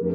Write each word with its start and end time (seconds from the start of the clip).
Welcome 0.00 0.12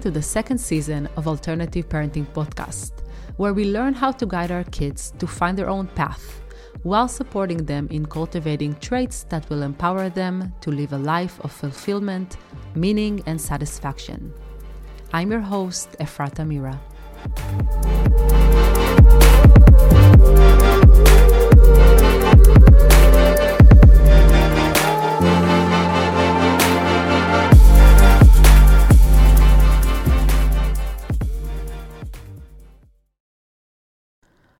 to 0.00 0.10
the 0.10 0.22
second 0.22 0.56
season 0.56 1.06
of 1.18 1.28
Alternative 1.28 1.86
Parenting 1.86 2.26
Podcast, 2.32 2.92
where 3.36 3.52
we 3.52 3.66
learn 3.66 3.92
how 3.92 4.10
to 4.12 4.24
guide 4.24 4.50
our 4.50 4.64
kids 4.64 5.12
to 5.18 5.26
find 5.26 5.58
their 5.58 5.68
own 5.68 5.86
path 5.88 6.40
while 6.82 7.08
supporting 7.08 7.66
them 7.66 7.88
in 7.90 8.06
cultivating 8.06 8.74
traits 8.76 9.24
that 9.24 9.50
will 9.50 9.62
empower 9.62 10.08
them 10.08 10.54
to 10.62 10.70
live 10.70 10.94
a 10.94 10.98
life 10.98 11.38
of 11.40 11.52
fulfillment, 11.52 12.38
meaning, 12.74 13.22
and 13.26 13.38
satisfaction. 13.38 14.32
I'm 15.12 15.30
your 15.30 15.40
host, 15.40 15.96
Efrata 16.00 16.46
Mira. 16.46 16.80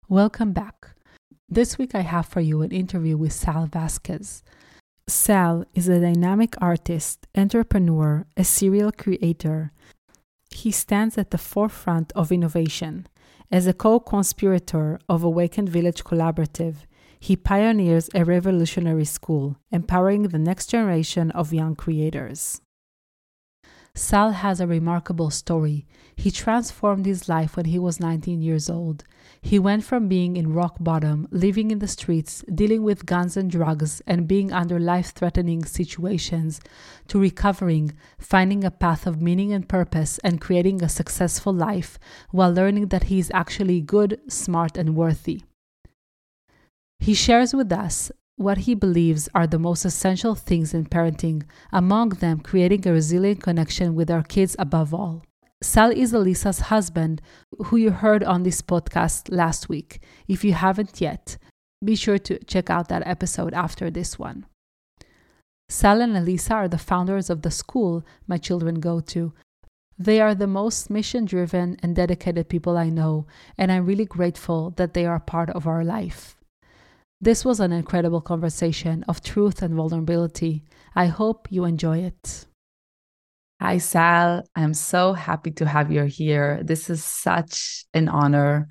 Welcome 0.09 0.52
back. 0.52 0.90
This 1.48 1.78
week 1.78 1.95
I 1.95 2.01
have 2.01 2.26
for 2.26 2.40
you 2.40 2.62
an 2.62 2.70
interview 2.70 3.16
with 3.16 3.32
Sal 3.32 3.66
Vasquez. 3.66 4.45
Sal 5.09 5.65
is 5.74 5.88
a 5.88 6.01
dynamic 6.01 6.54
artist, 6.60 7.26
entrepreneur, 7.37 8.24
a 8.37 8.45
serial 8.45 8.92
creator. 8.92 9.73
He 10.56 10.70
stands 10.70 11.19
at 11.19 11.33
the 11.33 11.45
forefront 11.52 12.12
of 12.16 12.33
innovation. 12.33 13.07
As 13.52 13.66
a 13.66 13.74
co 13.74 14.01
conspirator 14.01 14.99
of 15.07 15.23
Awakened 15.23 15.68
Village 15.68 16.02
Collaborative, 16.02 16.76
he 17.21 17.37
pioneers 17.37 18.09
a 18.15 18.24
revolutionary 18.24 19.04
school, 19.04 19.59
empowering 19.71 20.23
the 20.23 20.38
next 20.38 20.68
generation 20.71 21.30
of 21.32 21.52
young 21.52 21.77
creators. 21.77 22.62
Sal 23.97 24.33
has 24.33 24.61
a 24.61 24.66
remarkable 24.66 25.30
story. 25.30 25.87
He 26.16 26.30
transformed 26.30 27.07
his 27.07 27.30
life 27.30 27.57
when 27.57 27.65
he 27.65 27.79
was 27.79 27.99
19 27.99 28.43
years 28.43 28.69
old. 28.69 29.05
He 29.41 29.59
went 29.59 29.85
from 29.85 30.07
being 30.07 30.37
in 30.37 30.52
rock 30.52 30.77
bottom, 30.79 31.27
living 31.30 31.71
in 31.71 31.79
the 31.79 31.89
streets, 31.89 32.45
dealing 32.55 32.83
with 32.83 33.07
guns 33.07 33.39
and 33.39 33.51
drugs, 33.51 34.02
and 34.07 34.29
being 34.29 34.52
under 34.52 34.79
life 34.79 35.15
threatening 35.15 35.65
situations, 35.65 36.61
to 37.09 37.19
recovering, 37.19 37.95
finding 38.19 38.65
a 38.65 38.71
path 38.71 39.07
of 39.07 39.23
meaning 39.23 39.55
and 39.55 39.67
purpose, 39.67 40.19
and 40.19 40.43
creating 40.43 40.83
a 40.83 40.91
successful 40.91 41.55
life 41.55 41.99
while 42.30 42.52
learning 42.52 42.89
that 42.89 43.05
he 43.05 43.19
is 43.19 43.30
actually 43.33 43.80
good, 43.80 44.21
smart, 44.29 44.77
and 44.77 44.95
worthy. 44.95 45.41
He 47.01 47.15
shares 47.15 47.55
with 47.55 47.73
us 47.73 48.13
what 48.37 48.59
he 48.59 48.74
believes 48.74 49.29
are 49.34 49.46
the 49.46 49.59
most 49.59 49.84
essential 49.84 50.34
things 50.34 50.74
in 50.74 50.84
parenting, 50.84 51.42
among 51.73 52.10
them, 52.10 52.40
creating 52.40 52.87
a 52.87 52.93
resilient 52.93 53.43
connection 53.43 53.95
with 53.95 54.10
our 54.10 54.23
kids 54.23 54.54
above 54.59 54.93
all. 54.93 55.24
Sal 55.62 55.90
is 55.90 56.12
Elisa's 56.12 56.60
husband, 56.60 57.23
who 57.66 57.76
you 57.76 57.90
heard 57.90 58.23
on 58.23 58.43
this 58.43 58.60
podcast 58.60 59.34
last 59.34 59.70
week. 59.70 60.01
If 60.28 60.45
you 60.45 60.52
haven't 60.52 61.01
yet, 61.01 61.38
be 61.82 61.96
sure 61.96 62.18
to 62.18 62.38
check 62.45 62.68
out 62.68 62.88
that 62.88 63.06
episode 63.06 63.54
after 63.54 63.90
this 63.90 64.19
one. 64.19 64.44
Sal 65.71 66.03
and 66.03 66.15
Elisa 66.15 66.54
are 66.54 66.69
the 66.69 66.78
founders 66.78 67.31
of 67.31 67.41
the 67.41 67.50
school 67.50 68.04
my 68.26 68.37
children 68.37 68.81
go 68.81 69.00
to. 69.00 69.32
They 69.98 70.21
are 70.21 70.34
the 70.34 70.47
most 70.47 70.91
mission 70.91 71.25
driven 71.25 71.78
and 71.82 71.97
dedicated 71.97 72.50
people 72.50 72.76
I 72.76 72.91
know, 72.91 73.26
and 73.56 73.72
I'm 73.72 73.87
really 73.87 74.04
grateful 74.04 74.75
that 74.76 74.93
they 74.93 75.06
are 75.06 75.19
part 75.19 75.48
of 75.50 75.66
our 75.66 75.82
life. 75.82 76.35
This 77.21 77.44
was 77.47 77.60
an 77.60 77.72
incredible 77.72 78.21
conversation 78.21 79.03
of 79.09 79.22
truth 79.22 79.62
and 79.62 79.75
vulnerability. 79.75 80.65
I 80.94 81.06
hope 81.06 81.49
you 81.50 81.65
enjoy 81.65 82.00
it. 82.00 82.47
Hi, 83.59 83.78
Sal. 83.78 84.44
I'm 84.54 84.75
so 84.75 85.15
happy 85.15 85.50
to 85.53 85.66
have 85.66 85.91
you 85.91 86.05
here. 86.05 86.60
This 86.62 86.91
is 86.91 87.03
such 87.03 87.87
an 87.94 88.09
honor. 88.09 88.69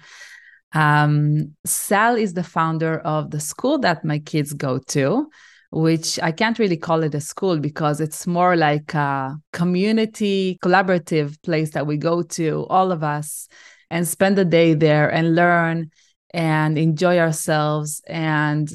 Um, 0.73 1.55
Sal 1.66 2.17
is 2.17 2.34
the 2.34 2.44
founder 2.44 3.00
of 3.00 3.31
the 3.31 3.39
school 3.39 3.79
that 3.79 4.05
my 4.05 4.19
kids 4.19 4.53
go 4.53 4.78
to, 4.89 5.28
which 5.72 6.19
I 6.22 6.31
can't 6.31 6.59
really 6.59 6.78
call 6.78 7.01
it 7.01 7.16
a 7.16 7.22
school 7.22 7.57
because 7.57 8.00
it's 8.00 8.28
more 8.28 8.55
like 8.55 8.94
a 8.94 9.38
community 9.53 10.59
collaborative 10.63 11.41
place 11.41 11.72
that 11.72 11.88
we 11.88 11.97
go 11.97 12.22
to, 12.22 12.67
all 12.69 12.91
of 12.91 13.03
us, 13.03 13.47
and 13.89 14.07
spend 14.07 14.38
the 14.38 14.45
day 14.45 14.75
there 14.75 15.09
and 15.09 15.34
learn 15.34 15.89
and 16.34 16.78
enjoy 16.78 17.18
ourselves 17.19 18.02
and 18.08 18.72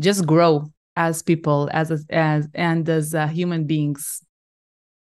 just 0.00 0.26
grow 0.26 0.66
as 0.96 1.22
people 1.22 1.68
as 1.72 1.90
as 2.10 2.48
and 2.54 2.88
as 2.88 3.14
uh, 3.14 3.26
human 3.26 3.66
beings. 3.66 4.22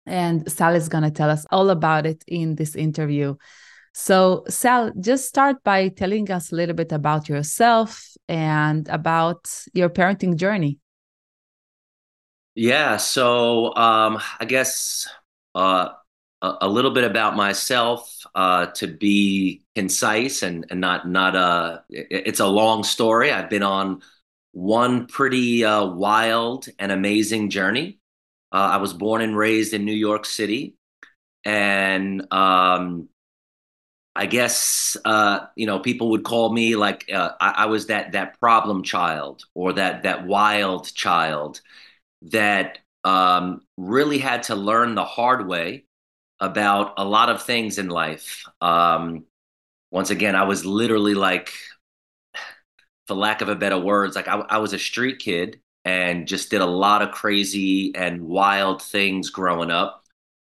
And 0.05 0.49
sal 0.51 0.75
is 0.75 0.89
going 0.89 1.03
to 1.03 1.11
tell 1.11 1.29
us 1.29 1.45
all 1.51 1.69
about 1.69 2.05
it 2.05 2.23
in 2.27 2.55
this 2.55 2.75
interview. 2.75 3.35
So 3.93 4.43
sal 4.47 4.91
just 4.99 5.27
start 5.27 5.63
by 5.63 5.89
telling 5.89 6.31
us 6.31 6.51
a 6.51 6.55
little 6.55 6.75
bit 6.75 6.91
about 6.91 7.27
yourself 7.29 8.03
and 8.27 8.87
about 8.89 9.49
your 9.73 9.89
parenting 9.89 10.35
journey. 10.35 10.79
Yeah 12.55 12.97
so 12.97 13.75
um 13.75 14.19
i 14.39 14.45
guess 14.45 15.07
uh 15.53 15.89
a, 16.41 16.67
little 16.67 16.91
bit 16.91 17.03
about 17.03 17.35
myself 17.35 18.23
uh, 18.35 18.67
to 18.67 18.87
be 18.87 19.63
concise 19.75 20.43
and, 20.43 20.65
and 20.69 20.79
not 20.79 21.07
not 21.07 21.35
a. 21.35 21.39
Uh, 21.39 21.79
it's 21.89 22.39
a 22.39 22.47
long 22.47 22.83
story. 22.83 23.31
I've 23.31 23.49
been 23.49 23.63
on 23.63 24.01
one 24.51 25.07
pretty 25.07 25.65
uh, 25.65 25.85
wild 25.85 26.67
and 26.79 26.91
amazing 26.91 27.49
journey. 27.49 27.99
Uh, 28.51 28.69
I 28.73 28.77
was 28.77 28.93
born 28.93 29.21
and 29.21 29.35
raised 29.35 29.73
in 29.73 29.83
New 29.83 29.93
York 29.93 30.25
City, 30.25 30.75
and 31.43 32.31
um, 32.31 33.09
I 34.15 34.27
guess 34.27 34.95
uh, 35.05 35.47
you 35.55 35.65
know 35.65 35.79
people 35.79 36.11
would 36.11 36.23
call 36.23 36.53
me 36.53 36.75
like 36.75 37.11
uh, 37.11 37.31
I, 37.41 37.49
I, 37.49 37.65
was 37.65 37.87
that 37.87 38.11
that 38.11 38.39
problem 38.39 38.83
child 38.83 39.43
or 39.55 39.73
that 39.73 40.03
that 40.03 40.27
wild 40.27 40.93
child 40.93 41.61
that 42.23 42.77
um, 43.03 43.61
really 43.75 44.19
had 44.19 44.43
to 44.43 44.55
learn 44.55 44.93
the 44.93 45.05
hard 45.05 45.47
way 45.47 45.85
about 46.39 46.93
a 46.97 47.05
lot 47.05 47.29
of 47.29 47.43
things 47.43 47.77
in 47.77 47.89
life. 47.89 48.43
Um, 48.61 49.25
once 49.91 50.09
again, 50.09 50.35
I 50.35 50.43
was 50.43 50.65
literally 50.65 51.13
like, 51.13 51.51
for 53.07 53.15
lack 53.15 53.41
of 53.41 53.49
a 53.49 53.55
better 53.55 53.79
words, 53.79 54.15
like 54.15 54.27
I, 54.27 54.35
I 54.35 54.57
was 54.57 54.73
a 54.73 54.79
street 54.79 55.19
kid 55.19 55.61
and 55.85 56.27
just 56.27 56.49
did 56.49 56.61
a 56.61 56.65
lot 56.65 57.01
of 57.01 57.11
crazy 57.11 57.95
and 57.95 58.23
wild 58.23 58.81
things 58.81 59.29
growing 59.29 59.71
up. 59.71 60.03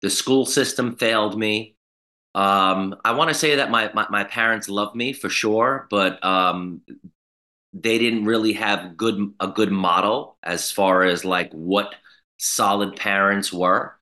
The 0.00 0.10
school 0.10 0.46
system 0.46 0.96
failed 0.96 1.38
me. 1.38 1.76
Um, 2.34 2.96
I 3.04 3.12
want 3.12 3.28
to 3.28 3.34
say 3.34 3.56
that 3.56 3.70
my, 3.70 3.90
my, 3.92 4.06
my 4.08 4.24
parents 4.24 4.68
loved 4.68 4.96
me 4.96 5.12
for 5.12 5.28
sure, 5.28 5.86
but 5.90 6.24
um, 6.24 6.80
they 7.72 7.98
didn't 7.98 8.24
really 8.24 8.54
have 8.54 8.96
good 8.96 9.34
a 9.40 9.48
good 9.48 9.70
model 9.70 10.38
as 10.42 10.70
far 10.70 11.04
as 11.04 11.24
like 11.24 11.52
what 11.52 11.94
solid 12.38 12.96
parents 12.96 13.52
were. 13.52 13.97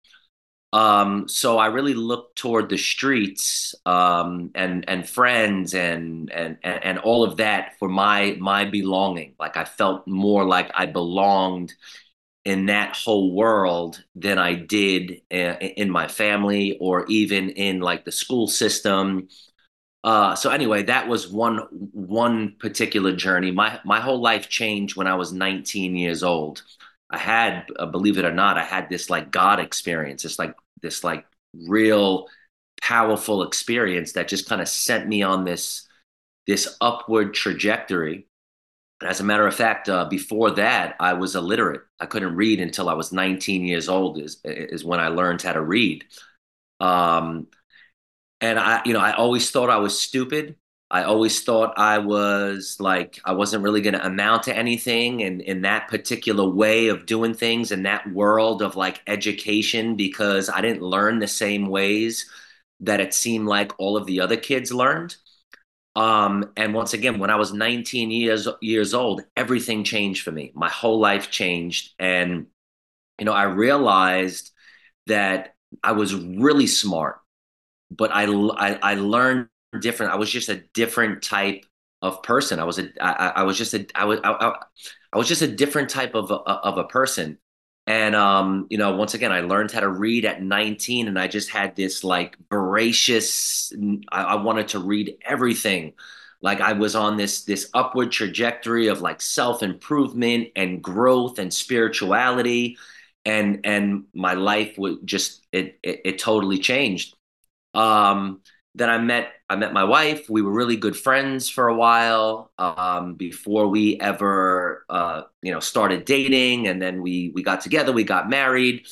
Um, 0.73 1.29
so 1.29 1.59
I 1.59 1.69
really 1.69 1.95
looked 1.95 2.37
toward 2.37 2.69
the 2.69 2.77
streets 2.77 3.75
um, 3.87 4.51
and 4.55 4.85
and 4.89 5.09
friends 5.09 5.75
and, 5.75 6.31
and 6.31 6.59
and 6.63 6.99
all 6.99 7.25
of 7.25 7.39
that 7.39 7.79
for 7.79 7.89
my 7.89 8.37
my 8.41 8.65
belonging. 8.65 9.35
Like 9.39 9.57
I 9.57 9.65
felt 9.65 10.07
more 10.07 10.45
like 10.45 10.71
I 10.75 10.87
belonged 10.87 11.73
in 12.45 12.67
that 12.67 12.97
whole 12.97 13.35
world 13.35 14.03
than 14.15 14.39
I 14.39 14.55
did 14.55 15.23
in, 15.31 15.55
in 15.57 15.91
my 15.91 16.09
family 16.09 16.79
or 16.81 17.07
even 17.09 17.51
in 17.51 17.81
like 17.81 18.05
the 18.05 18.13
school 18.13 18.47
system. 18.49 19.29
Uh, 20.05 20.35
so 20.37 20.51
anyway, 20.51 20.85
that 20.85 21.09
was 21.09 21.29
one 21.29 21.59
one 21.93 22.57
particular 22.59 23.15
journey. 23.15 23.51
My 23.51 23.81
my 23.85 24.01
whole 24.01 24.21
life 24.21 24.49
changed 24.49 24.97
when 24.97 25.07
I 25.09 25.15
was 25.17 25.33
19 25.33 25.97
years 25.97 26.23
old. 26.23 26.63
I 27.11 27.19
had, 27.19 27.67
uh, 27.79 27.87
believe 27.87 28.19
it 28.19 28.25
or 28.25 28.33
not, 28.33 28.59
I 28.59 28.65
had 28.65 28.89
this 28.89 29.11
like 29.11 29.31
God 29.31 29.61
experience. 29.61 30.25
It's 30.25 30.39
like 30.39 30.55
this 30.83 31.05
like 31.05 31.27
real 31.69 32.29
powerful 32.83 33.43
experience 33.43 34.13
that 34.13 34.29
just 34.29 34.49
kind 34.49 34.61
of 34.61 34.69
sent 34.69 35.09
me 35.09 35.23
on 35.23 35.45
this 35.45 35.89
this 36.47 36.77
upward 36.81 37.35
trajectory. 37.35 38.27
As 39.03 39.21
a 39.21 39.25
matter 39.25 39.47
of 39.47 39.55
fact, 39.55 39.89
uh, 39.89 40.07
before 40.07 40.53
that, 40.53 40.97
I 41.01 41.15
was 41.15 41.37
illiterate. 41.37 41.83
I 42.01 42.07
couldn't 42.07 42.37
read 42.37 42.61
until 42.61 42.89
I 42.89 42.95
was 42.95 43.13
19 43.13 43.65
years 43.67 43.89
old. 43.89 44.19
Is 44.21 44.41
is 44.45 44.85
when 44.85 45.01
I 45.01 45.09
learned 45.09 45.43
how 45.43 45.53
to 45.53 45.63
read. 45.63 46.05
Um, 46.81 47.49
and 48.41 48.59
I, 48.59 48.83
you 48.85 48.93
know, 48.93 49.01
I 49.01 49.13
always 49.15 49.51
thought 49.51 49.71
I 49.71 49.79
was 49.79 49.99
stupid. 49.99 50.57
I 50.91 51.03
always 51.03 51.43
thought 51.43 51.75
I 51.79 51.99
was 51.99 52.77
like 52.79 53.21
I 53.25 53.33
wasn't 53.33 53.65
really 53.65 53.81
going 53.81 53.95
to 53.95 54.07
amount 54.07 54.45
to 54.45 54.57
anything 54.57 55.21
in 55.21 55.41
in 55.41 55.63
that 55.63 55.89
particular 55.89 56.49
way 56.49 56.89
of 56.89 57.07
doing 57.07 57.35
things 57.35 57.73
in 57.73 57.83
that 57.85 58.11
world 58.13 58.63
of 58.63 58.77
like 58.77 59.03
education 59.07 59.97
because 59.97 60.49
I 60.49 60.61
didn't 60.61 60.83
learn 60.83 61.19
the 61.19 61.27
same 61.29 61.67
ways 61.67 62.31
that 62.81 63.01
it 63.01 63.15
seemed 63.15 63.47
like 63.49 63.73
all 63.79 63.97
of 63.97 64.07
the 64.07 64.21
other 64.21 64.37
kids 64.37 64.73
learned. 64.73 65.17
Um, 65.97 66.53
and 66.57 66.75
once 66.75 66.93
again, 66.95 67.19
when 67.19 67.31
I 67.31 67.37
was 67.37 67.53
19 67.53 68.11
years 68.11 68.49
years 68.61 68.95
old, 68.95 69.23
everything 69.37 69.85
changed 69.85 70.23
for 70.23 70.33
me. 70.33 70.53
My 70.55 70.69
whole 70.69 71.01
life 71.01 71.31
changed, 71.31 71.95
and 71.99 72.47
you 73.19 73.25
know, 73.27 73.33
I 73.33 73.45
realized 73.45 74.53
that 75.07 75.55
I 75.85 75.93
was 75.93 76.15
really 76.15 76.67
smart, 76.69 77.21
but 77.91 78.13
I 78.13 78.25
I, 78.27 78.79
I 78.83 78.95
learned 78.97 79.49
different. 79.81 80.13
I 80.13 80.17
was 80.17 80.31
just 80.31 80.49
a 80.49 80.63
different 80.75 81.23
type 81.23 81.65
of 82.03 82.23
person. 82.23 82.59
I 82.61 82.65
was 82.65 82.79
a 82.79 82.89
I, 83.01 83.41
I 83.41 83.43
was 83.45 83.59
just 83.59 83.75
a 83.75 83.87
I 83.95 84.05
was 84.05 84.21
I, 84.25 84.55
I 85.13 85.19
was 85.19 85.29
just 85.29 85.43
a 85.43 85.49
different 85.49 85.91
type 85.91 86.15
of 86.15 86.31
a, 86.31 86.35
of 86.35 86.79
a 86.79 86.85
person. 86.85 87.39
And 87.89 88.17
um, 88.17 88.67
you 88.69 88.79
know, 88.79 88.97
once 88.97 89.15
again, 89.15 89.31
I 89.31 89.41
learned 89.41 89.71
how 89.71 89.81
to 89.81 89.89
read 89.89 90.25
at 90.25 90.43
19, 90.43 91.07
and 91.09 91.19
I 91.19 91.29
just 91.29 91.51
had 91.51 91.77
this 91.77 92.03
like 92.03 92.37
voracious. 92.51 93.73
I, 94.11 94.23
I 94.23 94.35
wanted 94.37 94.69
to 94.69 94.81
read 94.81 95.19
everything. 95.25 95.93
Like 96.43 96.61
I 96.61 96.73
was 96.73 96.97
on 96.97 97.17
this 97.17 97.45
this 97.45 97.71
upward 97.75 98.11
trajectory 98.13 98.89
of 98.89 99.01
like 99.03 99.21
self 99.21 99.63
improvement 99.63 100.49
and 100.57 100.83
growth 100.83 101.39
and 101.39 101.53
spirituality, 101.55 102.77
and 103.25 103.61
and 103.65 104.05
my 104.15 104.35
life 104.35 104.77
would 104.79 105.07
just 105.07 105.47
it 105.53 105.79
it, 105.83 106.01
it 106.05 106.19
totally 106.19 106.59
changed. 106.59 107.15
Um, 107.75 108.41
then 108.77 108.91
I 108.91 108.99
met 108.99 109.33
I 109.49 109.57
met 109.57 109.73
my 109.73 109.85
wife. 109.85 110.29
We 110.29 110.43
were 110.43 110.53
really 110.53 110.77
good 110.77 110.97
friends 110.97 111.49
for 111.49 111.69
a 111.69 111.75
while 111.75 112.53
um, 112.59 113.15
before 113.15 113.69
we 113.69 113.99
ever 114.01 114.85
uh, 114.91 115.23
you 115.43 115.51
know 115.51 115.61
started 115.61 116.05
dating, 116.05 116.69
and 116.69 116.81
then 116.81 117.01
we 117.01 117.33
we 117.35 117.43
got 117.43 117.63
together. 117.63 117.91
We 117.91 118.05
got 118.05 118.29
married, 118.29 118.87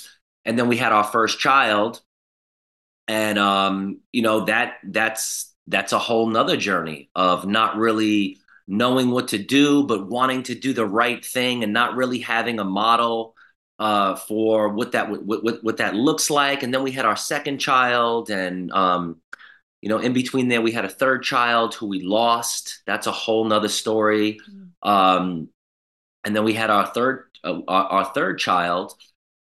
and 0.45 0.59
then 0.59 0.69
we 0.69 0.79
had 0.79 0.93
our 0.93 1.05
first 1.05 1.39
child. 1.39 2.01
And 3.07 3.39
um, 3.39 4.01
you 4.11 4.23
know 4.23 4.47
that 4.47 4.77
that's 4.85 5.55
that's 5.67 5.93
a 5.93 5.99
whole 5.99 6.27
nother 6.29 6.57
journey 6.57 7.11
of 7.15 7.47
not 7.47 7.77
really 7.77 8.39
knowing 8.67 9.11
what 9.11 9.29
to 9.29 9.39
do, 9.39 9.87
but 9.87 10.09
wanting 10.09 10.43
to 10.45 10.55
do 10.55 10.73
the 10.73 10.87
right 10.87 11.23
thing, 11.23 11.63
and 11.63 11.75
not 11.75 11.95
really 11.95 12.21
having 12.21 12.59
a 12.59 12.65
model 12.65 13.35
uh, 13.79 14.15
for 14.15 14.71
what 14.71 14.93
that 14.93 15.11
what, 15.11 15.45
what 15.45 15.63
what 15.63 15.77
that 15.77 15.95
looks 15.95 16.31
like. 16.31 16.63
And 16.63 16.73
then 16.73 16.83
we 16.83 16.93
had 16.93 17.05
our 17.05 17.17
second 17.17 17.59
child, 17.59 18.31
and 18.31 18.73
um, 18.73 19.21
you 19.85 19.91
know, 19.91 19.99
in 19.99 20.15
between 20.15 20.49
there, 20.49 20.63
we 20.63 20.73
had 20.73 20.87
a 20.87 20.89
third 20.89 21.23
child 21.23 21.75
who 21.75 21.87
we 21.87 22.01
lost. 22.01 22.81
That's 22.87 23.07
a 23.07 23.13
whole 23.13 23.45
nother 23.45 23.69
story. 23.69 24.41
Mm. 24.51 24.89
Um, 24.89 25.49
and 26.25 26.35
then 26.35 26.43
we 26.43 26.55
had 26.55 26.71
our 26.71 26.87
third, 26.87 27.27
uh, 27.45 27.61
our, 27.69 27.85
our, 27.89 28.05
third 28.15 28.39
child, 28.39 28.95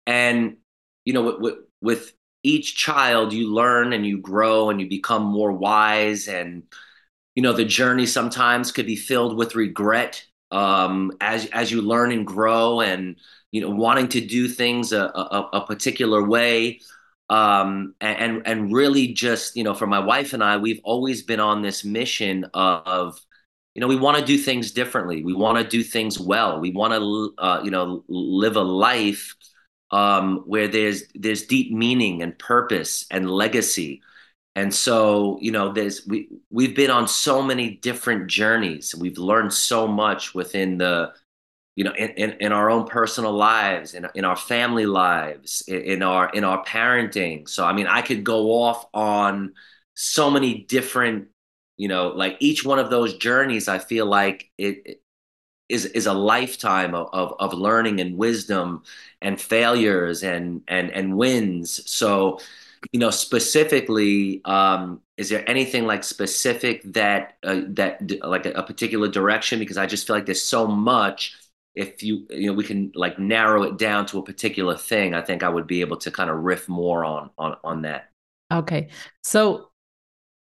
and 0.07 0.57
you 1.05 1.13
know, 1.13 1.37
with, 1.37 1.57
with 1.83 2.13
each 2.41 2.75
child, 2.75 3.33
you 3.33 3.53
learn 3.53 3.93
and 3.93 4.03
you 4.03 4.17
grow 4.17 4.71
and 4.71 4.81
you 4.81 4.89
become 4.89 5.21
more 5.21 5.51
wise. 5.51 6.27
And 6.27 6.63
you 7.35 7.43
know, 7.43 7.53
the 7.53 7.63
journey 7.63 8.07
sometimes 8.07 8.71
could 8.71 8.87
be 8.87 8.95
filled 8.95 9.37
with 9.37 9.53
regret 9.53 10.25
um, 10.49 11.11
as 11.21 11.45
as 11.53 11.71
you 11.71 11.83
learn 11.83 12.11
and 12.11 12.25
grow, 12.25 12.81
and 12.81 13.17
you 13.51 13.61
know, 13.61 13.69
wanting 13.69 14.07
to 14.07 14.21
do 14.21 14.47
things 14.47 14.91
a, 14.91 15.03
a, 15.03 15.49
a 15.53 15.65
particular 15.67 16.23
way 16.23 16.79
um, 17.31 17.95
and 18.01 18.41
and 18.45 18.73
really 18.73 19.13
just 19.13 19.55
you 19.55 19.63
know 19.63 19.73
for 19.73 19.87
my 19.87 19.99
wife 19.99 20.33
and 20.33 20.43
I 20.43 20.57
we've 20.57 20.81
always 20.83 21.23
been 21.23 21.39
on 21.39 21.61
this 21.61 21.85
mission 21.85 22.45
of 22.53 23.17
you 23.73 23.79
know 23.79 23.87
we 23.87 23.95
want 23.95 24.17
to 24.17 24.25
do 24.25 24.37
things 24.37 24.71
differently. 24.71 25.23
We 25.23 25.33
want 25.33 25.57
to 25.57 25.63
do 25.63 25.81
things 25.81 26.19
well. 26.19 26.59
We 26.59 26.71
want 26.71 26.93
to 26.93 27.33
uh, 27.41 27.61
you 27.63 27.71
know 27.71 28.03
live 28.09 28.57
a 28.57 28.61
life 28.61 29.33
um, 29.91 30.43
where 30.45 30.67
there's 30.67 31.03
there's 31.15 31.45
deep 31.45 31.71
meaning 31.71 32.21
and 32.21 32.37
purpose 32.37 33.05
and 33.09 33.31
legacy. 33.31 34.01
And 34.57 34.73
so 34.73 35.37
you 35.39 35.53
know 35.53 35.71
there's 35.71 36.05
we 36.05 36.27
we've 36.49 36.75
been 36.75 36.91
on 36.91 37.07
so 37.07 37.41
many 37.41 37.77
different 37.77 38.27
journeys. 38.27 38.93
We've 38.93 39.17
learned 39.17 39.53
so 39.53 39.87
much 39.87 40.35
within 40.35 40.79
the 40.79 41.13
you 41.75 41.83
know, 41.83 41.93
in, 41.93 42.09
in, 42.11 42.31
in, 42.41 42.51
our 42.51 42.69
own 42.69 42.85
personal 42.85 43.31
lives, 43.31 43.93
in, 43.93 44.05
in 44.13 44.25
our 44.25 44.35
family 44.35 44.85
lives, 44.85 45.63
in, 45.67 45.81
in, 45.81 46.03
our 46.03 46.29
in 46.31 46.43
our 46.43 46.63
parenting. 46.65 47.47
So 47.47 47.65
I 47.65 47.73
mean, 47.73 47.87
I 47.87 48.01
could 48.01 48.23
go 48.23 48.61
off 48.61 48.85
on 48.93 49.53
so 49.93 50.29
many 50.29 50.63
different, 50.63 51.29
you 51.77 51.87
know, 51.87 52.09
like 52.09 52.37
each 52.39 52.65
one 52.65 52.79
of 52.79 52.89
those 52.89 53.17
journeys. 53.17 53.67
I 53.67 53.79
feel 53.79 54.05
like 54.05 54.51
it, 54.57 54.81
it 54.85 55.03
is 55.69 55.85
is 55.85 56.05
a 56.07 56.13
lifetime 56.13 56.93
of, 56.93 57.07
of, 57.13 57.33
of 57.39 57.53
learning 57.53 58.01
and 58.01 58.17
wisdom 58.17 58.83
and 59.21 59.39
failures 59.39 60.23
and 60.23 60.61
and 60.67 60.91
and 60.91 61.15
wins. 61.15 61.89
So, 61.89 62.39
you 62.91 62.99
know, 62.99 63.11
specifically, 63.11 64.41
um, 64.43 65.01
is 65.15 65.29
there 65.29 65.49
anything 65.49 65.85
like 65.85 66.03
specific 66.03 66.81
that 66.93 67.37
uh, 67.43 67.61
that 67.69 68.01
like 68.23 68.45
a, 68.45 68.51
a 68.51 68.63
particular 68.63 69.07
direction? 69.07 69.59
Because 69.59 69.77
I 69.77 69.85
just 69.85 70.05
feel 70.05 70.17
like 70.17 70.25
there's 70.25 70.43
so 70.43 70.67
much 70.67 71.37
if 71.75 72.03
you 72.03 72.27
you 72.29 72.47
know 72.47 72.53
we 72.53 72.63
can 72.63 72.91
like 72.95 73.17
narrow 73.17 73.63
it 73.63 73.77
down 73.77 74.05
to 74.05 74.19
a 74.19 74.23
particular 74.23 74.75
thing 74.75 75.13
i 75.13 75.21
think 75.21 75.41
i 75.41 75.49
would 75.49 75.67
be 75.67 75.81
able 75.81 75.97
to 75.97 76.11
kind 76.11 76.29
of 76.29 76.37
riff 76.37 76.67
more 76.67 77.05
on 77.05 77.29
on 77.37 77.55
on 77.63 77.81
that. 77.83 78.09
Okay. 78.51 78.89
So 79.23 79.69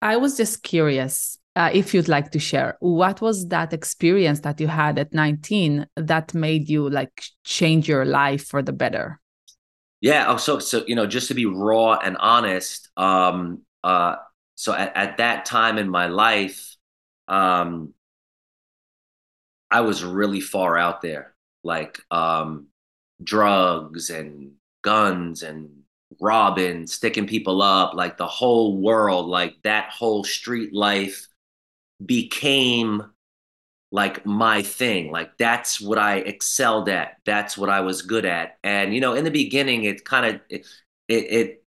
i 0.01 0.17
was 0.17 0.35
just 0.35 0.63
curious 0.63 1.37
uh, 1.55 1.69
if 1.71 1.93
you'd 1.93 2.07
like 2.07 2.31
to 2.31 2.39
share 2.39 2.77
what 2.79 3.21
was 3.21 3.47
that 3.47 3.73
experience 3.73 4.41
that 4.41 4.59
you 4.59 4.67
had 4.67 4.97
at 4.97 5.13
19 5.13 5.87
that 5.95 6.33
made 6.33 6.67
you 6.67 6.89
like 6.89 7.23
change 7.43 7.87
your 7.87 8.05
life 8.05 8.47
for 8.47 8.61
the 8.61 8.73
better? 8.73 9.19
Yeah 10.01 10.25
oh 10.27 10.37
so 10.37 10.59
so 10.59 10.83
you 10.87 10.95
know 10.95 11.05
just 11.05 11.29
to 11.29 11.33
be 11.33 11.45
raw 11.45 11.93
and 11.93 12.17
honest 12.17 12.89
um 12.97 13.61
uh 13.83 14.15
so 14.55 14.73
at, 14.73 14.95
at 14.95 15.17
that 15.17 15.45
time 15.45 15.77
in 15.77 15.89
my 15.89 16.07
life 16.07 16.75
um 17.29 17.93
I 19.73 19.81
was 19.81 20.03
really 20.03 20.39
far 20.39 20.77
out 20.77 21.01
there, 21.01 21.33
like 21.63 21.99
um, 22.11 22.67
drugs 23.23 24.11
and 24.11 24.51
guns 24.83 25.41
and 25.41 25.69
robbing, 26.21 26.85
sticking 26.85 27.25
people 27.25 27.63
up, 27.63 27.95
like 27.95 28.17
the 28.17 28.27
whole 28.27 28.77
world, 28.79 29.25
like 29.27 29.55
that 29.63 29.89
whole 29.89 30.23
street 30.23 30.73
life 30.75 31.27
became 32.05 33.03
like 33.91 34.27
my 34.27 34.61
thing. 34.61 35.11
Like 35.11 35.39
that's 35.39 35.81
what 35.81 35.97
I 35.97 36.17
excelled 36.17 36.87
at. 36.87 37.17
That's 37.25 37.57
what 37.57 37.71
I 37.71 37.81
was 37.81 38.03
good 38.03 38.25
at. 38.25 38.59
And 38.63 38.93
you 38.93 39.01
know, 39.01 39.15
in 39.15 39.23
the 39.23 39.31
beginning, 39.31 39.85
it 39.85 40.05
kind 40.05 40.35
of 40.35 40.41
it, 40.49 40.67
it, 41.07 41.23
it 41.31 41.63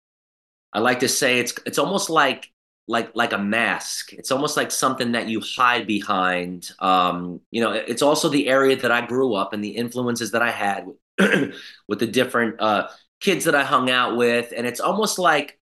I 0.74 0.80
like 0.80 1.00
to 1.00 1.10
say 1.10 1.40
it's 1.40 1.54
it's 1.66 1.80
almost 1.80 2.12
like 2.12 2.52
like 2.88 3.16
like 3.16 3.34
a 3.34 3.38
mask. 3.38 4.14
It's 4.14 4.32
almost 4.32 4.58
like 4.58 4.72
something 4.72 5.14
that 5.14 5.28
you 5.28 5.42
hide 5.42 5.88
behind. 5.88 6.72
Um, 6.80 7.42
you 7.52 7.62
know, 7.62 7.72
it's 7.72 8.02
also 8.02 8.30
the 8.30 8.48
area 8.48 8.76
that 8.78 8.92
I 8.92 9.06
grew 9.06 9.34
up 9.34 9.54
and 9.54 9.64
the 9.64 9.70
influences 9.76 10.32
that 10.32 10.42
I 10.42 10.52
had 10.52 10.86
with, 10.88 11.56
with 11.88 12.00
the 12.00 12.08
different 12.08 12.62
uh, 12.62 12.90
kids 13.20 13.46
that 13.46 13.56
I 13.56 13.64
hung 13.64 13.90
out 13.90 14.18
with, 14.18 14.54
and 14.56 14.68
it's 14.68 14.80
almost 14.80 15.18
like 15.20 15.60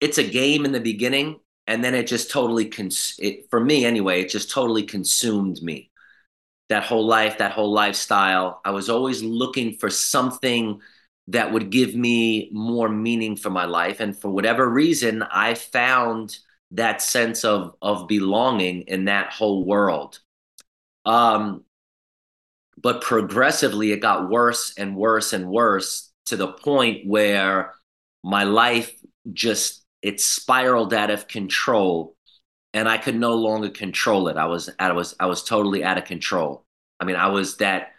it's 0.00 0.18
a 0.18 0.24
game 0.24 0.64
in 0.64 0.72
the 0.72 0.80
beginning, 0.80 1.40
and 1.66 1.84
then 1.84 1.94
it 1.94 2.06
just 2.06 2.30
totally 2.30 2.66
cons- 2.66 3.16
it, 3.18 3.48
for 3.50 3.60
me 3.60 3.84
anyway. 3.84 4.22
It 4.22 4.30
just 4.30 4.50
totally 4.50 4.82
consumed 4.82 5.62
me. 5.62 5.90
That 6.68 6.84
whole 6.84 7.06
life, 7.06 7.38
that 7.38 7.52
whole 7.52 7.72
lifestyle. 7.72 8.60
I 8.64 8.70
was 8.70 8.88
always 8.88 9.22
looking 9.22 9.74
for 9.76 9.90
something 9.90 10.80
that 11.30 11.52
would 11.52 11.70
give 11.70 11.94
me 11.94 12.50
more 12.52 12.88
meaning 12.88 13.36
for 13.36 13.50
my 13.50 13.64
life. 13.64 14.00
And 14.00 14.16
for 14.16 14.30
whatever 14.30 14.68
reason, 14.68 15.22
I 15.22 15.54
found 15.54 16.36
that 16.72 17.02
sense 17.02 17.44
of 17.44 17.74
of 17.82 18.08
belonging 18.08 18.82
in 18.82 19.06
that 19.06 19.32
whole 19.32 19.64
world. 19.64 20.20
Um, 21.04 21.64
but 22.76 23.00
progressively, 23.00 23.92
it 23.92 24.00
got 24.00 24.28
worse 24.28 24.74
and 24.76 24.96
worse 24.96 25.32
and 25.32 25.48
worse 25.48 26.10
to 26.26 26.36
the 26.36 26.48
point 26.48 27.06
where 27.06 27.74
my 28.22 28.44
life 28.44 28.92
just 29.32 29.84
it 30.02 30.20
spiraled 30.20 30.94
out 30.94 31.10
of 31.10 31.28
control, 31.28 32.16
and 32.72 32.88
I 32.88 32.98
could 32.98 33.16
no 33.16 33.34
longer 33.34 33.70
control 33.70 34.28
it. 34.28 34.36
I 34.36 34.46
was 34.46 34.70
I 34.78 34.92
was 34.92 35.14
I 35.20 35.26
was 35.26 35.44
totally 35.44 35.84
out 35.84 35.98
of 35.98 36.04
control. 36.04 36.64
I 36.98 37.04
mean, 37.04 37.16
I 37.16 37.28
was 37.28 37.58
that 37.58 37.92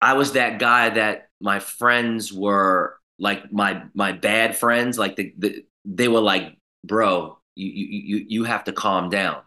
I 0.00 0.14
was 0.14 0.32
that 0.32 0.58
guy 0.58 0.90
that 0.90 1.29
my 1.40 1.58
friends 1.58 2.32
were 2.32 2.98
like 3.18 3.52
my 3.52 3.82
my 3.94 4.12
bad 4.12 4.56
friends 4.56 4.98
like 4.98 5.16
the, 5.16 5.34
the 5.38 5.64
they 5.84 6.08
were 6.08 6.20
like 6.20 6.56
bro 6.84 7.38
you 7.54 7.86
you 7.86 8.26
you 8.28 8.44
have 8.44 8.64
to 8.64 8.72
calm 8.72 9.10
down. 9.10 9.42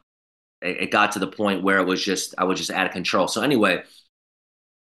It, 0.61 0.91
got 0.91 1.13
to 1.13 1.19
the 1.19 1.27
point 1.27 1.61
where 1.61 1.79
it 1.79 1.85
was 1.85 2.03
just 2.03 2.35
i 2.37 2.45
was 2.45 2.57
just 2.57 2.71
out 2.71 2.85
of 2.85 2.93
control. 2.93 3.27
So 3.27 3.41
anyway 3.41 3.83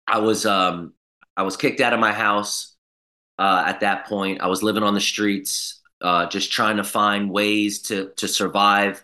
i 0.08 0.20
was 0.20 0.46
um 0.46 0.94
i 1.38 1.44
was 1.44 1.58
kicked 1.58 1.82
out 1.82 1.94
of 1.94 2.00
my 2.00 2.13
house 2.13 2.75
uh 3.38 3.63
at 3.68 3.82
that 3.82 4.06
point. 4.08 4.42
I 4.42 4.48
was 4.48 4.63
living 4.63 4.84
on 4.84 4.94
the 4.94 5.01
streets 5.01 5.82
uh 6.01 6.28
just 6.28 6.51
trying 6.51 6.78
to 6.78 6.84
find 6.84 7.30
ways 7.30 7.82
to 7.84 8.12
to 8.18 8.28
survive. 8.28 9.04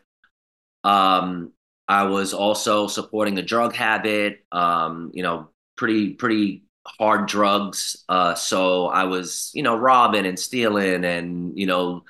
Um, 0.83 1.51
I 1.87 2.03
was 2.03 2.33
also 2.33 2.87
supporting 2.87 3.37
a 3.37 3.41
drug 3.41 3.73
habit, 3.73 4.45
um, 4.51 5.11
you 5.13 5.23
know, 5.23 5.49
pretty, 5.75 6.13
pretty 6.13 6.63
hard 6.87 7.27
drugs. 7.27 8.03
Uh, 8.07 8.35
so 8.35 8.87
I 8.87 9.05
was, 9.05 9.51
you 9.53 9.63
know, 9.63 9.75
robbing 9.75 10.25
and 10.25 10.39
stealing 10.39 11.03
and, 11.03 11.57
you 11.57 11.65
know, 11.65 12.03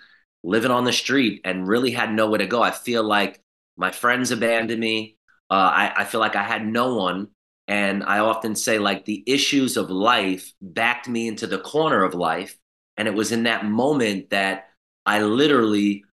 living 0.43 0.71
on 0.71 0.83
the 0.83 0.93
street 0.93 1.41
and 1.45 1.67
really 1.67 1.91
had 1.91 2.13
nowhere 2.13 2.39
to 2.39 2.47
go. 2.47 2.61
I 2.61 2.71
feel 2.71 3.03
like 3.03 3.41
my 3.77 3.91
friends 3.91 4.31
abandoned 4.31 4.79
me. 4.79 5.17
Uh, 5.49 5.53
I, 5.53 5.93
I 5.97 6.03
feel 6.05 6.19
like 6.19 6.35
I 6.35 6.43
had 6.43 6.65
no 6.65 6.95
one. 6.95 7.29
And 7.67 8.03
I 8.03 8.19
often 8.19 8.55
say, 8.55 8.77
like, 8.77 9.05
the 9.05 9.23
issues 9.25 9.75
of 9.75 9.89
life 9.89 10.53
backed 10.61 11.09
me 11.09 11.27
into 11.27 11.47
the 11.47 11.57
corner 11.57 12.03
of 12.03 12.13
life. 12.13 12.57
And 12.95 13.07
it 13.07 13.13
was 13.15 13.31
in 13.31 13.43
that 13.43 13.65
moment 13.65 14.29
that 14.29 14.69
I 15.05 15.23
literally 15.23 16.03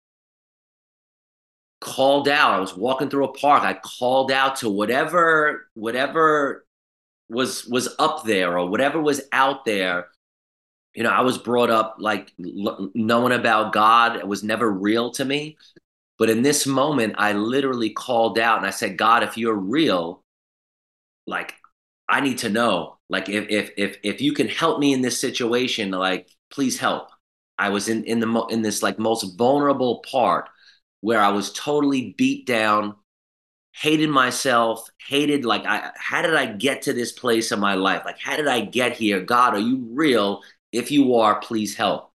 called 1.79 2.27
out. 2.27 2.53
I 2.53 2.59
was 2.59 2.75
walking 2.75 3.09
through 3.09 3.25
a 3.25 3.33
park. 3.33 3.63
I 3.63 3.73
called 3.75 4.31
out 4.31 4.57
to 4.57 4.69
whatever, 4.69 5.67
whatever 5.75 6.65
was 7.33 7.65
was 7.65 7.89
up 7.99 8.23
there 8.23 8.57
or 8.57 8.69
whatever 8.69 9.01
was 9.01 9.21
out 9.31 9.65
there 9.65 10.07
you 10.95 11.03
know 11.03 11.09
i 11.09 11.21
was 11.21 11.37
brought 11.37 11.69
up 11.69 11.95
like 11.99 12.31
l- 12.43 12.91
knowing 12.93 13.33
about 13.33 13.73
god 13.73 14.15
it 14.15 14.27
was 14.27 14.43
never 14.43 14.69
real 14.71 15.11
to 15.11 15.25
me. 15.25 15.57
But 16.19 16.29
in 16.29 16.43
this 16.43 16.65
moment 16.67 17.15
i 17.17 17.33
literally 17.33 17.89
called 17.89 18.37
out 18.39 18.57
and 18.57 18.67
i 18.67 18.69
said 18.69 18.97
god 18.97 19.23
if 19.23 19.37
you're 19.37 19.55
real 19.55 20.23
like 21.27 21.55
i 22.07 22.21
need 22.21 22.37
to 22.39 22.49
know 22.49 22.97
like 23.09 23.29
if 23.29 23.45
if 23.49 23.71
if, 23.77 23.97
if 24.03 24.21
you 24.21 24.33
can 24.33 24.47
help 24.47 24.79
me 24.79 24.93
in 24.93 25.01
this 25.01 25.19
situation 25.19 25.91
like 25.91 26.29
please 26.51 26.77
help. 26.79 27.09
I 27.57 27.69
was 27.69 27.87
in 27.89 28.03
in 28.05 28.19
the 28.19 28.45
in 28.49 28.61
this 28.61 28.83
like 28.83 28.99
most 28.99 29.37
vulnerable 29.37 30.03
part 30.09 30.49
where 31.01 31.21
i 31.21 31.29
was 31.29 31.51
totally 31.53 32.13
beat 32.17 32.45
down 32.47 32.95
hated 33.73 34.09
myself, 34.09 34.89
hated 35.07 35.45
like 35.45 35.65
I 35.65 35.91
how 35.97 36.21
did 36.21 36.35
I 36.35 36.45
get 36.45 36.83
to 36.83 36.93
this 36.93 37.11
place 37.11 37.51
in 37.51 37.59
my 37.59 37.75
life? 37.75 38.03
Like 38.05 38.19
how 38.19 38.35
did 38.37 38.47
I 38.47 38.61
get 38.61 38.93
here? 38.93 39.21
God, 39.21 39.55
are 39.55 39.59
you 39.59 39.87
real? 39.91 40.41
If 40.71 40.91
you 40.91 41.15
are, 41.15 41.39
please 41.39 41.75
help. 41.75 42.11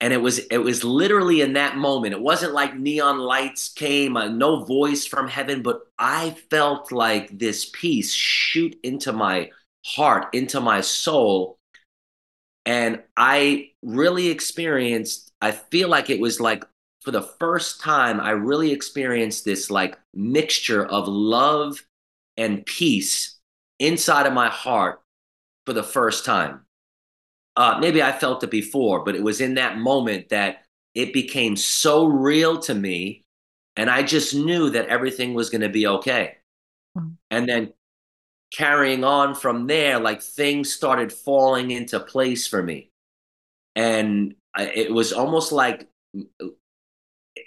And 0.00 0.12
it 0.12 0.18
was 0.18 0.38
it 0.38 0.58
was 0.58 0.84
literally 0.84 1.40
in 1.40 1.54
that 1.54 1.76
moment. 1.76 2.14
It 2.14 2.20
wasn't 2.20 2.52
like 2.52 2.76
neon 2.76 3.18
lights 3.18 3.72
came, 3.72 4.16
uh, 4.16 4.28
no 4.28 4.64
voice 4.64 5.06
from 5.06 5.28
heaven, 5.28 5.62
but 5.62 5.80
I 5.98 6.30
felt 6.50 6.92
like 6.92 7.36
this 7.38 7.70
peace 7.72 8.12
shoot 8.12 8.78
into 8.82 9.12
my 9.12 9.50
heart, 9.84 10.34
into 10.34 10.60
my 10.60 10.80
soul. 10.82 11.58
And 12.66 13.02
I 13.16 13.70
really 13.82 14.28
experienced 14.28 15.32
I 15.40 15.52
feel 15.52 15.88
like 15.88 16.08
it 16.10 16.20
was 16.20 16.40
like 16.40 16.64
for 17.04 17.10
the 17.10 17.22
first 17.22 17.80
time, 17.82 18.18
I 18.18 18.30
really 18.30 18.72
experienced 18.72 19.44
this 19.44 19.70
like 19.70 19.98
mixture 20.14 20.84
of 20.84 21.06
love 21.06 21.84
and 22.36 22.64
peace 22.64 23.38
inside 23.78 24.26
of 24.26 24.32
my 24.32 24.48
heart 24.48 25.02
for 25.66 25.74
the 25.74 25.82
first 25.82 26.24
time. 26.24 26.62
Uh, 27.56 27.76
maybe 27.78 28.02
I 28.02 28.10
felt 28.10 28.42
it 28.42 28.50
before, 28.50 29.04
but 29.04 29.14
it 29.14 29.22
was 29.22 29.40
in 29.40 29.54
that 29.54 29.78
moment 29.78 30.30
that 30.30 30.62
it 30.94 31.12
became 31.12 31.56
so 31.56 32.06
real 32.06 32.58
to 32.60 32.74
me. 32.74 33.24
And 33.76 33.90
I 33.90 34.02
just 34.02 34.34
knew 34.34 34.70
that 34.70 34.88
everything 34.88 35.34
was 35.34 35.50
going 35.50 35.60
to 35.60 35.68
be 35.68 35.86
okay. 35.86 36.38
Mm-hmm. 36.96 37.10
And 37.30 37.48
then 37.48 37.72
carrying 38.52 39.04
on 39.04 39.34
from 39.34 39.66
there, 39.66 39.98
like 39.98 40.22
things 40.22 40.72
started 40.72 41.12
falling 41.12 41.70
into 41.70 42.00
place 42.00 42.46
for 42.46 42.62
me. 42.62 42.90
And 43.76 44.36
it 44.56 44.92
was 44.92 45.12
almost 45.12 45.52
like 45.52 45.88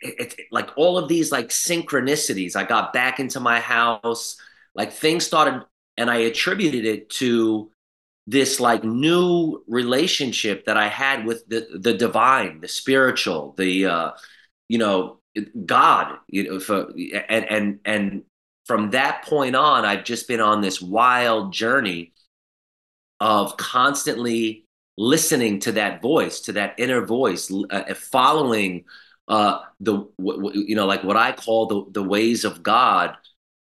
it, 0.01 0.35
it, 0.39 0.47
like 0.51 0.69
all 0.77 0.97
of 0.97 1.07
these 1.07 1.31
like 1.31 1.49
synchronicities. 1.49 2.55
I 2.55 2.63
got 2.63 2.93
back 2.93 3.19
into 3.19 3.39
my 3.39 3.59
house, 3.59 4.39
like 4.75 4.91
things 4.91 5.25
started, 5.25 5.63
and 5.97 6.09
I 6.09 6.17
attributed 6.17 6.85
it 6.85 7.09
to 7.11 7.71
this 8.27 8.59
like 8.59 8.83
new 8.83 9.63
relationship 9.67 10.65
that 10.65 10.77
I 10.77 10.89
had 10.89 11.25
with 11.25 11.47
the 11.47 11.67
the 11.79 11.93
divine, 11.93 12.61
the 12.61 12.67
spiritual, 12.67 13.53
the 13.57 13.85
uh, 13.85 14.11
you 14.69 14.77
know 14.77 15.19
God. 15.65 16.17
You 16.27 16.43
know, 16.43 16.59
for, 16.59 16.91
and 17.29 17.45
and 17.45 17.79
and 17.85 18.23
from 18.65 18.91
that 18.91 19.23
point 19.25 19.55
on, 19.55 19.85
I've 19.85 20.03
just 20.03 20.27
been 20.27 20.41
on 20.41 20.61
this 20.61 20.81
wild 20.81 21.53
journey 21.53 22.13
of 23.19 23.57
constantly 23.57 24.65
listening 24.97 25.59
to 25.59 25.71
that 25.73 26.01
voice, 26.01 26.41
to 26.41 26.51
that 26.53 26.75
inner 26.77 27.05
voice, 27.05 27.51
uh, 27.69 27.93
following 27.93 28.85
uh, 29.27 29.59
the 29.79 30.07
you 30.17 30.75
know 30.75 30.85
like 30.85 31.03
what 31.03 31.17
I 31.17 31.31
call 31.31 31.65
the 31.65 31.85
the 31.91 32.03
ways 32.03 32.45
of 32.45 32.63
God, 32.63 33.15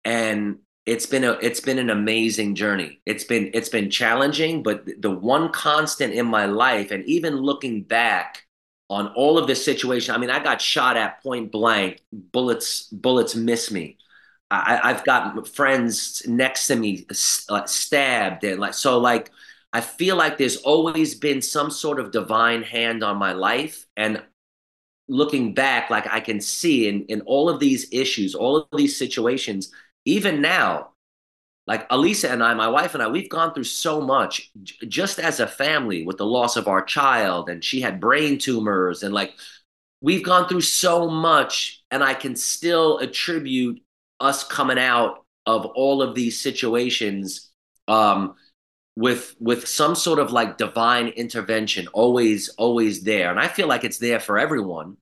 and 0.04 0.58
it's 0.86 1.06
been 1.06 1.24
a 1.24 1.32
it's 1.32 1.60
been 1.60 1.78
an 1.78 1.90
amazing 1.90 2.54
journey. 2.54 3.00
It's 3.06 3.24
been 3.24 3.50
it's 3.54 3.68
been 3.68 3.90
challenging, 3.90 4.62
but 4.62 4.84
the 5.00 5.10
one 5.10 5.52
constant 5.52 6.12
in 6.12 6.26
my 6.26 6.46
life, 6.46 6.90
and 6.90 7.04
even 7.04 7.36
looking 7.36 7.82
back 7.82 8.44
on 8.90 9.08
all 9.14 9.38
of 9.38 9.46
this 9.46 9.64
situation, 9.64 10.14
I 10.14 10.18
mean, 10.18 10.30
I 10.30 10.42
got 10.42 10.60
shot 10.60 10.96
at 10.96 11.22
point 11.22 11.52
blank, 11.52 12.00
bullets 12.12 12.84
bullets 12.88 13.34
miss 13.34 13.70
me. 13.70 13.98
I, 14.50 14.92
have 14.92 15.04
got 15.04 15.48
friends 15.48 16.22
next 16.26 16.66
to 16.66 16.76
me 16.76 17.06
uh, 17.48 17.64
stabbed, 17.64 18.44
and 18.44 18.60
like 18.60 18.74
so, 18.74 18.98
like 18.98 19.30
I 19.72 19.80
feel 19.80 20.16
like 20.16 20.36
there's 20.36 20.58
always 20.58 21.14
been 21.14 21.40
some 21.40 21.70
sort 21.70 21.98
of 21.98 22.10
divine 22.10 22.62
hand 22.62 23.02
on 23.02 23.16
my 23.16 23.32
life, 23.32 23.86
and 23.96 24.22
looking 25.08 25.54
back, 25.54 25.90
like 25.90 26.06
I 26.06 26.20
can 26.20 26.40
see 26.40 26.88
in, 26.88 27.04
in 27.06 27.20
all 27.22 27.48
of 27.48 27.60
these 27.60 27.86
issues, 27.92 28.34
all 28.34 28.56
of 28.56 28.66
these 28.76 28.96
situations, 28.96 29.72
even 30.04 30.40
now, 30.40 30.90
like 31.66 31.88
Alisa 31.90 32.30
and 32.30 32.42
I, 32.42 32.54
my 32.54 32.68
wife 32.68 32.94
and 32.94 33.02
I, 33.02 33.08
we've 33.08 33.28
gone 33.28 33.54
through 33.54 33.64
so 33.64 34.00
much 34.00 34.50
j- 34.62 34.86
just 34.86 35.18
as 35.18 35.38
a 35.38 35.46
family 35.46 36.04
with 36.04 36.18
the 36.18 36.26
loss 36.26 36.56
of 36.56 36.66
our 36.68 36.82
child, 36.82 37.48
and 37.48 37.62
she 37.62 37.80
had 37.80 38.00
brain 38.00 38.38
tumors, 38.38 39.02
and 39.02 39.14
like 39.14 39.34
we've 40.00 40.24
gone 40.24 40.48
through 40.48 40.62
so 40.62 41.08
much, 41.08 41.84
and 41.90 42.02
I 42.02 42.14
can 42.14 42.34
still 42.34 42.98
attribute 42.98 43.80
us 44.18 44.44
coming 44.44 44.78
out 44.78 45.24
of 45.46 45.66
all 45.66 46.02
of 46.02 46.14
these 46.14 46.40
situations 46.40 47.50
um, 47.88 48.34
with 48.96 49.34
with 49.40 49.66
some 49.66 49.94
sort 49.94 50.18
of 50.18 50.32
like 50.32 50.58
divine 50.58 51.08
intervention 51.08 51.86
always 51.88 52.48
always 52.50 53.02
there. 53.02 53.30
And 53.30 53.40
i 53.40 53.48
feel 53.48 53.66
like 53.68 53.84
it's 53.84 53.98
there 53.98 54.20
for 54.20 54.38
everyone 54.38 54.96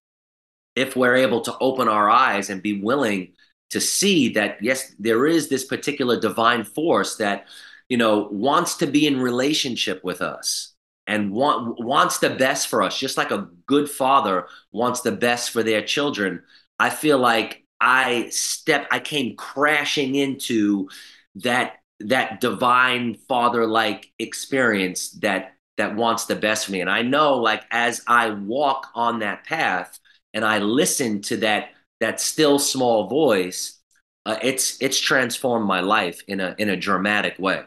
if 0.76 0.96
we're 0.96 1.16
able 1.16 1.40
to 1.42 1.56
open 1.60 1.88
our 1.88 2.08
eyes 2.08 2.50
and 2.50 2.62
be 2.62 2.80
willing 2.80 3.32
to 3.70 3.80
see 3.80 4.30
that 4.30 4.62
yes 4.62 4.94
there 4.98 5.26
is 5.26 5.48
this 5.48 5.64
particular 5.64 6.20
divine 6.20 6.64
force 6.64 7.16
that 7.16 7.46
you 7.88 7.96
know 7.96 8.28
wants 8.30 8.76
to 8.76 8.86
be 8.86 9.06
in 9.06 9.20
relationship 9.20 10.02
with 10.04 10.22
us 10.22 10.74
and 11.06 11.32
want, 11.32 11.82
wants 11.84 12.18
the 12.18 12.30
best 12.30 12.68
for 12.68 12.82
us 12.82 12.98
just 12.98 13.16
like 13.16 13.32
a 13.32 13.48
good 13.66 13.90
father 13.90 14.46
wants 14.70 15.00
the 15.00 15.12
best 15.12 15.50
for 15.50 15.62
their 15.62 15.82
children. 15.82 16.42
I 16.78 16.90
feel 16.90 17.18
like 17.18 17.64
i 17.80 18.28
step 18.30 18.86
i 18.90 19.00
came 19.00 19.34
crashing 19.36 20.14
into 20.14 20.88
that 21.36 21.79
that 22.00 22.40
divine 22.40 23.14
father 23.28 23.66
like 23.66 24.10
experience 24.18 25.10
that 25.20 25.54
that 25.76 25.96
wants 25.96 26.26
the 26.26 26.36
best 26.36 26.66
for 26.66 26.72
me. 26.72 26.80
And 26.80 26.90
i 26.90 27.02
know 27.02 27.36
like 27.36 27.62
as 27.70 28.02
i 28.06 28.30
walk 28.30 28.88
on 28.94 29.20
that 29.20 29.44
path 29.44 29.98
and 30.34 30.44
i 30.44 30.58
listen 30.58 31.22
to 31.22 31.36
that 31.38 31.70
that 32.00 32.20
still 32.20 32.58
small 32.58 33.08
voice 33.08 33.80
uh, 34.26 34.38
it's 34.42 34.80
it's 34.80 35.00
transformed 35.00 35.66
my 35.66 35.80
life 35.80 36.22
in 36.28 36.40
a 36.40 36.54
in 36.58 36.68
a 36.68 36.76
dramatic 36.76 37.38
way. 37.38 37.62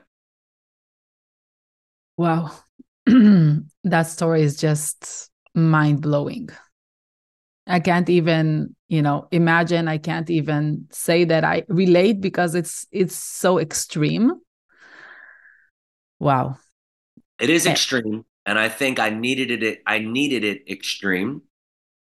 Wow. 2.17 2.51
That 3.85 4.03
story 4.03 4.43
is 4.43 4.55
just 4.55 5.29
mind 5.53 6.01
blowing 6.01 6.47
I 7.65 7.79
can't 7.79 8.09
even, 8.09 8.75
you 8.89 9.01
know, 9.01 9.27
imagine. 9.31 9.87
I 9.87 9.97
can't 9.97 10.29
even 10.29 10.87
say 10.91 11.23
that 11.25 11.43
I 11.43 11.63
relate 11.69 12.19
because 12.19 12.55
it's 12.55 12.85
it's 12.91 13.15
so 13.15 13.57
extreme. 13.57 14.33
Wow. 16.19 16.57
It 17.39 17.49
is 17.49 17.65
eh. 17.65 17.71
extreme, 17.71 18.25
and 18.45 18.59
I 18.59 18.69
think 18.69 18.99
I 18.99 19.09
needed 19.09 19.63
it. 19.63 19.81
I 19.87 19.99
needed 19.99 20.43
it 20.43 20.69
extreme 20.69 21.41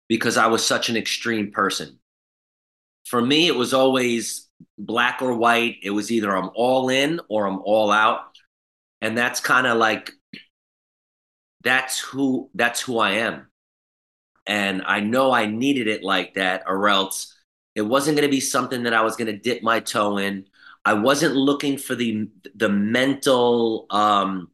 because 0.10 0.38
I 0.38 0.48
was 0.48 0.66
such 0.66 0.90
an 0.90 0.98
extreme 0.98 1.52
person. 1.52 2.00
For 3.06 3.22
me, 3.22 3.48
it 3.48 3.56
was 3.56 3.74
always 3.74 4.50
black 4.78 5.22
or 5.22 5.36
white. 5.36 5.78
It 5.84 5.92
was 5.92 6.12
either 6.12 6.36
I'm 6.36 6.50
all 6.56 6.90
in 6.90 7.20
or 7.30 7.46
I'm 7.46 7.60
all 7.60 7.92
out, 7.92 8.22
and 9.02 9.16
that's 9.16 9.40
kind 9.40 9.68
of 9.68 9.78
like 9.78 10.12
that's 11.64 12.00
who 12.00 12.50
that's 12.56 12.82
who 12.82 12.98
I 12.98 13.12
am 13.12 13.48
and 14.46 14.82
I 14.86 15.00
know 15.00 15.32
I 15.32 15.46
needed 15.46 15.88
it 15.88 16.04
like 16.04 16.36
that, 16.36 16.64
or 16.68 16.88
else 16.90 17.36
it 17.76 17.82
wasn't 17.82 18.18
going 18.18 18.28
to 18.28 18.32
be 18.32 18.40
something 18.42 18.84
that 18.84 18.94
I 18.94 19.02
was 19.02 19.16
going 19.16 19.32
to 19.32 19.38
dip 19.38 19.64
my 19.64 19.80
toe 19.80 20.18
in. 20.18 20.46
I 20.86 20.94
wasn't 20.94 21.36
looking 21.36 21.78
for 21.78 21.96
the 21.96 22.30
the 22.56 22.70
mental 22.70 23.86
um, 23.90 24.50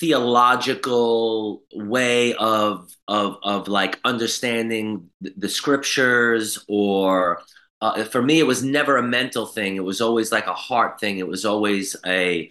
theological 0.00 1.62
way 1.72 2.34
of 2.34 2.90
of 3.08 3.38
of 3.42 3.68
like 3.68 4.00
understanding 4.04 5.10
the 5.20 5.48
scriptures 5.48 6.64
or 6.68 7.42
uh, 7.80 8.04
for 8.04 8.22
me, 8.22 8.38
it 8.38 8.46
was 8.46 8.62
never 8.62 8.96
a 8.96 9.02
mental 9.02 9.46
thing. 9.46 9.76
It 9.76 9.84
was 9.84 10.00
always 10.00 10.32
like 10.32 10.46
a 10.46 10.54
heart 10.54 10.98
thing. 10.98 11.18
It 11.18 11.28
was 11.28 11.44
always 11.44 11.94
a 12.06 12.50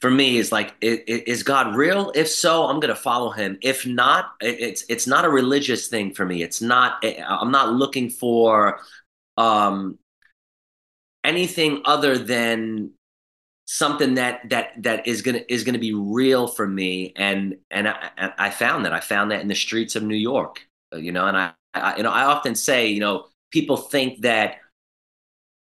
for, 0.00 0.10
me 0.10 0.38
is 0.38 0.52
like 0.52 0.74
is 0.80 1.42
God 1.42 1.76
real? 1.76 2.12
If 2.14 2.28
so, 2.28 2.64
I'm 2.64 2.80
to 2.80 2.94
follow 2.94 3.30
him. 3.30 3.58
If 3.62 3.86
not, 3.86 4.32
it's 4.40 4.84
it's 4.88 5.06
not 5.06 5.24
a 5.24 5.28
religious 5.28 5.88
thing 5.88 6.14
for 6.14 6.24
me. 6.24 6.42
It's 6.42 6.60
not 6.60 7.04
I'm 7.04 7.50
not 7.50 7.72
looking 7.72 8.10
for 8.10 8.80
um 9.36 9.98
anything 11.24 11.82
other 11.84 12.18
than 12.18 12.90
something 13.66 14.14
that 14.14 14.48
that 14.50 14.82
that 14.82 15.06
is 15.06 15.22
gonna 15.22 15.40
is 15.48 15.64
gonna 15.64 15.78
be 15.78 15.94
real 15.94 16.46
for 16.46 16.66
me 16.66 17.12
and 17.16 17.56
and 17.70 17.88
I, 17.88 18.10
I 18.38 18.50
found 18.50 18.84
that 18.84 18.92
I 18.92 19.00
found 19.00 19.30
that 19.30 19.40
in 19.40 19.48
the 19.48 19.54
streets 19.54 19.96
of 19.96 20.02
New 20.02 20.16
York 20.16 20.66
you 20.94 21.12
know 21.12 21.26
and 21.26 21.36
I, 21.36 21.52
I 21.72 21.96
you 21.96 22.02
know 22.02 22.10
I 22.10 22.24
often 22.24 22.54
say 22.54 22.88
you 22.88 23.00
know 23.00 23.26
people 23.50 23.78
think 23.78 24.20
that 24.20 24.58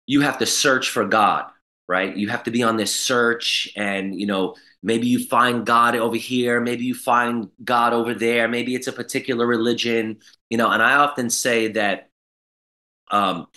you 0.08 0.22
have 0.22 0.40
to 0.40 0.48
search 0.48 0.90
for 0.90 1.06
God 1.06 1.46
right 1.88 2.16
you 2.16 2.30
have 2.30 2.44
to 2.44 2.52
be 2.52 2.64
on 2.64 2.78
this 2.78 2.96
search 2.96 3.72
and 3.76 4.20
you 4.20 4.28
know 4.28 4.56
maybe 4.84 5.08
you 5.08 5.26
find 5.26 5.66
God 5.66 5.96
over 5.96 6.16
here 6.16 6.60
maybe 6.60 6.86
you 6.86 6.96
find 6.96 7.50
God 7.64 7.94
over 7.94 8.14
there 8.14 8.48
maybe 8.48 8.76
it's 8.76 8.88
a 8.88 8.94
particular 8.94 9.46
religion 9.46 10.20
you 10.50 10.58
know 10.58 10.70
and 10.70 10.82
I 10.82 10.96
often 10.96 11.30
say 11.30 11.70
that 11.70 12.10
um 13.10 13.48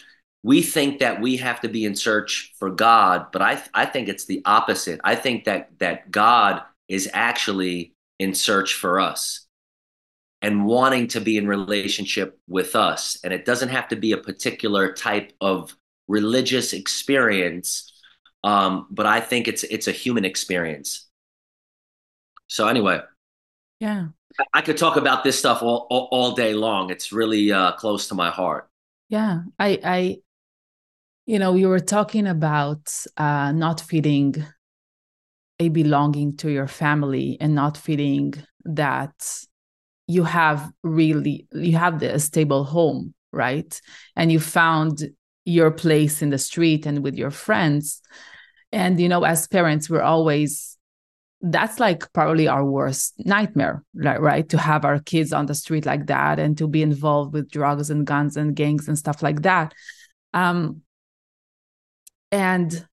we 0.45 0.61
think 0.61 0.99
that 0.99 1.23
we 1.23 1.39
have 1.39 1.63
to 1.63 1.69
be 1.69 1.87
in 1.87 1.97
search 1.97 2.53
for 2.59 2.71
God, 2.71 3.33
but 3.33 3.41
I 3.41 3.63
I 3.73 3.87
think 3.87 4.09
it's 4.09 4.27
the 4.27 4.43
opposite. 4.45 5.01
I 5.03 5.17
think 5.17 5.45
that 5.45 5.71
that 5.79 6.11
God 6.11 6.63
is 6.87 7.09
actually 7.15 7.95
in 8.19 8.35
search 8.35 8.75
for 8.75 9.01
us 9.01 9.47
and 10.43 10.67
wanting 10.67 11.09
to 11.09 11.21
be 11.23 11.39
in 11.39 11.49
relationship 11.49 12.39
with 12.47 12.77
us. 12.77 13.19
And 13.25 13.33
it 13.33 13.47
doesn't 13.47 13.71
have 13.71 13.89
to 13.89 13.97
be 13.97 14.13
a 14.13 14.19
particular 14.19 14.93
type 14.93 15.33
of 15.41 15.75
religious 16.09 16.75
experience, 16.75 17.91
um, 18.45 18.87
but 18.91 19.07
I 19.07 19.21
think 19.21 19.49
it's 19.49 19.65
it's 19.65 19.89
a 19.89 19.93
human 19.93 20.25
experience. 20.25 21.09
So 22.47 22.69
anyway, 22.69 23.01
yeah, 23.81 24.09
I 24.53 24.61
could 24.61 24.77
talk 24.77 24.97
about 24.97 25.25
this 25.25 25.39
stuff 25.39 25.63
all 25.63 25.87
all, 25.91 26.09
all 26.13 26.33
day 26.33 26.53
long. 26.53 26.91
It's 26.91 27.11
really 27.11 27.51
uh, 27.51 27.73
close 27.73 28.07
to 28.09 28.15
my 28.15 28.31
heart. 28.31 28.69
Yeah, 29.09 29.41
I 29.59 29.81
I 29.83 30.17
you 31.27 31.39
know, 31.39 31.55
you 31.55 31.69
were 31.69 31.81
talking 31.81 32.27
about 32.27 32.95
uh, 33.17 33.51
not 33.53 33.81
feeling 33.81 34.45
a 35.59 35.71
belonging 35.71 36.37
to 36.37 36.51
your 36.51 36.67
family 36.67 37.39
and 37.41 37.55
not 37.55 37.79
feeling 37.79 38.35
that 38.65 39.47
you 40.07 40.25
have 40.25 40.71
really 40.83 41.47
you 41.53 41.79
have 41.79 41.99
the 41.99 42.19
stable 42.19 42.65
home, 42.65 43.15
right? 43.33 43.81
And 44.17 44.31
you 44.31 44.39
found 44.39 45.03
your 45.47 45.71
place 45.71 46.21
in 46.21 46.29
the 46.29 46.39
street 46.39 46.85
and 46.85 47.03
with 47.03 47.15
your 47.15 47.31
friends. 47.31 48.03
And 48.75 49.01
you 49.01 49.09
know, 49.09 49.25
as 49.25 49.47
parents, 49.47 49.89
we're 49.89 50.03
always 50.03 50.77
that's 51.47 51.79
like 51.79 52.11
probably 52.15 52.49
our 52.49 52.65
worst 52.65 53.15
nightmare, 53.19 53.85
right? 53.95 54.21
right? 54.21 54.49
To 54.49 54.59
have 54.59 54.85
our 54.85 54.99
kids 54.99 55.33
on 55.33 55.45
the 55.47 55.55
street 55.55 55.85
like 55.85 56.07
that 56.07 56.39
and 56.39 56.57
to 56.57 56.67
be 56.67 56.83
involved 56.83 57.35
with 57.35 57.51
drugs 57.51 57.91
and 57.91 58.07
guns 58.07 58.37
and 58.37 58.57
gangs 58.57 58.89
and 58.89 58.99
stuff 58.99 59.23
like 59.23 59.43
that. 59.43 59.75
Um, 60.33 60.81
and 62.33 62.87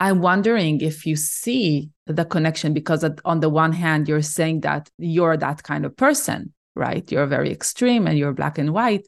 I'm 0.00 0.20
wondering 0.20 0.80
if 0.80 1.04
you 1.04 1.16
see 1.16 1.90
the 2.06 2.24
connection 2.24 2.72
because 2.72 3.04
on 3.24 3.40
the 3.40 3.50
one 3.50 3.72
hand, 3.72 4.08
you're 4.08 4.22
saying 4.22 4.60
that 4.60 4.88
you're 4.96 5.36
that 5.36 5.62
kind 5.62 5.84
of 5.84 5.94
person, 5.94 6.54
right? 6.74 7.10
You're 7.12 7.26
very 7.26 7.52
extreme 7.52 8.06
and 8.06 8.16
you're 8.16 8.32
black 8.32 8.56
and 8.56 8.72
white. 8.72 9.06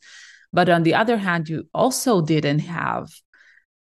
But 0.52 0.68
on 0.68 0.82
the 0.82 0.94
other 0.94 1.16
hand, 1.16 1.48
you 1.48 1.68
also 1.72 2.20
didn't 2.20 2.60
have 2.60 3.08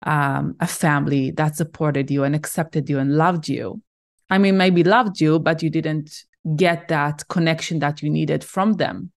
um, 0.03 0.57
a 0.61 0.67
family 0.67 1.31
that 1.33 1.57
supported 1.57 2.11
you 2.11 2.25
and 2.25 2.35
accepted 2.35 2.89
you 2.89 2.99
and 2.99 3.17
loved 3.17 3.49
you. 3.49 3.83
I 4.31 4.39
mean, 4.39 4.57
maybe 4.57 4.85
loved 4.85 5.21
you, 5.21 5.39
but 5.39 5.63
you 5.63 5.71
didn't 5.71 6.25
get 6.57 6.89
that 6.89 7.27
connection 7.29 7.79
that 7.81 8.03
you 8.03 8.11
needed 8.11 8.43
from 8.43 8.75
them. 8.75 9.13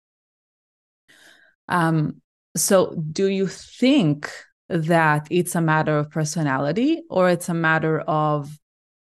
Um, 1.68 2.20
so, 2.56 2.94
do 3.12 3.26
you 3.26 3.46
think 3.46 4.30
that 4.68 5.26
it's 5.30 5.54
a 5.54 5.60
matter 5.60 5.98
of 5.98 6.10
personality 6.10 7.02
or 7.08 7.28
it's 7.28 7.48
a 7.48 7.54
matter 7.54 8.00
of 8.00 8.56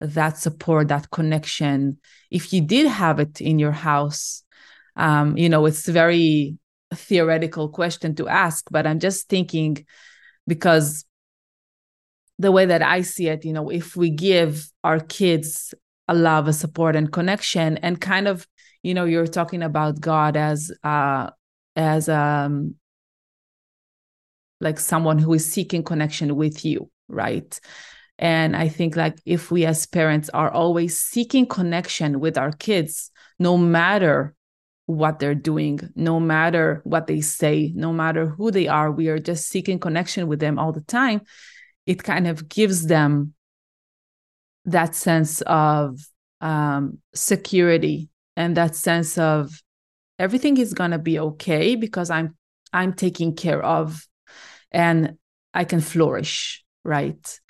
that 0.01 0.39
support, 0.39 0.89
that 0.89 1.11
connection. 1.11 1.99
If 2.31 2.53
you 2.53 2.61
did 2.61 2.87
have 2.87 3.21
it 3.21 3.41
in 3.41 3.59
your 3.59 3.73
house, 3.73 4.43
um, 4.97 5.37
you 5.37 5.49
know, 5.49 5.67
it's 5.67 5.89
a 5.89 5.93
very 5.93 6.59
theoretical 6.95 7.69
question 7.69 8.15
to 8.17 8.29
ask, 8.29 8.67
but 8.71 8.87
I'm 8.87 9.01
just 9.01 9.29
thinking 9.29 9.87
because 10.47 11.05
the 12.39 12.53
way 12.53 12.67
that 12.67 12.83
I 12.83 13.03
see 13.03 13.29
it, 13.29 13.45
you 13.45 13.53
know, 13.53 13.71
if 13.71 13.97
we 13.97 14.11
give 14.11 14.71
our 14.85 15.01
kids 15.01 15.75
a 16.09 16.15
love, 16.15 16.49
a 16.49 16.53
support, 16.53 16.95
and 16.97 17.11
connection, 17.11 17.79
and 17.79 18.01
kind 18.01 18.29
of, 18.29 18.47
you 18.83 18.95
know, 18.95 19.05
you're 19.05 19.27
talking 19.27 19.63
about 19.63 20.01
God 20.01 20.37
as 20.37 20.71
uh 20.85 21.31
as 21.75 22.09
um 22.09 22.77
like 24.61 24.79
someone 24.79 25.19
who 25.19 25.35
is 25.35 25.51
seeking 25.51 25.83
connection 25.83 26.37
with 26.37 26.65
you 26.65 26.91
right? 27.09 27.59
And 28.19 28.57
i 28.57 28.69
think 28.69 28.97
like 28.97 29.19
if 29.27 29.51
we 29.51 29.67
as 29.67 29.85
parents 29.85 30.31
are 30.31 30.51
always 30.51 30.99
seeking 30.99 31.47
connection 31.47 32.19
with 32.19 32.39
our 32.39 32.51
kids 32.51 33.11
no 33.39 33.59
matter 33.59 34.35
what 34.87 35.19
they're 35.19 35.35
doing 35.35 35.81
no 35.95 36.19
matter 36.19 36.81
what 36.85 37.09
they 37.09 37.21
say 37.21 37.73
no 37.75 37.93
matter 37.93 38.27
who 38.27 38.51
they 38.51 38.69
are 38.69 38.91
we 38.91 39.09
are 39.09 39.19
just 39.19 39.49
seeking 39.49 39.79
connection 39.79 40.29
with 40.29 40.41
them 40.41 40.59
all 40.59 40.73
the 40.73 40.81
time 40.81 41.21
it 41.87 42.03
kind 42.03 42.27
of 42.27 42.49
gives 42.49 42.87
them 42.87 43.35
that 44.65 44.95
sense 44.95 45.41
of 45.43 46.01
um, 46.41 46.99
security 47.15 48.09
and 48.37 48.57
that 48.57 48.75
sense 48.75 49.17
of 49.17 49.63
everything 50.19 50.57
is 50.57 50.75
going 50.75 50.91
to 50.91 50.99
be 50.99 51.19
okay 51.19 51.77
because 51.77 52.11
i'm 52.11 52.37
i'm 52.73 52.93
taking 52.93 53.35
care 53.35 53.63
of 53.63 54.07
and 54.73 55.17
I 55.55 55.65
can 55.65 55.81
flourish, 55.81 56.63
right? 56.85 57.41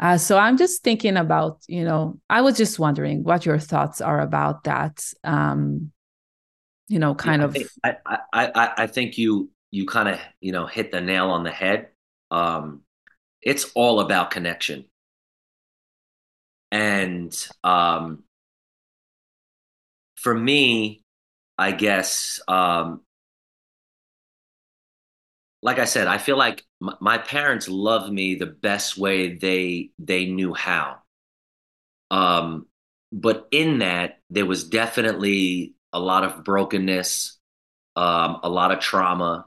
Uh, 0.00 0.18
so 0.18 0.38
I'm 0.38 0.56
just 0.56 0.82
thinking 0.82 1.16
about, 1.16 1.60
you 1.68 1.84
know, 1.84 2.18
I 2.28 2.40
was 2.40 2.56
just 2.56 2.78
wondering 2.78 3.22
what 3.22 3.46
your 3.46 3.58
thoughts 3.58 4.00
are 4.00 4.20
about 4.20 4.64
that. 4.64 5.04
Um, 5.22 5.92
you 6.88 6.98
know, 6.98 7.14
kind 7.14 7.42
yeah, 7.42 7.46
of. 7.46 7.50
I 7.50 7.58
think, 7.58 7.68
I, 7.84 8.16
I, 8.32 8.72
I 8.78 8.86
think 8.86 9.18
you 9.18 9.50
you 9.70 9.86
kind 9.86 10.08
of 10.08 10.18
you 10.40 10.52
know 10.52 10.66
hit 10.66 10.90
the 10.92 11.00
nail 11.00 11.30
on 11.30 11.44
the 11.44 11.50
head. 11.50 11.88
Um, 12.30 12.82
it's 13.42 13.70
all 13.74 14.00
about 14.00 14.30
connection, 14.30 14.86
and 16.70 17.48
um, 17.64 18.24
for 20.16 20.34
me, 20.34 21.02
I 21.58 21.72
guess 21.72 22.40
um, 22.48 23.02
like 25.62 25.78
I 25.78 25.84
said, 25.84 26.06
I 26.08 26.18
feel 26.18 26.36
like 26.36 26.64
m- 26.82 26.96
my 27.00 27.18
parents 27.18 27.68
loved 27.68 28.12
me 28.12 28.34
the 28.34 28.46
best 28.46 28.96
way 28.98 29.34
they 29.36 29.90
they 29.98 30.26
knew 30.26 30.54
how. 30.54 30.98
Um, 32.10 32.66
but 33.12 33.48
in 33.50 33.78
that, 33.80 34.20
there 34.30 34.46
was 34.46 34.68
definitely 34.68 35.74
a 35.92 36.00
lot 36.00 36.24
of 36.24 36.44
brokenness, 36.44 37.38
um, 37.96 38.40
a 38.42 38.48
lot 38.48 38.72
of 38.72 38.80
trauma, 38.80 39.46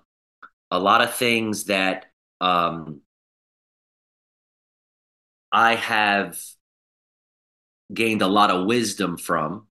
a 0.71 0.79
lot 0.79 1.01
of 1.01 1.15
things 1.15 1.65
that 1.65 2.07
um, 2.41 3.01
I 5.55 5.75
have 5.75 6.37
gained 7.93 8.21
a 8.21 8.27
lot 8.27 8.51
of 8.51 8.65
wisdom 8.65 9.15
from, 9.15 9.67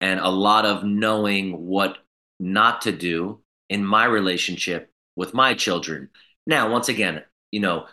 and 0.00 0.18
a 0.18 0.30
lot 0.30 0.64
of 0.64 0.82
knowing 0.82 1.66
what 1.66 1.98
not 2.38 2.80
to 2.82 2.92
do 2.92 3.42
in 3.68 3.84
my 3.84 4.06
relationship 4.06 4.90
with 5.16 5.34
my 5.34 5.52
children. 5.52 6.08
Now, 6.46 6.72
once 6.72 6.88
again, 6.88 7.22
you 7.52 7.60
know, 7.60 7.84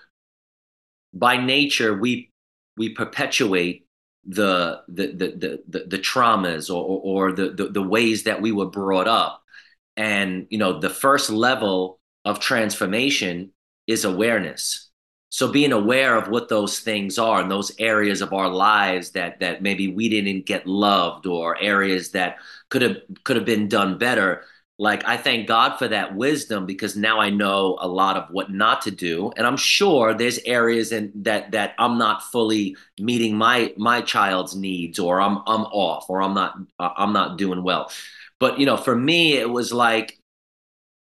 by 1.13 1.35
nature 1.35 1.97
we 1.97 2.31
we 2.77 2.93
perpetuate 2.93 3.85
the 4.25 4.83
the 4.87 5.07
the 5.07 5.61
the, 5.67 5.85
the, 5.85 5.97
traumas 5.97 6.69
or, 6.69 7.01
or, 7.03 7.31
the, 7.33 7.49
the 7.49 7.67
the 7.67 7.83
ways 7.83 8.23
that 8.23 8.41
we 8.41 8.53
were 8.53 8.69
brought 8.69 9.09
up. 9.09 9.43
And 9.97 10.47
you 10.49 10.59
know, 10.59 10.79
the 10.79 10.89
first 10.89 11.29
level 11.29 11.99
of 12.23 12.39
transformation 12.39 13.51
is 13.85 14.05
awareness. 14.05 14.86
So 15.29 15.51
being 15.51 15.73
aware 15.73 16.15
of 16.15 16.29
what 16.29 16.47
those 16.47 16.79
things 16.79 17.17
are 17.17 17.41
and 17.41 17.51
those 17.51 17.71
areas 17.79 18.21
of 18.21 18.33
our 18.33 18.49
lives 18.49 19.11
that 19.11 19.39
that 19.41 19.61
maybe 19.61 19.89
we 19.89 20.09
didn't 20.09 20.45
get 20.45 20.65
loved 20.65 21.25
or 21.25 21.61
areas 21.61 22.11
that 22.11 22.37
could 22.69 22.81
have 22.81 22.97
could 23.23 23.35
have 23.35 23.45
been 23.45 23.67
done 23.67 23.97
better 23.97 24.43
like 24.79 25.03
i 25.05 25.17
thank 25.17 25.47
god 25.47 25.77
for 25.77 25.87
that 25.87 26.15
wisdom 26.15 26.65
because 26.65 26.95
now 26.95 27.19
i 27.19 27.29
know 27.29 27.77
a 27.81 27.87
lot 27.87 28.15
of 28.15 28.29
what 28.29 28.51
not 28.51 28.81
to 28.81 28.91
do. 28.91 29.31
And 29.35 29.47
i'm 29.47 29.57
sure 29.57 30.13
there's 30.13 30.39
areas 30.39 30.91
in 30.91 31.11
that 31.23 31.51
that 31.51 31.73
i'm 31.79 31.97
not 31.97 32.23
fully 32.31 32.75
meeting 32.99 33.35
my 33.35 33.73
my 33.77 34.01
child's 34.01 34.55
needs 34.55 34.99
or 34.99 35.19
i'm 35.19 35.37
i'm 35.47 35.63
off 35.63 36.09
or 36.09 36.21
i'm 36.21 36.33
not 36.33 36.55
i'm 36.79 37.13
not 37.13 37.37
doing 37.37 37.63
well. 37.63 37.91
But 38.39 38.59
you 38.59 38.65
know 38.65 38.77
for 38.77 38.95
me 38.95 39.33
it 39.33 39.49
was 39.49 39.73
like 39.73 40.19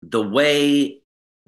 the 0.01 0.21
way 0.21 1.01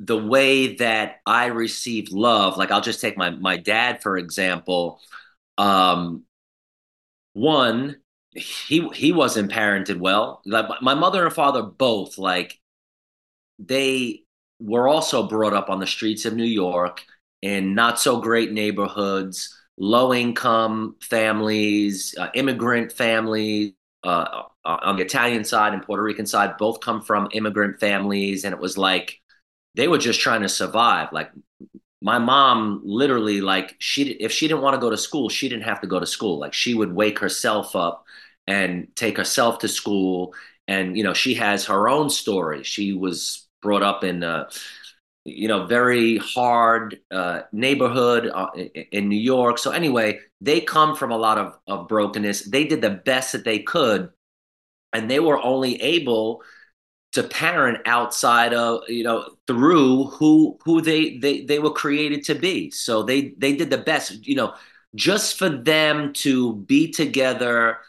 the 0.04 0.18
way 0.18 0.76
that 0.78 1.22
I 1.28 1.48
received 1.48 2.12
love, 2.12 2.58
like 2.58 2.72
I'll 2.72 2.82
just 2.82 3.02
take 3.02 3.18
my 3.18 3.30
my 3.30 3.58
dad 3.58 4.02
for 4.02 4.18
example. 4.18 5.00
Um, 5.58 6.24
one, 7.34 7.98
he 8.34 8.88
he 8.90 9.12
wasn't 9.12 9.52
parented 9.52 10.00
well. 10.00 10.42
Like 10.46 10.82
my 10.82 10.96
mother 10.96 11.26
and 11.26 11.34
father 11.34 11.62
both, 11.62 12.18
like 12.18 12.60
they 13.60 14.24
were 14.60 14.88
also 14.88 15.28
brought 15.28 15.54
up 15.54 15.70
on 15.70 15.80
the 15.80 15.88
streets 15.88 16.26
of 16.26 16.36
New 16.36 16.44
York 16.44 17.04
in 17.42 17.76
not 17.76 18.00
so 18.00 18.20
great 18.22 18.52
neighborhoods, 18.52 19.56
low 19.78 20.14
income 20.14 20.96
families, 21.02 22.16
uh, 22.18 22.30
immigrant 22.34 22.92
families. 22.92 23.74
Uh, 24.04 24.44
uh, 24.66 24.78
on 24.82 24.96
the 24.96 25.04
Italian 25.04 25.44
side 25.44 25.74
and 25.74 25.84
Puerto 25.84 26.02
Rican 26.02 26.26
side, 26.26 26.58
both 26.58 26.80
come 26.80 27.02
from 27.04 27.30
immigrant 27.34 27.80
families, 27.80 28.46
and 28.46 28.54
it 28.54 28.60
was 28.60 28.76
like 28.78 29.21
they 29.76 29.88
were 29.88 29.98
just 29.98 30.20
trying 30.20 30.42
to 30.42 30.50
survive. 30.50 31.10
Like 31.12 31.32
my 32.02 32.18
mom, 32.20 32.82
literally, 32.84 33.42
like 33.42 33.76
she 33.80 34.04
if 34.04 34.32
she 34.32 34.48
didn't 34.48 34.62
want 34.62 34.76
to 34.76 34.82
go 34.82 34.90
to 34.90 34.98
school, 34.98 35.30
she 35.30 35.50
didn't 35.50 35.64
have 35.64 35.82
to 35.82 35.88
go 35.88 36.00
to 36.00 36.06
school. 36.06 36.40
Like 36.40 36.54
she 36.54 36.74
would 36.74 36.94
wake 36.94 37.20
herself 37.20 37.76
up 37.76 38.06
and 38.48 38.88
take 38.96 39.18
herself 39.18 39.60
to 39.60 39.68
school, 39.68 40.34
and 40.68 40.98
you 40.98 41.04
know 41.04 41.14
she 41.14 41.36
has 41.36 41.66
her 41.66 41.88
own 41.88 42.10
story. 42.10 42.64
She 42.64 42.94
was 42.94 43.48
brought 43.62 43.84
up 43.84 44.04
in 44.04 44.24
a 44.24 44.50
you 45.26 45.48
know 45.48 45.66
very 45.68 46.18
hard 46.18 47.00
uh, 47.12 47.42
neighborhood 47.52 48.32
uh, 48.34 48.50
in 48.92 49.08
New 49.08 49.20
York. 49.20 49.60
So 49.60 49.72
anyway, 49.72 50.20
they 50.42 50.62
come 50.62 50.96
from 50.96 51.12
a 51.12 51.18
lot 51.18 51.38
of, 51.38 51.58
of 51.68 51.88
brokenness. 51.88 52.50
They 52.50 52.64
did 52.66 52.82
the 52.82 52.90
best 52.90 53.34
that 53.34 53.46
they 53.46 53.60
could, 53.60 54.10
and 54.92 55.10
they 55.10 55.20
were 55.20 55.42
only 55.42 55.80
able 55.82 56.42
to 57.14 57.24
parent 57.24 57.80
outside 57.86 58.54
of 58.54 58.82
you 58.88 59.04
know 59.04 59.36
through 59.48 60.06
who 60.06 60.58
who 60.64 60.82
they 60.82 61.18
they 61.18 61.44
they 61.46 61.60
were 61.60 61.72
created 61.72 62.24
to 62.26 62.36
be. 62.36 62.72
So 62.72 63.04
they 63.04 63.34
they 63.38 63.56
did 63.56 63.70
the 63.70 63.78
best. 63.78 64.26
You 64.28 64.36
know, 64.36 64.54
just 64.96 65.38
for 65.38 65.50
them 65.50 66.14
to 66.14 66.56
be 66.56 66.92
together 66.92 67.80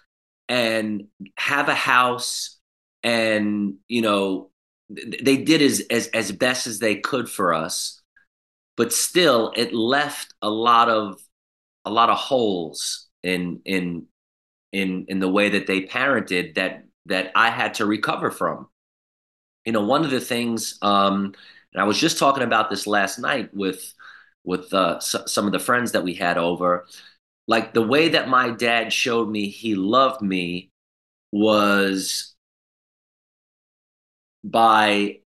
and 0.49 1.07
have 1.37 1.69
a 1.69 1.75
house 1.75 2.59
and 3.03 3.75
you 3.89 4.03
know 4.03 4.51
they 4.89 5.39
did 5.39 5.63
as, 5.63 5.81
as 5.91 6.09
as 6.09 6.33
best 6.33 6.67
as 6.67 6.79
they 6.79 6.97
could 6.97 7.29
for 7.29 7.55
us 7.55 8.03
but 8.77 8.93
still 8.93 9.53
it 9.57 9.73
left 9.73 10.35
a 10.43 10.51
lot 10.51 10.89
of 10.89 11.19
a 11.85 11.91
lot 11.91 12.11
of 12.11 12.19
holes 12.19 13.09
in 13.23 13.61
in 13.65 14.07
in 14.73 15.07
in 15.09 15.21
the 15.21 15.29
way 15.29 15.49
that 15.51 15.67
they 15.67 15.83
parented 15.83 16.55
that 16.55 16.85
that 17.07 17.33
I 17.35 17.51
had 17.51 17.75
to 17.75 17.87
recover 17.87 18.31
from 18.31 18.69
you 19.65 19.73
know 19.73 19.85
one 19.85 20.05
of 20.05 20.11
the 20.11 20.21
things 20.21 20.79
um 20.83 21.35
and 21.73 21.81
I 21.81 21.85
was 21.85 21.99
just 21.99 22.19
talking 22.19 22.43
about 22.43 22.71
this 22.71 22.87
last 22.87 23.19
night 23.19 23.55
with 23.55 23.95
with 24.45 24.73
uh, 24.75 24.97
s- 24.97 25.17
some 25.27 25.47
of 25.47 25.53
the 25.53 25.59
friends 25.59 25.93
that 25.93 26.05
we 26.05 26.15
had 26.15 26.37
over 26.39 26.87
like 27.49 27.75
the 27.75 27.83
way 27.83 28.11
that 28.11 28.29
my 28.29 28.51
dad 28.51 28.93
showed 28.93 29.29
me 29.29 29.49
he 29.49 29.75
loved 29.75 30.23
me 30.23 30.71
was 31.33 32.35
by 34.45 35.19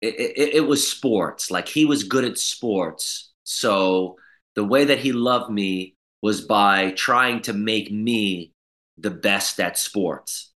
it, 0.00 0.14
it, 0.20 0.54
it, 0.56 0.60
was 0.66 0.88
sports. 0.88 1.50
Like 1.50 1.68
he 1.68 1.84
was 1.84 2.04
good 2.04 2.24
at 2.24 2.38
sports. 2.38 3.32
So 3.44 4.16
the 4.54 4.64
way 4.64 4.84
that 4.86 4.98
he 4.98 5.12
loved 5.12 5.50
me 5.50 5.96
was 6.22 6.42
by 6.42 6.92
trying 6.92 7.42
to 7.42 7.52
make 7.52 7.90
me 7.90 8.52
the 8.98 9.10
best 9.10 9.60
at 9.60 9.78
sports. 9.78 10.52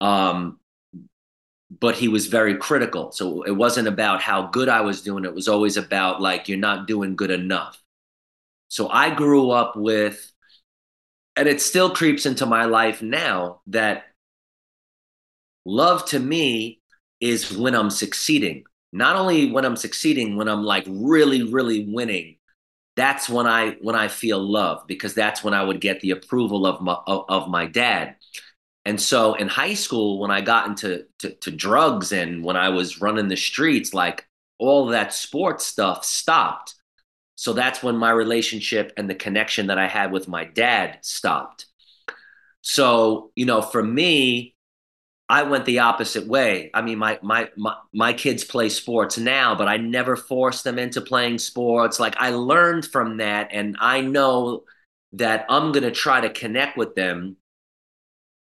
Um, 0.00 0.60
but 1.70 1.96
he 1.96 2.08
was 2.08 2.26
very 2.26 2.56
critical. 2.56 3.12
So 3.12 3.42
it 3.42 3.50
wasn't 3.50 3.88
about 3.88 4.22
how 4.22 4.46
good 4.48 4.68
I 4.68 4.82
was 4.82 5.02
doing. 5.02 5.24
It 5.24 5.34
was 5.34 5.48
always 5.48 5.76
about 5.76 6.20
like, 6.20 6.48
you're 6.48 6.58
not 6.58 6.86
doing 6.86 7.16
good 7.16 7.30
enough. 7.30 7.82
So 8.68 8.88
I 8.88 9.14
grew 9.14 9.50
up 9.50 9.76
with, 9.76 10.32
and 11.34 11.48
it 11.48 11.60
still 11.60 11.90
creeps 11.90 12.26
into 12.26 12.46
my 12.46 12.64
life 12.64 13.02
now 13.02 13.60
that 13.68 14.04
love 15.64 16.06
to 16.06 16.18
me 16.18 16.80
is 17.20 17.56
when 17.56 17.74
I'm 17.74 17.90
succeeding. 17.90 18.64
Not 18.92 19.16
only 19.16 19.50
when 19.50 19.64
I'm 19.64 19.76
succeeding, 19.76 20.36
when 20.36 20.48
I'm 20.48 20.62
like 20.62 20.84
really, 20.88 21.42
really 21.42 21.84
winning. 21.92 22.36
That's 22.94 23.28
when 23.28 23.46
I 23.46 23.76
when 23.82 23.94
I 23.94 24.08
feel 24.08 24.38
love 24.38 24.86
because 24.86 25.12
that's 25.12 25.44
when 25.44 25.52
I 25.52 25.62
would 25.62 25.82
get 25.82 26.00
the 26.00 26.12
approval 26.12 26.66
of 26.66 26.80
my 26.80 26.96
of, 27.06 27.50
my 27.50 27.66
dad. 27.66 28.16
And 28.86 29.00
so 29.00 29.34
in 29.34 29.48
high 29.48 29.74
school, 29.74 30.20
when 30.20 30.30
I 30.30 30.40
got 30.40 30.68
into 30.68 31.06
to, 31.18 31.30
to 31.30 31.50
drugs 31.50 32.12
and 32.12 32.44
when 32.44 32.56
I 32.56 32.68
was 32.68 33.00
running 33.00 33.26
the 33.26 33.36
streets, 33.36 33.92
like 33.92 34.28
all 34.58 34.86
that 34.86 35.12
sports 35.12 35.66
stuff 35.66 36.04
stopped. 36.04 36.76
So 37.34 37.52
that's 37.52 37.82
when 37.82 37.96
my 37.96 38.10
relationship 38.12 38.92
and 38.96 39.10
the 39.10 39.16
connection 39.16 39.66
that 39.66 39.76
I 39.76 39.88
had 39.88 40.12
with 40.12 40.28
my 40.28 40.44
dad 40.44 41.00
stopped. 41.02 41.66
So, 42.62 43.32
you 43.34 43.44
know, 43.44 43.60
for 43.60 43.82
me, 43.82 44.54
I 45.28 45.42
went 45.42 45.64
the 45.64 45.80
opposite 45.80 46.28
way. 46.28 46.70
I 46.72 46.82
mean, 46.82 46.98
my, 46.98 47.18
my 47.22 47.50
my 47.56 47.74
my 47.92 48.12
kids 48.12 48.44
play 48.44 48.68
sports 48.68 49.18
now, 49.18 49.56
but 49.56 49.66
I 49.66 49.78
never 49.78 50.14
forced 50.14 50.62
them 50.62 50.78
into 50.78 51.00
playing 51.00 51.38
sports. 51.38 51.98
Like 51.98 52.14
I 52.18 52.30
learned 52.30 52.86
from 52.86 53.16
that, 53.16 53.48
and 53.50 53.76
I 53.80 54.00
know 54.02 54.62
that 55.14 55.44
I'm 55.48 55.72
gonna 55.72 55.90
try 55.90 56.20
to 56.20 56.30
connect 56.30 56.76
with 56.78 56.94
them 56.94 57.36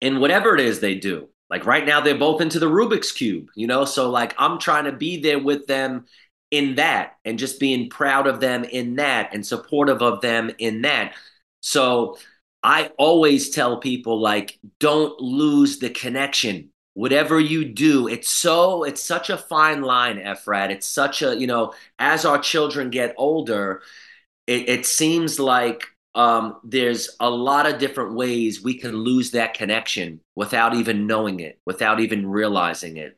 in 0.02 0.20
whatever 0.20 0.56
it 0.56 0.62
is 0.62 0.80
they 0.80 0.96
do. 0.96 1.30
Like 1.50 1.66
right 1.66 1.86
now, 1.86 2.02
they're 2.02 2.18
both 2.18 2.42
into 2.42 2.60
the 2.60 2.70
Rubik's 2.70 3.12
cube, 3.12 3.50
you 3.56 3.68
know. 3.68 3.86
So 3.86 4.10
like 4.10 4.34
I'm 4.38 4.60
trying 4.60 4.86
to 4.86 4.92
be 4.92 5.22
there 5.22 5.40
with 5.40 5.68
them 5.68 6.06
in 6.52 6.76
that, 6.76 7.18
and 7.26 7.40
just 7.40 7.60
being 7.60 7.90
proud 7.90 8.28
of 8.28 8.40
them 8.40 8.64
in 8.64 8.96
that, 8.96 9.34
and 9.34 9.46
supportive 9.46 10.02
of 10.02 10.22
them 10.22 10.52
in 10.58 10.82
that. 10.84 11.14
So 11.62 12.18
I 12.64 12.92
always 12.98 13.50
tell 13.52 13.78
people 13.78 14.20
like, 14.20 14.60
don't 14.80 15.20
lose 15.20 15.80
the 15.80 15.90
connection 15.90 16.72
whatever 16.96 17.38
you 17.40 17.66
do 17.66 18.08
it's 18.08 18.30
so 18.30 18.84
it's 18.84 19.04
such 19.04 19.30
a 19.30 19.38
fine 19.38 19.82
line 19.82 20.18
efrat 20.18 20.72
it's 20.72 20.88
such 20.88 21.22
a 21.22 21.36
you 21.38 21.46
know 21.46 21.74
as 22.00 22.24
our 22.24 22.40
children 22.40 22.90
get 22.90 23.14
older 23.18 23.82
it, 24.48 24.70
it 24.70 24.86
seems 24.86 25.40
like 25.40 25.88
um, 26.16 26.60
there's 26.64 27.16
a 27.20 27.30
lot 27.30 27.68
of 27.68 27.78
different 27.78 28.16
ways 28.16 28.64
we 28.64 28.78
can 28.80 28.96
lose 28.96 29.32
that 29.32 29.54
connection 29.54 30.22
without 30.36 30.74
even 30.74 31.08
knowing 31.08 31.42
it 31.42 31.60
without 31.66 32.00
even 32.00 32.28
realizing 32.28 32.98
it. 32.98 33.18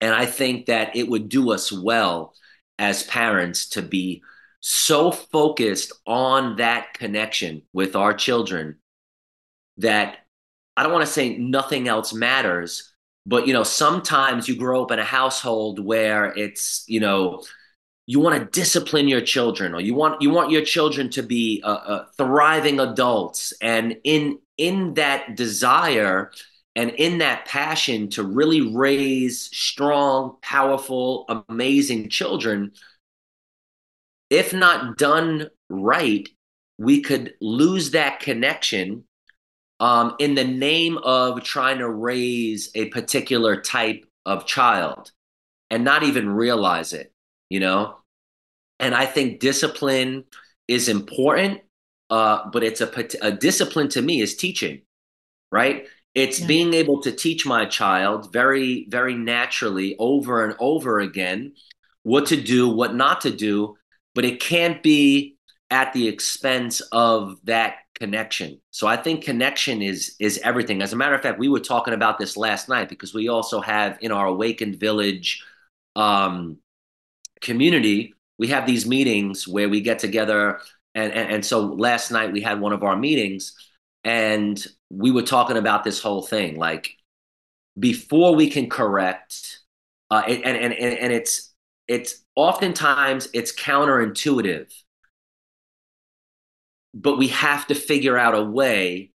And 0.00 0.14
i 0.14 0.26
think 0.26 0.66
that 0.66 0.94
it 0.96 1.08
would 1.08 1.28
do 1.28 1.50
us 1.50 1.72
well 1.72 2.34
as 2.78 3.04
parents 3.04 3.70
to 3.70 3.82
be 3.82 4.22
so 4.60 5.10
focused 5.10 5.92
on 6.06 6.56
that 6.56 6.94
connection 6.94 7.62
with 7.72 7.94
our 7.96 8.14
children 8.14 8.76
that 9.76 10.18
I 10.76 10.82
don't 10.82 10.92
want 10.92 11.04
to 11.04 11.12
say 11.12 11.36
nothing 11.36 11.86
else 11.86 12.12
matters, 12.12 12.94
but 13.26 13.46
you 13.46 13.52
know, 13.52 13.62
sometimes 13.62 14.48
you 14.48 14.56
grow 14.56 14.82
up 14.82 14.90
in 14.90 14.98
a 14.98 15.04
household 15.04 15.78
where 15.78 16.32
it's, 16.36 16.84
you 16.88 17.00
know, 17.00 17.42
you 18.06 18.20
want 18.20 18.38
to 18.38 18.60
discipline 18.60 19.08
your 19.08 19.20
children 19.20 19.74
or 19.74 19.80
you 19.80 19.94
want 19.94 20.20
you 20.20 20.30
want 20.30 20.50
your 20.50 20.64
children 20.64 21.10
to 21.10 21.22
be 21.22 21.62
uh, 21.64 21.68
uh, 21.68 22.04
thriving 22.16 22.80
adults. 22.80 23.52
And 23.60 23.96
in 24.04 24.38
in 24.58 24.94
that 24.94 25.36
desire 25.36 26.30
and 26.76 26.90
in 26.90 27.18
that 27.18 27.46
passion 27.46 28.10
to 28.10 28.22
really 28.22 28.74
raise 28.74 29.42
strong 29.56 30.36
powerful 30.42 31.24
amazing 31.48 32.08
children 32.08 32.72
if 34.30 34.52
not 34.52 34.96
done 34.96 35.48
right 35.68 36.28
we 36.78 37.00
could 37.00 37.34
lose 37.40 37.92
that 37.92 38.20
connection 38.20 39.04
um, 39.80 40.14
in 40.18 40.34
the 40.34 40.44
name 40.44 40.98
of 40.98 41.42
trying 41.42 41.78
to 41.78 41.88
raise 41.88 42.70
a 42.74 42.86
particular 42.86 43.60
type 43.60 44.04
of 44.24 44.46
child 44.46 45.12
and 45.70 45.84
not 45.84 46.02
even 46.02 46.28
realize 46.28 46.92
it, 46.92 47.12
you 47.54 47.60
know? 47.60 47.96
And 48.80 48.96
I 48.96 49.06
think 49.06 49.38
discipline 49.38 50.24
is 50.66 50.88
important, 50.88 51.60
uh, 52.10 52.50
but 52.52 52.64
it's 52.64 52.80
a, 52.80 53.08
a 53.22 53.30
discipline 53.30 53.88
to 53.90 54.02
me 54.02 54.20
is 54.20 54.36
teaching, 54.36 54.82
right? 55.52 55.86
It's 56.16 56.40
yeah. 56.40 56.46
being 56.48 56.74
able 56.74 57.00
to 57.02 57.12
teach 57.12 57.46
my 57.46 57.64
child 57.66 58.32
very, 58.32 58.86
very 58.88 59.14
naturally 59.14 59.94
over 60.00 60.44
and 60.44 60.56
over 60.58 60.98
again 60.98 61.52
what 62.02 62.26
to 62.26 62.36
do, 62.36 62.68
what 62.68 62.94
not 62.94 63.20
to 63.22 63.30
do, 63.30 63.76
but 64.16 64.24
it 64.24 64.40
can't 64.40 64.82
be 64.82 65.36
at 65.70 65.92
the 65.92 66.08
expense 66.08 66.80
of 66.92 67.38
that 67.44 67.76
connection. 67.94 68.60
So 68.70 68.88
I 68.88 68.96
think 68.96 69.24
connection 69.24 69.80
is 69.80 70.16
is 70.18 70.38
everything. 70.42 70.82
As 70.82 70.92
a 70.92 70.96
matter 70.96 71.14
of 71.14 71.22
fact, 71.22 71.38
we 71.38 71.48
were 71.48 71.60
talking 71.60 71.94
about 71.94 72.18
this 72.18 72.36
last 72.36 72.68
night 72.68 72.88
because 72.88 73.14
we 73.14 73.28
also 73.28 73.60
have 73.60 73.98
in 74.00 74.10
our 74.12 74.26
awakened 74.26 74.80
village 74.80 75.42
um, 75.96 76.58
community, 77.44 78.14
we 78.38 78.48
have 78.48 78.66
these 78.66 78.86
meetings 78.86 79.46
where 79.46 79.68
we 79.68 79.80
get 79.80 80.00
together 80.00 80.60
and, 80.94 81.12
and 81.12 81.30
and 81.30 81.46
so 81.46 81.60
last 81.60 82.10
night 82.10 82.32
we 82.32 82.40
had 82.40 82.60
one 82.60 82.72
of 82.72 82.82
our 82.82 82.96
meetings 82.96 83.54
and 84.04 84.64
we 84.90 85.10
were 85.10 85.22
talking 85.22 85.56
about 85.56 85.82
this 85.82 86.00
whole 86.00 86.22
thing 86.22 86.56
like 86.56 86.92
before 87.78 88.34
we 88.34 88.48
can 88.48 88.68
correct 88.68 89.60
uh, 90.10 90.22
and, 90.28 90.44
and 90.44 90.72
and 90.72 90.98
and 90.98 91.12
it's 91.12 91.52
it's 91.88 92.22
oftentimes 92.36 93.28
it's 93.32 93.52
counterintuitive. 93.52 94.72
But 96.94 97.18
we 97.18 97.28
have 97.28 97.66
to 97.66 97.74
figure 97.74 98.16
out 98.16 98.34
a 98.34 98.42
way 98.42 99.10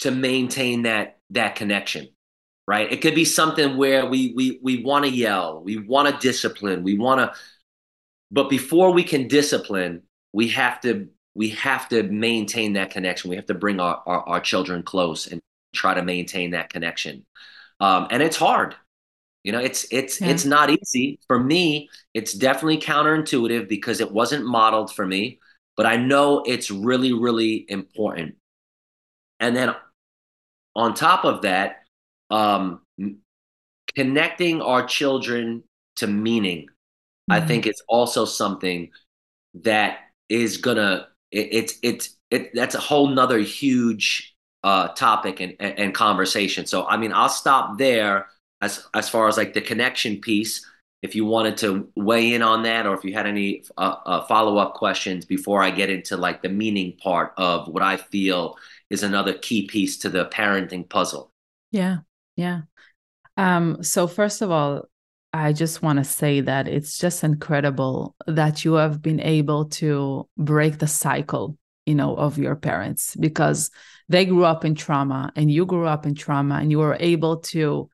to 0.00 0.10
maintain 0.10 0.82
that 0.82 1.18
that 1.30 1.56
connection 1.56 2.08
right? 2.70 2.92
It 2.92 3.02
could 3.02 3.16
be 3.16 3.24
something 3.24 3.76
where 3.76 4.06
we 4.06 4.32
we 4.36 4.60
we 4.62 4.84
want 4.84 5.04
to 5.04 5.10
yell 5.10 5.60
we 5.60 5.78
want 5.78 6.08
to 6.08 6.28
discipline 6.28 6.84
we 6.84 6.96
want 6.96 7.18
to 7.18 7.36
but 8.30 8.48
before 8.48 8.92
we 8.92 9.02
can 9.02 9.26
discipline 9.26 10.02
we 10.32 10.46
have 10.46 10.80
to 10.82 11.08
we 11.34 11.48
have 11.48 11.88
to 11.88 12.04
maintain 12.04 12.74
that 12.74 12.90
connection. 12.90 13.28
We 13.28 13.36
have 13.36 13.46
to 13.46 13.54
bring 13.54 13.80
our 13.80 14.00
our, 14.06 14.28
our 14.28 14.40
children 14.40 14.84
close 14.84 15.26
and 15.26 15.40
try 15.74 15.94
to 15.94 16.02
maintain 16.02 16.52
that 16.52 16.70
connection. 16.70 17.26
Um, 17.80 18.06
and 18.12 18.22
it's 18.22 18.36
hard. 18.36 18.76
You 19.42 19.50
know 19.50 19.58
it's 19.58 19.86
it's 19.90 20.20
yeah. 20.20 20.28
it's 20.28 20.44
not 20.44 20.70
easy. 20.70 21.18
For 21.26 21.40
me 21.42 21.90
it's 22.14 22.34
definitely 22.34 22.78
counterintuitive 22.78 23.68
because 23.68 24.00
it 24.00 24.12
wasn't 24.12 24.46
modeled 24.46 24.94
for 24.94 25.06
me 25.06 25.40
but 25.76 25.86
i 25.86 25.96
know 25.96 26.42
it's 26.46 26.70
really 26.70 27.12
really 27.12 27.66
important. 27.68 28.36
And 29.40 29.56
then 29.56 29.74
on 30.76 30.94
top 30.94 31.24
of 31.24 31.42
that 31.42 31.80
um, 32.30 32.80
connecting 33.94 34.62
our 34.62 34.86
children 34.86 35.62
to 35.96 36.06
meaning 36.06 36.62
mm-hmm. 36.62 37.32
i 37.32 37.40
think 37.40 37.66
it's 37.66 37.82
also 37.88 38.24
something 38.24 38.90
that 39.54 39.98
is 40.28 40.56
gonna 40.56 41.08
it, 41.30 41.48
it's 41.52 41.74
it's 41.82 42.16
it, 42.30 42.54
that's 42.54 42.74
a 42.74 42.80
whole 42.80 43.08
nother 43.08 43.38
huge 43.38 44.34
uh, 44.62 44.88
topic 44.88 45.40
and, 45.40 45.56
and, 45.58 45.78
and 45.78 45.94
conversation. 45.94 46.66
So 46.66 46.86
i 46.86 46.96
mean 46.96 47.12
i'll 47.12 47.28
stop 47.28 47.78
there 47.78 48.26
as 48.60 48.86
as 48.94 49.08
far 49.08 49.28
as 49.28 49.36
like 49.36 49.54
the 49.54 49.60
connection 49.60 50.20
piece. 50.20 50.66
If 51.02 51.14
you 51.14 51.24
wanted 51.24 51.56
to 51.58 51.88
weigh 51.96 52.34
in 52.34 52.42
on 52.42 52.64
that 52.64 52.86
or 52.86 52.94
if 52.94 53.06
you 53.06 53.14
had 53.14 53.26
any 53.26 53.64
uh, 53.78 53.96
uh, 54.04 54.26
follow-up 54.26 54.74
questions 54.74 55.24
before 55.24 55.62
i 55.62 55.70
get 55.70 55.88
into 55.88 56.16
like 56.18 56.42
the 56.42 56.50
meaning 56.50 56.96
part 57.02 57.32
of 57.38 57.68
what 57.68 57.82
i 57.82 57.96
feel 57.96 58.58
is 58.90 59.02
another 59.02 59.32
key 59.32 59.66
piece 59.66 59.96
to 59.98 60.10
the 60.10 60.26
parenting 60.26 60.86
puzzle. 60.86 61.32
Yeah 61.70 61.98
yeah. 62.40 62.60
Um 63.36 63.82
so 63.82 64.06
first 64.06 64.42
of 64.42 64.50
all 64.50 64.88
i 65.32 65.52
just 65.52 65.80
want 65.80 65.96
to 65.96 66.04
say 66.04 66.40
that 66.40 66.66
it's 66.66 66.98
just 66.98 67.22
incredible 67.22 68.16
that 68.26 68.64
you 68.64 68.72
have 68.74 69.00
been 69.00 69.20
able 69.20 69.66
to 69.66 70.28
break 70.36 70.78
the 70.78 70.88
cycle 70.88 71.56
you 71.86 71.94
know 71.94 72.16
of 72.16 72.36
your 72.36 72.56
parents 72.56 73.14
because 73.14 73.70
they 74.08 74.24
grew 74.24 74.44
up 74.44 74.64
in 74.64 74.74
trauma 74.74 75.32
and 75.36 75.48
you 75.48 75.64
grew 75.64 75.86
up 75.86 76.04
in 76.04 76.16
trauma 76.16 76.56
and 76.56 76.72
you 76.72 76.80
were 76.80 76.96
able 76.98 77.36
to 77.36 77.88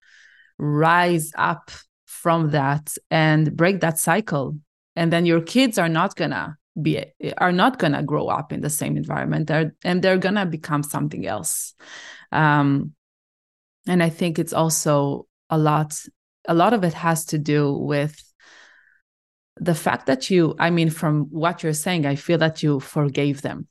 rise 0.58 1.30
up 1.36 1.70
from 2.04 2.50
that 2.50 2.96
and 3.10 3.56
break 3.56 3.80
that 3.80 3.98
cycle. 3.98 4.56
And 4.96 5.12
then 5.12 5.26
your 5.26 5.40
kids 5.40 5.78
are 5.78 5.88
not 5.88 6.16
gonna 6.16 6.56
be 6.80 7.04
are 7.38 7.52
not 7.52 7.78
gonna 7.78 8.02
grow 8.02 8.28
up 8.28 8.52
in 8.52 8.60
the 8.62 8.70
same 8.70 8.96
environment. 8.96 9.46
They're, 9.46 9.74
and 9.84 10.02
they're 10.02 10.18
gonna 10.18 10.46
become 10.46 10.82
something 10.82 11.26
else. 11.26 11.74
Um, 12.32 12.92
and 13.86 14.02
i 14.02 14.08
think 14.08 14.38
it's 14.38 14.52
also 14.52 15.26
a 15.50 15.58
lot 15.58 15.94
a 16.48 16.54
lot 16.54 16.72
of 16.72 16.84
it 16.84 16.94
has 16.94 17.24
to 17.24 17.38
do 17.38 17.72
with 17.72 18.22
the 19.58 19.74
fact 19.74 20.06
that 20.06 20.30
you 20.30 20.54
i 20.58 20.70
mean 20.70 20.90
from 20.90 21.24
what 21.30 21.62
you're 21.62 21.72
saying 21.72 22.06
i 22.06 22.14
feel 22.14 22.38
that 22.38 22.62
you 22.62 22.80
forgave 22.80 23.42
them 23.42 23.66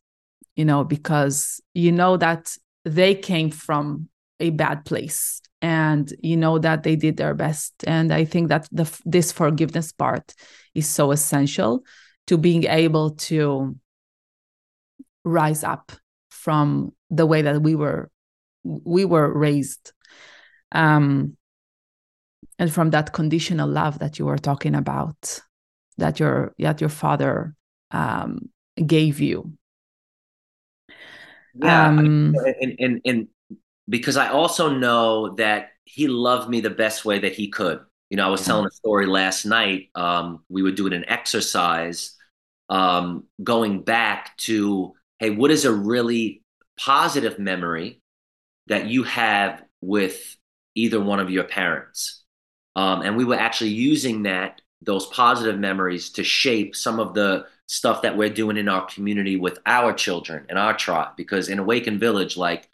you 0.56 0.66
know 0.66 0.84
because 0.84 1.62
you 1.74 1.92
know 1.92 2.18
that 2.18 2.58
they 2.84 3.16
came 3.16 3.50
from 3.50 4.08
a 4.40 4.50
bad 4.52 4.86
place 4.86 5.42
and 5.62 6.14
you 6.22 6.38
know 6.38 6.60
that 6.60 6.84
they 6.84 6.96
did 6.96 7.18
their 7.18 7.34
best. 7.34 7.74
And 7.88 8.14
i 8.14 8.26
think 8.26 8.50
that 8.50 8.68
the 8.72 8.86
this 9.06 9.32
forgiveness 9.32 9.92
part 9.92 10.34
is 10.74 10.88
so 10.88 11.12
essential 11.12 11.84
to 12.28 12.38
being 12.38 12.66
able 12.66 13.12
to 13.12 13.76
rise 15.24 15.64
up 15.64 15.92
from 16.30 16.94
the 17.10 17.26
way 17.26 17.42
that 17.42 17.62
we 17.62 17.76
were 17.76 18.10
we 18.64 19.06
were 19.06 19.32
raised 19.32 19.94
um 20.76 21.36
and 22.60 22.72
from 22.72 22.92
that 22.92 23.14
conditional 23.14 23.68
love 23.68 24.00
that 24.00 24.20
you 24.20 24.26
were 24.26 24.38
talking 24.38 24.76
about 24.76 25.42
that 25.98 26.20
your 26.20 26.54
that 26.60 26.80
your 26.82 26.90
father 26.90 27.56
um 27.92 28.50
gave 28.86 29.20
you 29.20 29.54
yeah 31.56 31.88
um, 31.88 32.36
and, 32.62 32.76
and 32.80 33.02
and 33.06 33.28
because 33.88 34.18
I 34.18 34.30
also 34.30 34.70
know 34.70 35.36
that 35.36 35.70
he 35.86 36.08
loved 36.08 36.50
me 36.50 36.62
the 36.62 36.70
best 36.70 37.06
way 37.06 37.20
that 37.20 37.34
he 37.34 37.50
could. 37.50 37.80
You 38.10 38.18
know, 38.18 38.26
I 38.26 38.30
was 38.30 38.42
yeah. 38.42 38.48
telling 38.48 38.66
a 38.66 38.72
story 38.72 39.06
last 39.06 39.46
night. 39.46 39.90
Um, 39.96 40.44
we 40.50 40.64
were 40.64 40.72
doing 40.72 40.94
an 40.94 41.06
exercise 41.08 42.16
um, 42.70 43.26
going 43.44 43.84
back 43.84 44.36
to, 44.38 44.94
hey, 45.20 45.30
what 45.30 45.52
is 45.52 45.66
a 45.66 45.74
really 45.74 46.42
positive 46.80 47.40
memory 47.40 48.02
that 48.68 48.88
you 48.88 49.04
have 49.04 49.64
with 49.82 50.36
either 50.76 51.02
one 51.02 51.20
of 51.20 51.30
your 51.30 51.46
parents? 51.46 52.24
Um, 52.76 53.02
and 53.02 53.18
we 53.18 53.26
were 53.26 53.40
actually 53.40 53.72
using 53.72 54.24
that, 54.24 54.62
those 54.82 55.08
positive 55.08 55.58
memories 55.58 56.12
to 56.12 56.24
shape 56.24 56.76
some 56.76 57.00
of 57.00 57.14
the 57.14 57.46
stuff 57.68 58.02
that 58.04 58.16
we're 58.16 58.30
doing 58.30 58.58
in 58.58 58.70
our 58.70 58.86
community 58.86 59.38
with 59.38 59.60
our 59.66 59.94
children 59.94 60.46
and 60.50 60.60
our 60.60 60.76
tribe. 60.76 61.16
Because 61.16 61.50
in 61.50 61.60
Awaken 61.60 61.98
Village, 61.98 62.38
like 62.38 62.70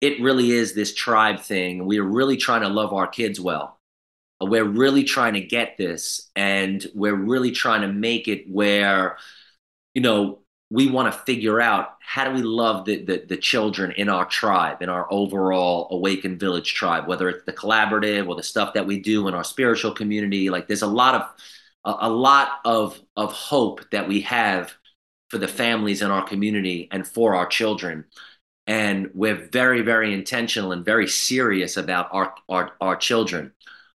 it 0.00 0.20
really 0.20 0.50
is 0.50 0.74
this 0.74 0.94
tribe 0.94 1.40
thing. 1.40 1.86
We're 1.86 2.04
really 2.04 2.36
trying 2.36 2.62
to 2.62 2.68
love 2.68 2.92
our 2.92 3.06
kids 3.06 3.40
well. 3.40 3.80
We're 4.40 4.64
really 4.64 5.04
trying 5.04 5.32
to 5.34 5.40
get 5.40 5.78
this, 5.78 6.30
and 6.36 6.84
we're 6.94 7.14
really 7.14 7.52
trying 7.52 7.80
to 7.80 7.88
make 7.88 8.28
it 8.28 8.44
where, 8.46 9.16
you 9.94 10.02
know, 10.02 10.40
we 10.70 10.90
want 10.90 11.12
to 11.12 11.18
figure 11.20 11.60
out 11.60 11.96
how 12.00 12.24
do 12.24 12.34
we 12.34 12.42
love 12.42 12.84
the, 12.84 13.04
the, 13.04 13.24
the 13.28 13.36
children 13.36 13.92
in 13.92 14.08
our 14.08 14.24
tribe, 14.24 14.82
in 14.82 14.88
our 14.88 15.06
overall 15.12 15.86
awakened 15.92 16.40
village 16.40 16.74
tribe, 16.74 17.06
whether 17.06 17.28
it's 17.28 17.44
the 17.44 17.52
collaborative 17.52 18.28
or 18.28 18.34
the 18.34 18.42
stuff 18.42 18.74
that 18.74 18.86
we 18.86 18.98
do 18.98 19.28
in 19.28 19.34
our 19.34 19.44
spiritual 19.44 19.92
community. 19.92 20.50
Like 20.50 20.66
there's 20.66 20.82
a 20.82 20.86
lot 20.86 21.14
of 21.14 21.22
a, 21.84 22.08
a 22.08 22.10
lot 22.10 22.60
of 22.64 23.00
of 23.16 23.32
hope 23.32 23.88
that 23.90 24.08
we 24.08 24.22
have 24.22 24.74
for 25.30 25.38
the 25.38 25.48
families 25.48 26.02
in 26.02 26.10
our 26.10 26.24
community 26.24 26.88
and 26.90 27.06
for 27.06 27.34
our 27.34 27.46
children 27.46 28.04
and 28.66 29.10
we're 29.14 29.48
very 29.50 29.82
very 29.82 30.12
intentional 30.12 30.72
and 30.72 30.84
very 30.84 31.06
serious 31.06 31.76
about 31.76 32.08
our 32.12 32.34
our, 32.48 32.72
our 32.80 32.96
children 32.96 33.52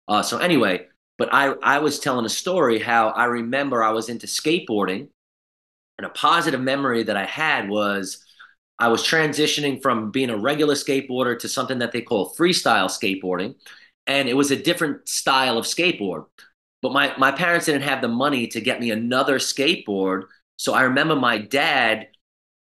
uh, 0.09 0.23
so 0.23 0.39
anyway 0.39 0.87
but 1.19 1.33
i 1.33 1.49
i 1.63 1.79
was 1.79 1.99
telling 1.99 2.27
a 2.27 2.31
story 2.31 2.79
how 2.79 3.09
i 3.11 3.25
remember 3.25 3.83
i 3.83 3.91
was 3.91 4.09
into 4.09 4.27
skateboarding 4.27 5.09
and 5.99 6.07
a 6.07 6.11
positive 6.11 6.61
memory 6.61 7.03
that 7.03 7.17
i 7.17 7.25
had 7.25 7.69
was 7.69 8.25
i 8.79 8.89
was 8.89 9.03
transitioning 9.03 9.81
from 9.81 10.11
being 10.11 10.31
a 10.31 10.37
regular 10.37 10.75
skateboarder 10.75 11.39
to 11.39 11.49
something 11.49 11.79
that 11.79 11.93
they 11.93 12.03
call 12.03 12.35
freestyle 12.35 12.87
skateboarding 12.89 13.55
and 14.07 14.29
it 14.29 14.35
was 14.35 14.51
a 14.51 14.63
different 14.63 15.09
style 15.09 15.59
of 15.59 15.65
skateboard. 15.65 16.27
But 16.81 16.93
my, 16.93 17.13
my 17.19 17.33
parents 17.33 17.67
didn't 17.67 17.83
have 17.83 18.01
the 18.01 18.09
money 18.09 18.47
to 18.49 18.61
get 18.61 18.79
me 18.79 18.93
another 18.93 19.39
skateboard 19.39 20.27
so 20.57 20.75
i 20.75 20.83
remember 20.83 21.17
my 21.17 21.39
dad 21.39 22.09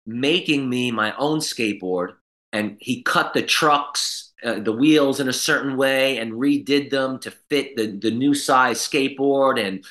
making 0.06 0.68
me 0.68 0.90
my 0.90 1.14
own 1.16 1.38
skateboard 1.38 2.14
and 2.52 2.76
he 2.80 3.02
cut 3.02 3.32
the 3.32 3.42
trucks 3.42 4.32
uh, 4.44 4.60
the 4.60 4.72
wheels 4.72 5.20
in 5.20 5.28
a 5.28 5.32
certain 5.32 5.76
way 5.76 6.18
and 6.18 6.32
redid 6.32 6.90
them 6.90 7.18
to 7.18 7.30
fit 7.48 7.76
the 7.76 7.98
the 7.98 8.10
new 8.10 8.34
size 8.34 8.78
skateboard 8.78 9.64
and 9.64 9.84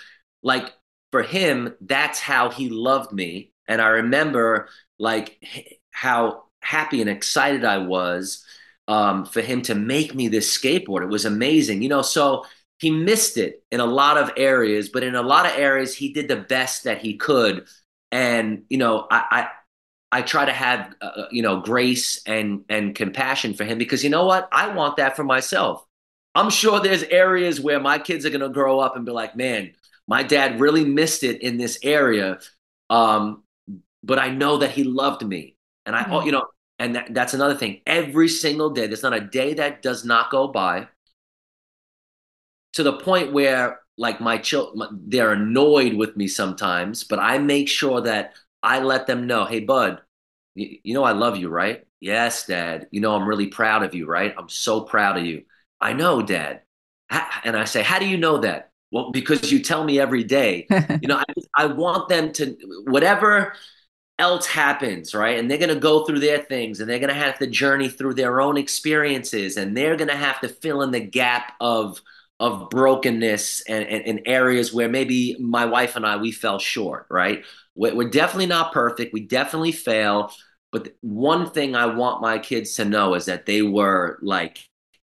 like 0.43 0.73
for 1.13 1.21
him 1.21 1.75
that's 1.81 2.19
how 2.19 2.49
he 2.49 2.69
loved 2.69 3.13
me. 3.13 3.51
And 3.67 3.79
i 3.79 3.89
remember 3.89 4.67
like 4.97 5.37
how 5.91 6.45
happy 6.59 7.01
and 7.01 7.09
excited 7.09 7.63
i 7.63 7.77
was 7.77 8.43
um, 8.87 9.25
for 9.25 9.41
him 9.41 9.61
to 9.63 9.75
make 9.75 10.13
me 10.13 10.27
this 10.27 10.57
skateboard. 10.57 11.03
It 11.03 11.09
was 11.09 11.25
amazing 11.25 11.83
you 11.83 11.89
know 11.89 12.01
so 12.01 12.45
he 12.79 12.89
missed 12.89 13.37
it 13.37 13.63
in 13.71 13.79
a 13.79 13.85
lot 13.85 14.17
of 14.17 14.31
areas 14.35 14.89
but 14.89 15.03
in 15.03 15.13
a 15.13 15.21
lot 15.21 15.45
of 15.45 15.51
areas 15.55 15.95
he 15.95 16.11
did 16.11 16.27
the 16.27 16.37
best 16.55 16.85
that 16.85 16.97
he 17.03 17.15
could. 17.15 17.67
And 18.11 18.63
you 18.69 18.79
know 18.79 19.05
i, 19.11 19.23
I 19.37 19.49
I 20.17 20.23
try 20.23 20.45
to 20.45 20.51
have 20.51 20.95
uh, 20.99 21.05
uh, 21.05 21.27
you 21.29 21.43
know 21.43 21.61
grace 21.61 22.23
and 22.25 22.65
and 22.69 22.95
compassion 22.95 23.53
for 23.53 23.65
him 23.65 23.77
because 23.77 24.03
you 24.03 24.09
know 24.09 24.25
what? 24.25 24.47
I 24.51 24.73
want 24.73 24.97
that 24.97 25.15
for 25.15 25.23
myself. 25.23 25.85
I'm 26.35 26.49
sure 26.49 26.79
there's 26.79 27.03
areas 27.03 27.61
where 27.61 27.79
my 27.79 27.99
kids 27.99 28.25
are 28.25 28.31
to 28.31 28.49
grow 28.49 28.79
up 28.79 28.95
and 28.95 29.05
be 29.05 29.11
like, 29.11 29.35
man, 29.35 29.73
my 30.07 30.23
dad 30.23 30.59
really 30.59 30.85
missed 30.85 31.23
it 31.23 31.41
in 31.41 31.57
this 31.57 31.79
area, 31.83 32.39
um, 32.89 33.43
but 34.03 34.19
I 34.19 34.29
know 34.29 34.57
that 34.57 34.71
he 34.71 34.83
loved 34.83 35.25
me, 35.25 35.55
and 35.85 35.95
I 35.95 36.03
mm-hmm. 36.03 36.25
you 36.25 36.31
know, 36.31 36.45
and 36.79 36.95
that, 36.95 37.13
that's 37.13 37.33
another 37.33 37.55
thing. 37.55 37.81
Every 37.85 38.27
single 38.27 38.71
day, 38.71 38.87
there's 38.87 39.03
not 39.03 39.13
a 39.13 39.21
day 39.21 39.53
that 39.55 39.81
does 39.81 40.03
not 40.03 40.31
go 40.31 40.47
by 40.47 40.87
to 42.73 42.83
the 42.83 42.93
point 42.93 43.33
where 43.33 43.79
like 43.97 44.19
my 44.19 44.37
children 44.39 45.01
they're 45.07 45.33
annoyed 45.33 45.93
with 45.93 46.17
me 46.17 46.27
sometimes 46.27 47.03
but 47.03 47.19
i 47.19 47.37
make 47.37 47.69
sure 47.69 48.01
that 48.01 48.33
I 48.63 48.79
let 48.79 49.05
them 49.05 49.27
know, 49.27 49.45
hey, 49.45 49.59
bud, 49.59 50.01
you, 50.55 50.79
you 50.83 50.93
know 50.93 51.03
I 51.03 51.11
love 51.11 51.37
you, 51.37 51.49
right? 51.49 51.83
Yes, 51.99 52.47
dad. 52.47 52.87
You 52.91 53.01
know 53.01 53.15
I'm 53.15 53.27
really 53.27 53.47
proud 53.47 53.83
of 53.83 53.93
you, 53.93 54.07
right? 54.07 54.33
I'm 54.37 54.49
so 54.49 54.81
proud 54.81 55.17
of 55.17 55.25
you. 55.25 55.43
I 55.81 55.93
know, 55.93 56.21
dad. 56.21 56.61
And 57.43 57.57
I 57.57 57.65
say, 57.65 57.83
how 57.83 57.99
do 57.99 58.07
you 58.07 58.17
know 58.17 58.37
that? 58.39 58.71
Well, 58.93 59.09
because 59.11 59.51
you 59.51 59.59
tell 59.59 59.83
me 59.83 59.99
every 59.99 60.23
day. 60.23 60.67
you 61.01 61.07
know, 61.07 61.17
I, 61.17 61.23
I 61.57 61.65
want 61.65 62.09
them 62.09 62.31
to 62.33 62.55
whatever 62.85 63.53
else 64.19 64.45
happens, 64.45 65.15
right? 65.15 65.39
And 65.39 65.49
they're 65.49 65.57
going 65.57 65.73
to 65.73 65.79
go 65.79 66.05
through 66.05 66.19
their 66.19 66.37
things 66.37 66.79
and 66.79 66.87
they're 66.87 66.99
going 66.99 67.09
to 67.09 67.15
have 67.15 67.39
to 67.39 67.47
journey 67.47 67.89
through 67.89 68.13
their 68.13 68.39
own 68.39 68.55
experiences 68.55 69.57
and 69.57 69.75
they're 69.75 69.95
going 69.95 70.09
to 70.09 70.15
have 70.15 70.39
to 70.41 70.47
fill 70.47 70.83
in 70.83 70.91
the 70.91 70.99
gap 70.99 71.53
of 71.59 71.99
of 72.39 72.69
brokenness 72.69 73.61
and, 73.69 73.87
and, 73.87 74.05
and, 74.05 74.21
areas 74.25 74.73
where 74.73 74.89
maybe 74.89 75.37
my 75.39 75.65
wife 75.65 75.95
and 75.95 76.05
I 76.05 76.17
we 76.17 76.31
fell 76.31 76.59
short, 76.59 77.05
right? 77.09 77.45
We're, 77.75 77.95
we're 77.95 78.09
definitely 78.09 78.47
not 78.47 78.73
perfect. 78.73 79.13
We 79.13 79.21
definitely 79.21 79.71
fail. 79.71 80.31
But 80.71 80.95
one 81.01 81.49
thing 81.49 81.75
I 81.75 81.85
want 81.85 82.21
my 82.21 82.39
kids 82.39 82.73
to 82.75 82.85
know 82.85 83.13
is 83.13 83.25
that 83.25 83.45
they 83.45 83.61
were 83.61 84.19
like 84.21 84.67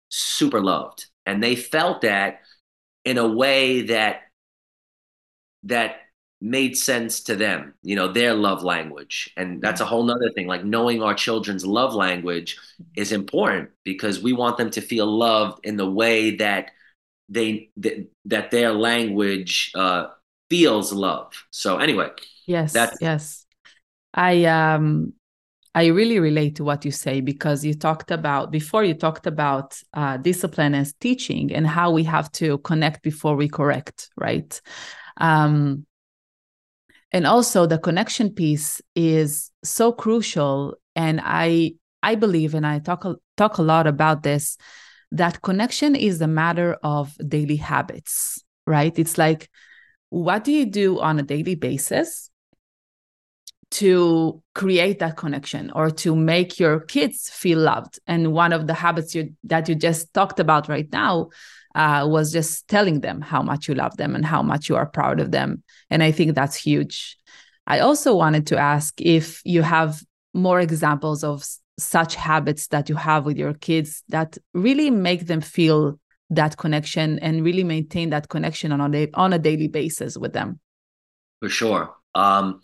super 0.09 0.61
loved 0.61 1.07
and 1.25 1.43
they 1.43 1.55
felt 1.55 2.01
that 2.01 2.41
in 3.05 3.17
a 3.17 3.27
way 3.27 3.83
that 3.83 4.21
that 5.63 5.97
made 6.41 6.77
sense 6.77 7.21
to 7.21 7.35
them 7.35 7.73
you 7.81 7.95
know 7.95 8.11
their 8.11 8.33
love 8.33 8.63
language. 8.63 9.31
And 9.37 9.61
that's 9.61 9.81
a 9.81 9.85
whole 9.85 10.03
nother 10.03 10.31
thing 10.31 10.47
like 10.47 10.65
knowing 10.65 11.01
our 11.01 11.13
children's 11.13 11.65
love 11.65 11.93
language 11.93 12.57
is 12.95 13.11
important 13.11 13.69
because 13.83 14.21
we 14.21 14.33
want 14.33 14.57
them 14.57 14.69
to 14.71 14.81
feel 14.81 15.07
loved 15.07 15.65
in 15.65 15.77
the 15.77 15.89
way 15.89 16.35
that 16.37 16.71
they 17.29 17.69
that, 17.77 18.07
that 18.25 18.51
their 18.51 18.73
language 18.73 19.71
uh 19.75 20.07
feels 20.49 20.91
love. 20.91 21.31
So 21.51 21.77
anyway 21.77 22.09
yes 22.45 22.73
that's 22.73 22.97
yes. 23.01 23.45
I 24.13 24.45
um 24.45 25.13
I 25.75 25.87
really 25.87 26.19
relate 26.19 26.55
to 26.55 26.63
what 26.63 26.85
you 26.85 26.91
say 26.91 27.19
because 27.19 27.65
you 27.65 27.73
talked 27.73 28.09
about 28.09 28.49
before 28.49 28.85
you 28.85 28.93
talked 28.93 29.27
about 29.27 29.77
uh, 29.93 30.15
discipline 30.15 30.73
as 30.73 30.93
teaching 30.93 31.53
and 31.53 31.67
how 31.67 31.91
we 31.91 32.03
have 32.05 32.31
to 32.33 32.59
connect 32.59 33.03
before 33.03 33.35
we 33.35 33.49
correct, 33.49 34.09
right? 34.15 34.59
Um, 35.17 35.85
and 37.11 37.27
also 37.27 37.65
the 37.65 37.77
connection 37.77 38.29
piece 38.29 38.81
is 38.95 39.51
so 39.65 39.91
crucial, 39.91 40.75
and 40.95 41.19
I 41.21 41.73
I 42.01 42.15
believe, 42.15 42.55
and 42.55 42.65
I 42.65 42.79
talk 42.79 43.05
talk 43.35 43.57
a 43.57 43.61
lot 43.61 43.85
about 43.85 44.23
this, 44.23 44.57
that 45.11 45.41
connection 45.41 45.93
is 45.93 46.21
a 46.21 46.27
matter 46.27 46.77
of 46.83 47.13
daily 47.27 47.57
habits, 47.57 48.41
right? 48.65 48.97
It's 48.97 49.17
like 49.17 49.49
what 50.09 50.45
do 50.45 50.53
you 50.53 50.65
do 50.65 51.01
on 51.01 51.19
a 51.19 51.23
daily 51.23 51.55
basis 51.55 52.29
to 53.75 54.41
create 54.53 54.99
that 54.99 55.17
connection 55.17 55.69
or 55.71 55.91
to 55.91 56.15
make 56.15 56.59
your 56.59 56.79
kids 56.79 57.29
feel 57.29 57.59
loved. 57.59 57.99
And 58.07 58.31
one 58.31 58.53
of 58.53 58.67
the 58.67 58.73
habits 58.73 59.13
you, 59.13 59.33
that 59.43 59.67
you 59.67 59.75
just 59.75 60.13
talked 60.13 60.39
about 60.39 60.69
right 60.69 60.87
now 60.93 61.29
uh, 61.75 62.07
was 62.09 62.31
just 62.31 62.69
telling 62.69 63.01
them 63.01 63.19
how 63.19 63.41
much 63.41 63.67
you 63.67 63.75
love 63.75 63.97
them 63.97 64.15
and 64.15 64.25
how 64.25 64.41
much 64.41 64.69
you 64.69 64.77
are 64.77 64.85
proud 64.85 65.19
of 65.19 65.31
them. 65.31 65.61
And 65.89 66.01
I 66.01 66.11
think 66.11 66.35
that's 66.35 66.55
huge. 66.55 67.17
I 67.67 67.79
also 67.79 68.15
wanted 68.15 68.47
to 68.47 68.57
ask 68.57 68.93
if 69.01 69.41
you 69.43 69.61
have 69.61 70.01
more 70.33 70.61
examples 70.61 71.23
of 71.23 71.43
such 71.77 72.15
habits 72.15 72.67
that 72.67 72.87
you 72.87 72.95
have 72.95 73.25
with 73.25 73.37
your 73.37 73.53
kids 73.53 74.03
that 74.07 74.37
really 74.53 74.89
make 74.89 75.27
them 75.27 75.41
feel 75.41 75.99
that 76.29 76.55
connection 76.55 77.19
and 77.19 77.43
really 77.43 77.65
maintain 77.65 78.09
that 78.11 78.29
connection 78.29 78.71
on 78.71 78.95
a, 78.95 79.09
on 79.13 79.33
a 79.33 79.39
daily 79.39 79.67
basis 79.67 80.17
with 80.17 80.31
them. 80.31 80.61
For 81.41 81.49
sure. 81.49 81.93
Um, 82.13 82.61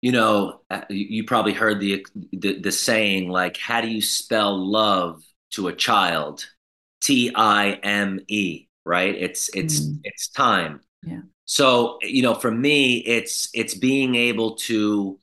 you 0.00 0.12
know, 0.12 0.60
uh, 0.70 0.82
you 0.88 1.24
probably 1.24 1.52
heard 1.52 1.80
the, 1.80 2.06
the, 2.32 2.60
the 2.60 2.72
saying 2.72 3.28
like, 3.28 3.56
"How 3.56 3.80
do 3.80 3.88
you 3.88 4.00
spell 4.00 4.56
love 4.56 5.22
to 5.52 5.68
a 5.68 5.72
child?" 5.72 6.46
T 7.02 7.32
I 7.34 7.72
M 7.82 8.20
E, 8.28 8.68
right? 8.84 9.14
It's 9.14 9.50
it's 9.54 9.80
mm. 9.80 10.00
it's 10.04 10.28
time. 10.28 10.80
Yeah. 11.02 11.20
So 11.44 11.98
you 12.02 12.22
know, 12.22 12.34
for 12.34 12.50
me, 12.50 12.98
it's 12.98 13.48
it's 13.54 13.74
being 13.74 14.14
able 14.14 14.56
to, 14.56 15.18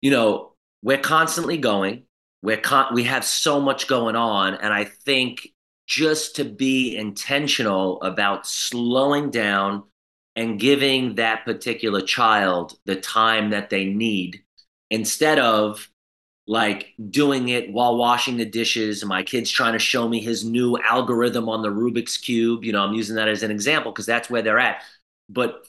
you 0.00 0.10
know, 0.10 0.54
we're 0.82 0.98
constantly 0.98 1.56
going. 1.56 2.04
We're 2.42 2.56
con- 2.56 2.94
we 2.94 3.04
have 3.04 3.24
so 3.24 3.60
much 3.60 3.86
going 3.86 4.16
on, 4.16 4.54
and 4.54 4.72
I 4.72 4.84
think 4.84 5.48
just 5.86 6.36
to 6.36 6.44
be 6.44 6.96
intentional 6.96 8.00
about 8.02 8.46
slowing 8.46 9.30
down 9.30 9.82
and 10.36 10.60
giving 10.60 11.16
that 11.16 11.44
particular 11.44 12.00
child 12.00 12.78
the 12.84 12.96
time 12.96 13.50
that 13.50 13.70
they 13.70 13.84
need 13.84 14.42
instead 14.90 15.38
of 15.38 15.90
like 16.46 16.94
doing 17.10 17.48
it 17.48 17.72
while 17.72 17.96
washing 17.96 18.36
the 18.36 18.44
dishes. 18.44 19.04
My 19.04 19.22
kid's 19.22 19.50
trying 19.50 19.74
to 19.74 19.78
show 19.78 20.08
me 20.08 20.20
his 20.20 20.44
new 20.44 20.76
algorithm 20.78 21.48
on 21.48 21.62
the 21.62 21.68
Rubik's 21.68 22.16
Cube. 22.16 22.64
You 22.64 22.72
know, 22.72 22.82
I'm 22.82 22.94
using 22.94 23.16
that 23.16 23.28
as 23.28 23.42
an 23.42 23.50
example 23.50 23.92
because 23.92 24.06
that's 24.06 24.28
where 24.28 24.42
they're 24.42 24.58
at. 24.58 24.82
But 25.28 25.68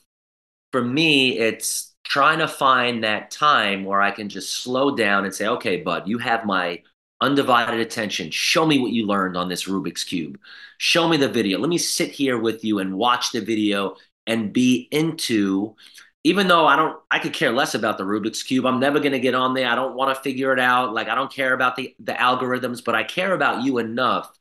for 0.71 0.83
me, 0.83 1.37
it's 1.37 1.93
trying 2.03 2.39
to 2.39 2.47
find 2.47 3.03
that 3.03 3.29
time 3.29 3.83
where 3.83 4.01
I 4.01 4.11
can 4.11 4.27
just 4.27 4.53
slow 4.53 4.95
down 4.95 5.25
and 5.25 5.33
say, 5.33 5.47
okay, 5.47 5.81
bud, 5.81 6.07
you 6.07 6.17
have 6.17 6.45
my 6.45 6.81
undivided 7.21 7.79
attention. 7.79 8.31
Show 8.31 8.65
me 8.65 8.79
what 8.79 8.91
you 8.91 9.05
learned 9.05 9.37
on 9.37 9.49
this 9.49 9.65
Rubik's 9.65 10.03
Cube. 10.03 10.39
Show 10.79 11.07
me 11.07 11.17
the 11.17 11.29
video. 11.29 11.59
Let 11.59 11.69
me 11.69 11.77
sit 11.77 12.09
here 12.09 12.39
with 12.39 12.63
you 12.63 12.79
and 12.79 12.97
watch 12.97 13.31
the 13.31 13.41
video 13.41 13.97
and 14.27 14.53
be 14.53 14.87
into 14.91 15.75
even 16.23 16.47
though 16.47 16.67
I 16.67 16.75
don't 16.75 16.97
I 17.09 17.19
could 17.19 17.33
care 17.33 17.51
less 17.51 17.73
about 17.73 17.97
the 17.97 18.03
Rubik's 18.03 18.43
cube. 18.43 18.65
I'm 18.65 18.79
never 18.79 18.99
going 18.99 19.13
to 19.13 19.19
get 19.19 19.33
on 19.33 19.53
there. 19.53 19.67
I 19.67 19.75
don't 19.75 19.95
want 19.95 20.15
to 20.15 20.21
figure 20.21 20.53
it 20.53 20.59
out. 20.59 20.93
Like 20.93 21.07
I 21.07 21.15
don't 21.15 21.33
care 21.33 21.53
about 21.53 21.75
the 21.75 21.95
the 21.99 22.13
algorithms, 22.13 22.83
but 22.83 22.95
I 22.95 23.03
care 23.03 23.33
about 23.33 23.63
you 23.63 23.79
enough 23.79 24.31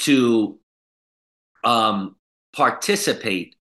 to 0.00 0.58
um 1.62 2.16
participate 2.54 3.56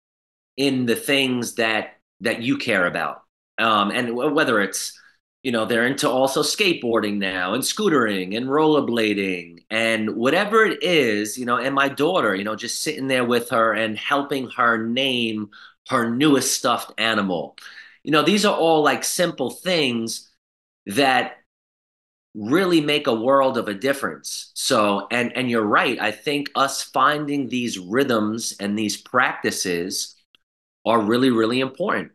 in 0.57 0.87
the 0.87 0.97
things 0.97 1.55
that 1.55 1.99
that 2.21 2.43
you 2.43 2.59
care 2.59 2.87
about. 2.87 3.23
Um 3.59 3.91
and 3.91 4.15
whether 4.15 4.61
it's 4.61 4.99
you 5.43 5.53
know 5.53 5.65
they're 5.65 5.87
into 5.87 6.09
also 6.09 6.43
skateboarding 6.43 7.19
now 7.19 7.55
and 7.55 7.63
scootering 7.63 8.37
and 8.37 8.47
rollerblading 8.47 9.65
and 9.71 10.17
whatever 10.17 10.65
it 10.65 10.83
is 10.83 11.39
you 11.39 11.45
know 11.45 11.57
and 11.57 11.75
my 11.75 11.89
daughter 11.89 12.35
you 12.35 12.45
know 12.45 12.57
just 12.57 12.83
sitting 12.83 13.07
there 13.07 13.25
with 13.25 13.51
her 13.51 13.73
and 13.73 13.97
helping 13.97 14.51
her 14.51 14.85
name 14.87 15.51
her 15.89 16.11
newest 16.11 16.53
stuffed 16.53 16.93
animal. 16.99 17.57
You 18.05 18.13
know 18.13 18.23
these 18.23 18.45
are 18.45 18.57
all 18.57 18.83
like 18.83 19.05
simple 19.05 19.51
things 19.51 20.31
that 20.87 21.37
really 22.35 22.81
make 22.81 23.07
a 23.07 23.15
world 23.15 23.59
of 23.59 23.69
a 23.69 23.75
difference. 23.75 24.53
So 24.55 25.07
and 25.11 25.37
and 25.37 25.51
you're 25.51 25.63
right 25.63 25.99
i 26.01 26.11
think 26.11 26.51
us 26.55 26.83
finding 26.83 27.49
these 27.49 27.79
rhythms 27.79 28.55
and 28.61 28.79
these 28.79 28.97
practices 28.97 30.15
are 30.87 31.01
really 31.01 31.31
really 31.31 31.61
important 31.61 32.13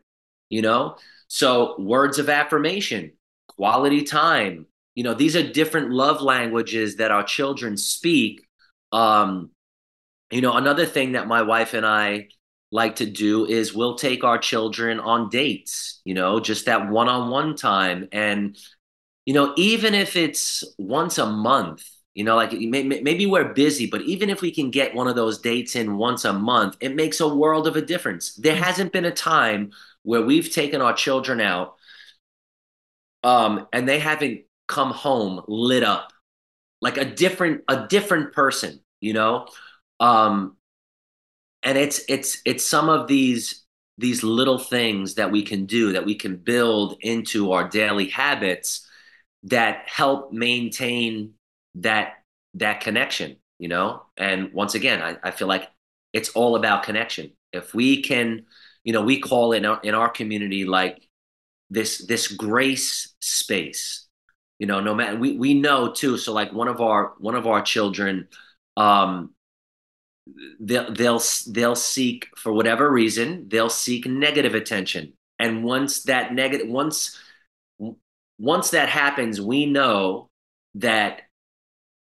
you 0.50 0.62
know 0.62 0.96
so, 1.28 1.80
words 1.80 2.18
of 2.18 2.28
affirmation, 2.28 3.12
quality 3.48 4.02
time, 4.02 4.66
you 4.94 5.02
know, 5.02 5.14
these 5.14 5.36
are 5.36 5.42
different 5.42 5.90
love 5.90 6.22
languages 6.22 6.96
that 6.96 7.10
our 7.10 7.24
children 7.24 7.76
speak. 7.76 8.46
Um, 8.92 9.50
you 10.30 10.40
know, 10.40 10.54
another 10.54 10.86
thing 10.86 11.12
that 11.12 11.26
my 11.26 11.42
wife 11.42 11.74
and 11.74 11.84
I 11.84 12.28
like 12.70 12.96
to 12.96 13.06
do 13.06 13.46
is 13.46 13.74
we'll 13.74 13.96
take 13.96 14.24
our 14.24 14.38
children 14.38 15.00
on 15.00 15.28
dates, 15.28 16.00
you 16.04 16.14
know, 16.14 16.40
just 16.40 16.66
that 16.66 16.88
one 16.90 17.08
on 17.08 17.30
one 17.30 17.56
time. 17.56 18.08
And, 18.12 18.56
you 19.26 19.34
know, 19.34 19.54
even 19.56 19.94
if 19.94 20.16
it's 20.16 20.64
once 20.78 21.18
a 21.18 21.26
month, 21.26 21.84
you 22.14 22.24
know, 22.24 22.36
like 22.36 22.52
maybe 22.52 23.26
we're 23.26 23.52
busy, 23.52 23.86
but 23.86 24.02
even 24.02 24.30
if 24.30 24.40
we 24.40 24.52
can 24.52 24.70
get 24.70 24.94
one 24.94 25.08
of 25.08 25.16
those 25.16 25.40
dates 25.40 25.74
in 25.74 25.96
once 25.96 26.24
a 26.24 26.32
month, 26.32 26.76
it 26.80 26.94
makes 26.94 27.20
a 27.20 27.32
world 27.32 27.66
of 27.66 27.76
a 27.76 27.82
difference. 27.82 28.34
There 28.34 28.56
hasn't 28.56 28.92
been 28.92 29.04
a 29.04 29.10
time 29.10 29.70
where 30.04 30.22
we've 30.22 30.52
taken 30.52 30.80
our 30.80 30.94
children 30.94 31.40
out 31.40 31.74
um, 33.24 33.66
and 33.72 33.88
they 33.88 33.98
haven't 33.98 34.42
come 34.68 34.92
home 34.92 35.42
lit 35.48 35.82
up. 35.82 36.12
Like 36.80 36.98
a 36.98 37.04
different 37.04 37.62
a 37.68 37.86
different 37.86 38.32
person 38.34 38.80
you 39.04 39.12
know? 39.12 39.46
Um 40.00 40.56
and 41.62 41.78
it's 41.78 42.00
it's 42.08 42.40
it's 42.44 42.64
some 42.64 42.88
of 42.88 43.06
these 43.06 43.64
these 43.98 44.24
little 44.24 44.58
things 44.58 45.14
that 45.14 45.30
we 45.30 45.42
can 45.42 45.66
do 45.66 45.92
that 45.92 46.04
we 46.04 46.14
can 46.14 46.36
build 46.36 46.96
into 47.00 47.52
our 47.52 47.68
daily 47.68 48.08
habits 48.08 48.88
that 49.44 49.82
help 49.86 50.32
maintain 50.32 51.34
that 51.76 52.14
that 52.54 52.80
connection 52.80 53.36
you 53.58 53.68
know? 53.68 54.02
And 54.16 54.52
once 54.52 54.74
again 54.74 55.02
I, 55.02 55.16
I 55.22 55.30
feel 55.30 55.48
like 55.48 55.68
it's 56.12 56.30
all 56.30 56.56
about 56.56 56.84
connection. 56.84 57.32
If 57.52 57.74
we 57.74 58.02
can 58.02 58.46
you 58.84 58.92
know 58.92 59.02
we 59.02 59.20
call 59.20 59.52
in 59.52 59.64
our, 59.64 59.80
in 59.82 59.94
our 59.94 60.08
community 60.08 60.64
like 60.64 61.08
this 61.70 61.98
this 62.06 62.28
grace 62.28 63.14
space 63.20 64.06
you 64.58 64.66
know 64.66 64.80
no 64.80 64.94
matter 64.94 65.16
we 65.16 65.36
we 65.36 65.54
know 65.54 65.92
too 65.92 66.16
so 66.16 66.32
like 66.32 66.52
one 66.52 66.68
of 66.68 66.80
our 66.80 67.14
one 67.18 67.34
of 67.34 67.46
our 67.46 67.62
children 67.62 68.28
um 68.76 69.30
they'll 70.60 70.92
they'll 70.92 71.22
they'll 71.50 71.74
seek 71.74 72.28
for 72.36 72.52
whatever 72.52 72.90
reason 72.90 73.48
they'll 73.48 73.70
seek 73.70 74.06
negative 74.06 74.54
attention 74.54 75.12
and 75.38 75.64
once 75.64 76.04
that 76.04 76.32
negative 76.32 76.68
once 76.68 77.18
once 78.38 78.70
that 78.70 78.88
happens 78.88 79.40
we 79.40 79.66
know 79.66 80.28
that 80.74 81.22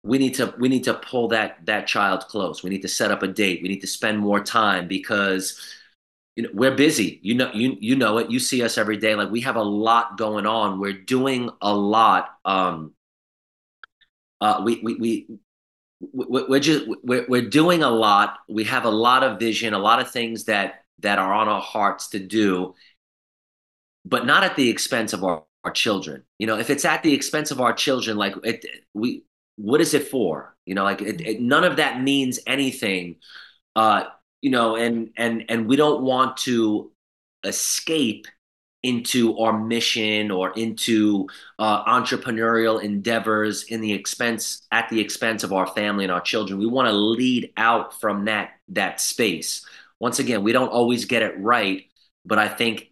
we 0.03 0.17
need 0.17 0.33
to 0.35 0.53
we 0.57 0.69
need 0.69 0.83
to 0.85 0.95
pull 0.95 1.27
that 1.29 1.65
that 1.65 1.87
child 1.87 2.21
close. 2.27 2.63
We 2.63 2.69
need 2.69 2.81
to 2.81 2.87
set 2.87 3.11
up 3.11 3.23
a 3.23 3.27
date. 3.27 3.61
We 3.61 3.69
need 3.69 3.81
to 3.81 3.87
spend 3.87 4.17
more 4.19 4.43
time 4.43 4.87
because 4.87 5.59
you 6.35 6.43
know 6.43 6.49
we're 6.53 6.75
busy. 6.75 7.19
You 7.21 7.35
know 7.35 7.51
you 7.53 7.77
you 7.79 7.95
know 7.95 8.17
it. 8.17 8.31
You 8.31 8.39
see 8.39 8.63
us 8.63 8.77
every 8.77 8.97
day. 8.97 9.15
Like 9.15 9.31
we 9.31 9.41
have 9.41 9.55
a 9.55 9.63
lot 9.63 10.17
going 10.17 10.45
on. 10.45 10.79
We're 10.79 10.93
doing 10.93 11.49
a 11.61 11.73
lot. 11.73 12.29
Um, 12.45 12.93
uh, 14.39 14.61
we 14.65 14.81
we 14.83 14.95
we 14.95 15.27
we're 16.13 16.59
just 16.59 16.85
we're, 17.03 17.25
we're 17.27 17.47
doing 17.47 17.83
a 17.83 17.89
lot 17.89 18.39
we 18.49 18.63
have 18.63 18.85
a 18.85 18.89
lot 18.89 19.23
of 19.23 19.39
vision 19.39 19.73
a 19.73 19.79
lot 19.79 19.99
of 19.99 20.09
things 20.09 20.45
that 20.45 20.83
that 20.99 21.19
are 21.19 21.33
on 21.33 21.47
our 21.47 21.61
hearts 21.61 22.09
to 22.09 22.19
do 22.19 22.73
but 24.05 24.25
not 24.25 24.43
at 24.43 24.55
the 24.55 24.69
expense 24.69 25.13
of 25.13 25.23
our, 25.23 25.43
our 25.63 25.71
children 25.71 26.23
you 26.39 26.47
know 26.47 26.57
if 26.57 26.69
it's 26.69 26.85
at 26.85 27.03
the 27.03 27.13
expense 27.13 27.51
of 27.51 27.61
our 27.61 27.73
children 27.73 28.17
like 28.17 28.33
it 28.43 28.65
we 28.93 29.23
what 29.57 29.79
is 29.79 29.93
it 29.93 30.07
for 30.07 30.55
you 30.65 30.73
know 30.73 30.83
like 30.83 31.01
it, 31.01 31.21
it, 31.21 31.41
none 31.41 31.63
of 31.63 31.75
that 31.75 32.01
means 32.01 32.39
anything 32.47 33.17
uh 33.75 34.05
you 34.41 34.49
know 34.49 34.75
and 34.75 35.11
and 35.17 35.45
and 35.49 35.67
we 35.67 35.75
don't 35.75 36.01
want 36.01 36.37
to 36.37 36.91
escape 37.43 38.27
into 38.83 39.37
our 39.37 39.59
mission 39.59 40.31
or 40.31 40.51
into 40.53 41.27
uh, 41.59 41.83
entrepreneurial 41.85 42.81
endeavors 42.81 43.63
in 43.63 43.79
the 43.79 43.93
expense 43.93 44.65
at 44.71 44.89
the 44.89 44.99
expense 44.99 45.43
of 45.43 45.53
our 45.53 45.67
family 45.67 46.03
and 46.03 46.11
our 46.11 46.21
children. 46.21 46.57
We 46.57 46.65
want 46.65 46.87
to 46.87 46.93
lead 46.93 47.53
out 47.57 47.99
from 48.01 48.25
that 48.25 48.51
that 48.69 48.99
space. 48.99 49.65
Once 49.99 50.19
again 50.19 50.43
we 50.43 50.51
don't 50.51 50.69
always 50.69 51.05
get 51.05 51.21
it 51.21 51.39
right 51.39 51.83
but 52.25 52.39
i 52.39 52.47
think 52.47 52.91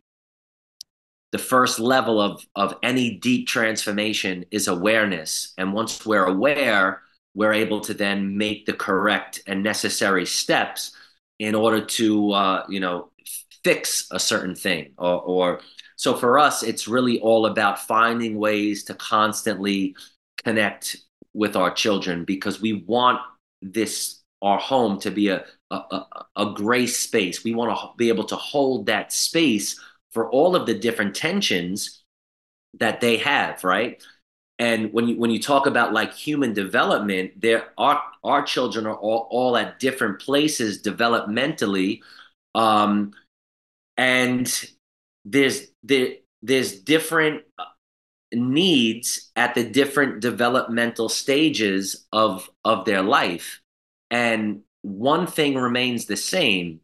the 1.32 1.38
first 1.38 1.80
level 1.80 2.20
of 2.22 2.46
of 2.56 2.76
any 2.84 3.18
deep 3.18 3.48
transformation 3.48 4.46
is 4.52 4.68
awareness. 4.68 5.54
And 5.58 5.74
once 5.74 6.06
we're 6.06 6.26
aware 6.26 7.02
we're 7.36 7.54
able 7.54 7.80
to 7.80 7.94
then 7.94 8.38
make 8.38 8.66
the 8.66 8.74
correct 8.74 9.42
and 9.46 9.64
necessary 9.64 10.26
steps 10.26 10.92
in 11.40 11.56
order 11.56 11.84
to 11.84 12.32
uh, 12.32 12.66
you 12.70 12.80
know 12.80 13.12
fix 13.64 14.08
a 14.12 14.20
certain 14.20 14.56
thing 14.56 14.94
or, 14.98 15.22
or 15.22 15.62
so 15.96 16.16
for 16.16 16.40
us, 16.40 16.64
it's 16.64 16.88
really 16.88 17.20
all 17.20 17.46
about 17.46 17.80
finding 17.80 18.38
ways 18.38 18.86
to 18.86 18.94
constantly 18.94 19.96
connect 20.44 20.96
with 21.34 21.58
our 21.58 21.72
children 21.72 22.24
because 22.24 22.62
we 22.62 22.86
want 22.88 23.20
this 23.62 24.22
our 24.42 24.58
home 24.58 25.00
to 25.02 25.12
be 25.12 25.28
a 25.28 25.44
a, 25.72 26.06
a 26.36 26.54
grace 26.56 26.98
space. 26.98 27.44
We 27.44 27.54
want 27.54 27.78
to 27.78 27.90
be 27.98 28.10
able 28.10 28.24
to 28.26 28.36
hold 28.36 28.88
that 28.88 29.14
space 29.14 29.80
for 30.12 30.30
all 30.32 30.56
of 30.56 30.66
the 30.66 30.74
different 30.74 31.16
tensions 31.16 32.04
that 32.80 33.02
they 33.02 33.18
have, 33.18 33.64
right? 33.64 34.02
And 34.60 34.92
when 34.92 35.08
you 35.08 35.18
when 35.18 35.32
you 35.32 35.42
talk 35.42 35.66
about 35.66 35.94
like 35.94 36.14
human 36.14 36.54
development, 36.54 37.40
there 37.42 37.70
our 37.78 38.02
our 38.24 38.44
children 38.44 38.86
are 38.86 38.96
all, 38.96 39.28
all 39.32 39.58
at 39.58 39.80
different 39.80 40.20
places 40.20 40.82
developmentally. 40.84 42.02
Um, 42.56 43.14
and 43.98 44.70
there's 45.26 45.68
there, 45.84 46.16
there's 46.42 46.82
different 46.82 47.44
uh, 47.58 47.66
needs 48.34 49.32
at 49.36 49.56
the 49.56 49.64
different 49.64 50.20
developmental 50.20 51.08
stages 51.10 52.06
of 52.12 52.50
of 52.66 52.86
their 52.86 53.02
life 53.02 53.62
and 54.12 54.62
one 54.82 55.28
thing 55.28 55.56
remains 55.56 56.06
the 56.06 56.18
same 56.18 56.80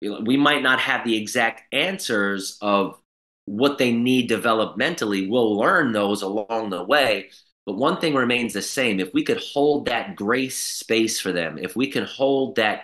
we 0.00 0.36
might 0.36 0.62
not 0.62 0.78
have 0.80 1.04
the 1.04 1.16
exact 1.16 1.62
answers 1.72 2.58
of 2.60 2.98
what 3.46 3.78
they 3.78 3.92
need 3.92 4.30
developmentally 4.30 5.28
we'll 5.28 5.56
learn 5.56 5.92
those 5.92 6.22
along 6.22 6.70
the 6.70 6.84
way 6.84 7.30
but 7.64 7.76
one 7.76 8.00
thing 8.00 8.14
remains 8.14 8.52
the 8.52 8.62
same 8.62 9.00
if 9.00 9.12
we 9.14 9.24
could 9.24 9.40
hold 9.40 9.86
that 9.86 10.14
grace 10.14 10.58
space 10.58 11.18
for 11.18 11.32
them 11.32 11.58
if 11.58 11.74
we 11.74 11.90
can 11.90 12.04
hold 12.04 12.56
that 12.56 12.82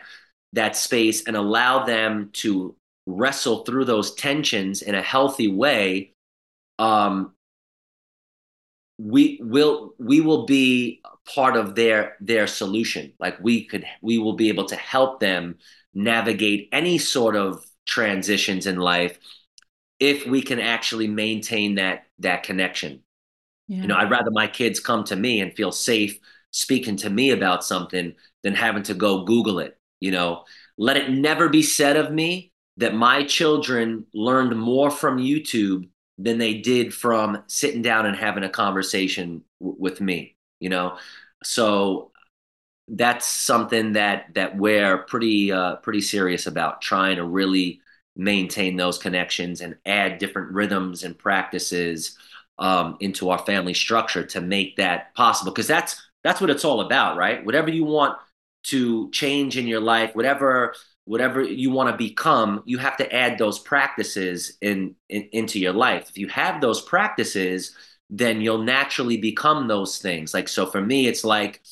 that 0.53 0.77
space 0.77 1.25
and 1.27 1.37
allow 1.37 1.85
them 1.85 2.31
to 2.33 2.77
wrestle 3.07 3.65
through 3.65 3.85
those 3.85 4.15
tensions 4.15 4.83
in 4.83 4.95
a 4.95 5.03
healthy 5.03 5.49
way, 5.49 6.15
um, 6.79 7.33
we 8.99 9.41
will 9.43 9.95
we 9.99 10.21
will 10.21 10.47
be 10.47 11.03
part 11.35 11.57
of 11.57 11.75
their 11.75 12.17
their 12.21 12.47
solution. 12.47 13.13
Like 13.19 13.39
we 13.41 13.65
could 13.65 13.85
we 14.01 14.19
will 14.19 14.35
be 14.35 14.49
able 14.49 14.67
to 14.67 14.77
help 14.77 15.21
them 15.21 15.57
navigate 15.95 16.69
any 16.73 16.99
sort 16.99 17.37
of 17.37 17.65
transitions 17.87 18.67
in 18.67 18.77
life 18.77 19.19
if 20.03 20.27
we 20.27 20.43
can 20.43 20.59
actually 20.59 21.07
maintain 21.07 21.77
that 21.77 22.07
that 22.19 22.43
connection. 22.43 23.05
Yeah. 23.69 23.83
You 23.83 23.87
know, 23.87 23.95
I'd 23.97 24.11
rather 24.11 24.33
my 24.33 24.49
kids 24.49 24.81
come 24.81 25.05
to 25.05 25.15
me 25.15 25.41
and 25.41 25.55
feel 25.55 25.71
safe 25.71 26.19
speaking 26.51 26.97
to 26.97 27.09
me 27.09 27.31
about 27.31 27.65
something 27.65 28.15
than 28.43 28.55
having 28.55 28.83
to 28.85 28.95
go 28.95 29.25
Google 29.25 29.61
it. 29.61 29.79
You 30.01 30.11
know, 30.11 30.45
let 30.77 30.97
it 30.97 31.11
never 31.11 31.49
be 31.49 31.63
said 31.63 31.97
of 31.97 32.13
me 32.13 32.51
that 32.79 32.95
my 32.97 33.23
children 33.23 34.05
learned 34.13 34.59
more 34.59 34.91
from 34.91 35.19
YouTube 35.19 35.89
than 36.19 36.39
they 36.39 36.55
did 36.55 36.93
from 36.93 37.45
sitting 37.47 37.81
down 37.81 38.05
and 38.05 38.17
having 38.17 38.43
a 38.43 38.49
conversation 38.49 39.45
w- 39.61 39.77
with 39.79 40.01
me, 40.01 40.37
you 40.59 40.69
know? 40.69 40.99
So 41.45 42.11
that's 42.89 43.27
something 43.27 43.93
that 43.93 44.35
that 44.35 44.57
we're 44.57 44.99
pretty 44.99 45.53
uh, 45.53 45.77
pretty 45.77 46.01
serious 46.01 46.49
about 46.49 46.83
trying 46.83 47.17
to 47.17 47.25
really 47.25 47.81
maintain 48.17 48.77
those 48.77 48.99
connections 48.99 49.61
and 49.61 49.77
add 49.87 50.19
different 50.19 50.53
rhythms 50.53 51.03
and 51.05 51.19
practices 51.19 52.17
um, 52.59 52.97
into 53.01 53.31
our 53.31 53.39
family 53.39 53.75
structure 53.75 54.25
to 54.25 54.41
make 54.41 54.77
that 54.77 55.15
possible 55.15 55.51
because 55.51 55.67
that's 55.67 56.01
that's 56.23 56.41
what 56.41 56.51
it's 56.51 56.65
all 56.65 56.83
about 56.83 57.17
right 57.17 57.45
whatever 57.47 57.71
you 57.71 57.85
want 57.85 58.17
to 58.63 59.11
change 59.11 59.57
in 59.57 59.67
your 59.67 59.81
life 59.81 60.15
whatever 60.15 60.75
whatever 61.05 61.43
you 61.43 61.71
want 61.71 61.91
to 61.91 61.97
become, 61.97 62.63
you 62.65 62.79
have 62.79 62.97
to 62.97 63.13
add 63.13 63.39
those 63.39 63.59
practices 63.59 64.57
in, 64.61 64.95
in, 65.09 65.29
into 65.33 65.59
your 65.59 65.73
life. 65.73 66.09
If 66.09 66.19
you 66.19 66.29
have 66.29 66.61
those 66.61 66.81
practices, 66.81 67.75
then 68.09 68.41
you'll 68.41 68.63
naturally 68.63 69.17
become 69.17 69.69
those 69.69 69.99
things. 69.99 70.33
Like 70.33 70.49
so, 70.49 70.67
for 70.67 70.81
me, 70.81 71.07
it's 71.07 71.25
like 71.25 71.63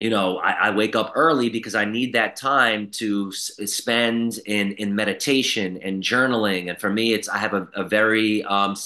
you 0.00 0.10
know 0.10 0.38
I, 0.38 0.68
I 0.68 0.70
wake 0.70 0.94
up 0.96 1.12
early 1.14 1.48
because 1.48 1.74
I 1.74 1.84
need 1.84 2.14
that 2.14 2.36
time 2.36 2.90
to 2.92 3.30
s- 3.32 3.52
spend 3.66 4.38
in 4.46 4.72
in 4.72 4.94
meditation 4.94 5.78
and 5.82 6.02
journaling. 6.02 6.70
And 6.70 6.78
for 6.78 6.90
me, 6.90 7.12
it's 7.14 7.28
I 7.28 7.38
have 7.38 7.54
a, 7.54 7.68
a 7.74 7.84
very 7.84 8.44
um, 8.44 8.76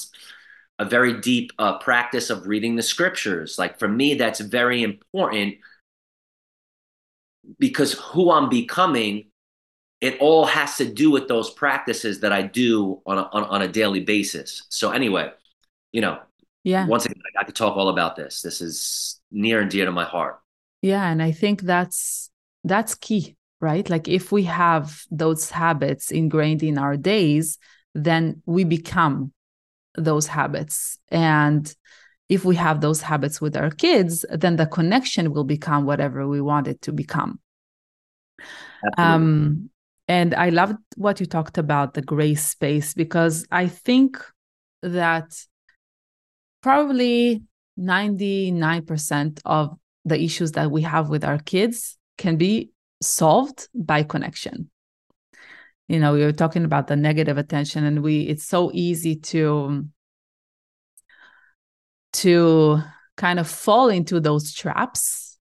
a 0.79 0.85
very 0.85 1.21
deep 1.21 1.53
uh, 1.59 1.79
practice 1.79 2.31
of 2.31 2.47
reading 2.47 2.77
the 2.77 2.83
scriptures. 2.83 3.59
Like 3.59 3.79
for 3.79 3.89
me, 3.89 4.15
that's 4.15 4.41
very 4.41 4.83
important 4.83 5.57
because 7.59 7.93
who 7.93 8.31
I'm 8.31 8.49
becoming, 8.49 9.27
it 10.01 10.19
all 10.21 10.47
has 10.47 10.77
to 10.79 10.85
do 10.85 11.11
with 11.11 11.29
those 11.29 11.51
practices 11.51 12.21
that 12.21 12.33
I 12.33 12.43
do 12.43 13.01
on 13.07 13.19
a, 13.19 13.23
on, 13.33 13.45
on 13.45 13.63
a 13.63 13.69
daily 13.69 14.01
basis. 14.01 14.63
So 14.69 14.91
anyway, 14.91 15.31
you 15.93 16.01
know, 16.01 16.21
yeah. 16.65 16.87
Once 16.87 17.07
again, 17.07 17.21
I 17.39 17.45
could 17.45 17.57
talk 17.57 17.77
all 17.77 17.89
about 17.89 18.17
this. 18.17 18.43
This 18.43 18.61
is 18.61 19.21
near 19.31 19.61
and 19.61 19.71
dear 19.71 19.85
to 19.85 19.93
my 19.93 20.05
heart. 20.05 20.41
Yeah, 20.83 21.09
and 21.09 21.23
I 21.23 21.31
think 21.33 21.63
that's 21.63 22.31
that's 22.65 22.95
key, 22.97 23.37
right? 23.61 23.89
Like 23.89 24.09
if 24.09 24.33
we 24.33 24.43
have 24.45 25.03
those 25.11 25.51
habits 25.51 26.11
ingrained 26.11 26.63
in 26.63 26.77
our 26.77 26.97
days, 26.97 27.59
then 27.95 28.43
we 28.47 28.65
become 28.65 29.33
those 29.97 30.27
habits. 30.27 30.99
And 31.09 31.73
if 32.29 32.45
we 32.45 32.57
have 32.57 32.81
those 32.81 33.03
habits 33.03 33.41
with 33.41 33.57
our 33.57 33.71
kids, 33.71 34.25
then 34.31 34.57
the 34.57 34.67
connection 34.67 35.33
will 35.33 35.45
become 35.45 35.85
whatever 35.85 36.27
we 36.27 36.41
want 36.41 36.67
it 36.67 36.83
to 36.83 36.93
become. 36.93 37.41
Um, 38.99 39.71
and 40.09 40.35
I 40.35 40.49
loved 40.49 40.79
what 40.97 41.21
you 41.21 41.27
talked 41.27 41.59
about 41.59 41.95
the 41.95 42.03
grace 42.03 42.49
space 42.49 42.95
because 42.95 43.47
I 43.51 43.69
think 43.69 44.19
that 44.83 45.33
probably 46.63 47.43
99% 47.77 49.41
of 49.45 49.77
the 50.05 50.21
issues 50.21 50.53
that 50.53 50.71
we 50.71 50.83
have 50.83 51.09
with 51.09 51.25
our 51.25 51.39
kids 51.39 51.97
can 52.19 52.37
be 52.37 52.71
solved 53.01 53.69
by 53.75 54.03
connection 54.03 54.71
you 55.89 55.99
know 55.99 56.13
we 56.13 56.25
were 56.25 56.33
talking 56.33 56.65
about 56.65 56.87
the 56.87 56.97
negative 56.97 57.39
attention 57.39 57.85
and 57.85 58.03
we 58.03 58.23
it's 58.23 58.45
so 58.45 58.71
easy 58.73 59.17
to 59.17 59.85
to 62.13 62.79
kind 63.17 63.39
of 63.39 63.49
fall 63.49 63.89
into 63.89 64.21
those 64.21 64.53
traps 64.53 65.39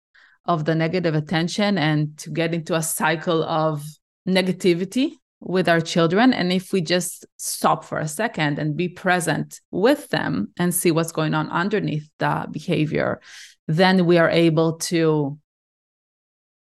of 0.46 0.66
the 0.66 0.76
negative 0.76 1.16
attention 1.16 1.78
and 1.78 2.18
to 2.18 2.30
get 2.30 2.54
into 2.54 2.76
a 2.76 2.82
cycle 2.82 3.44
of 3.44 3.84
negativity 4.28 5.12
with 5.40 5.70
our 5.70 5.82
children. 5.82 6.34
And 6.34 6.52
if 6.52 6.74
we 6.74 6.82
just 6.82 7.26
stop 7.38 7.84
for 7.84 8.00
a 8.00 8.08
second 8.08 8.58
and 8.58 8.76
be 8.76 8.90
present 8.90 9.62
with 9.72 10.10
them 10.10 10.54
and 10.58 10.74
see 10.74 10.92
what's 10.92 11.12
going 11.12 11.34
on 11.34 11.50
underneath 11.50 12.10
the 12.20 12.48
behavior, 12.50 13.22
then 13.68 14.06
we 14.06 14.18
are 14.18 14.30
able 14.30 14.74
to 14.78 15.38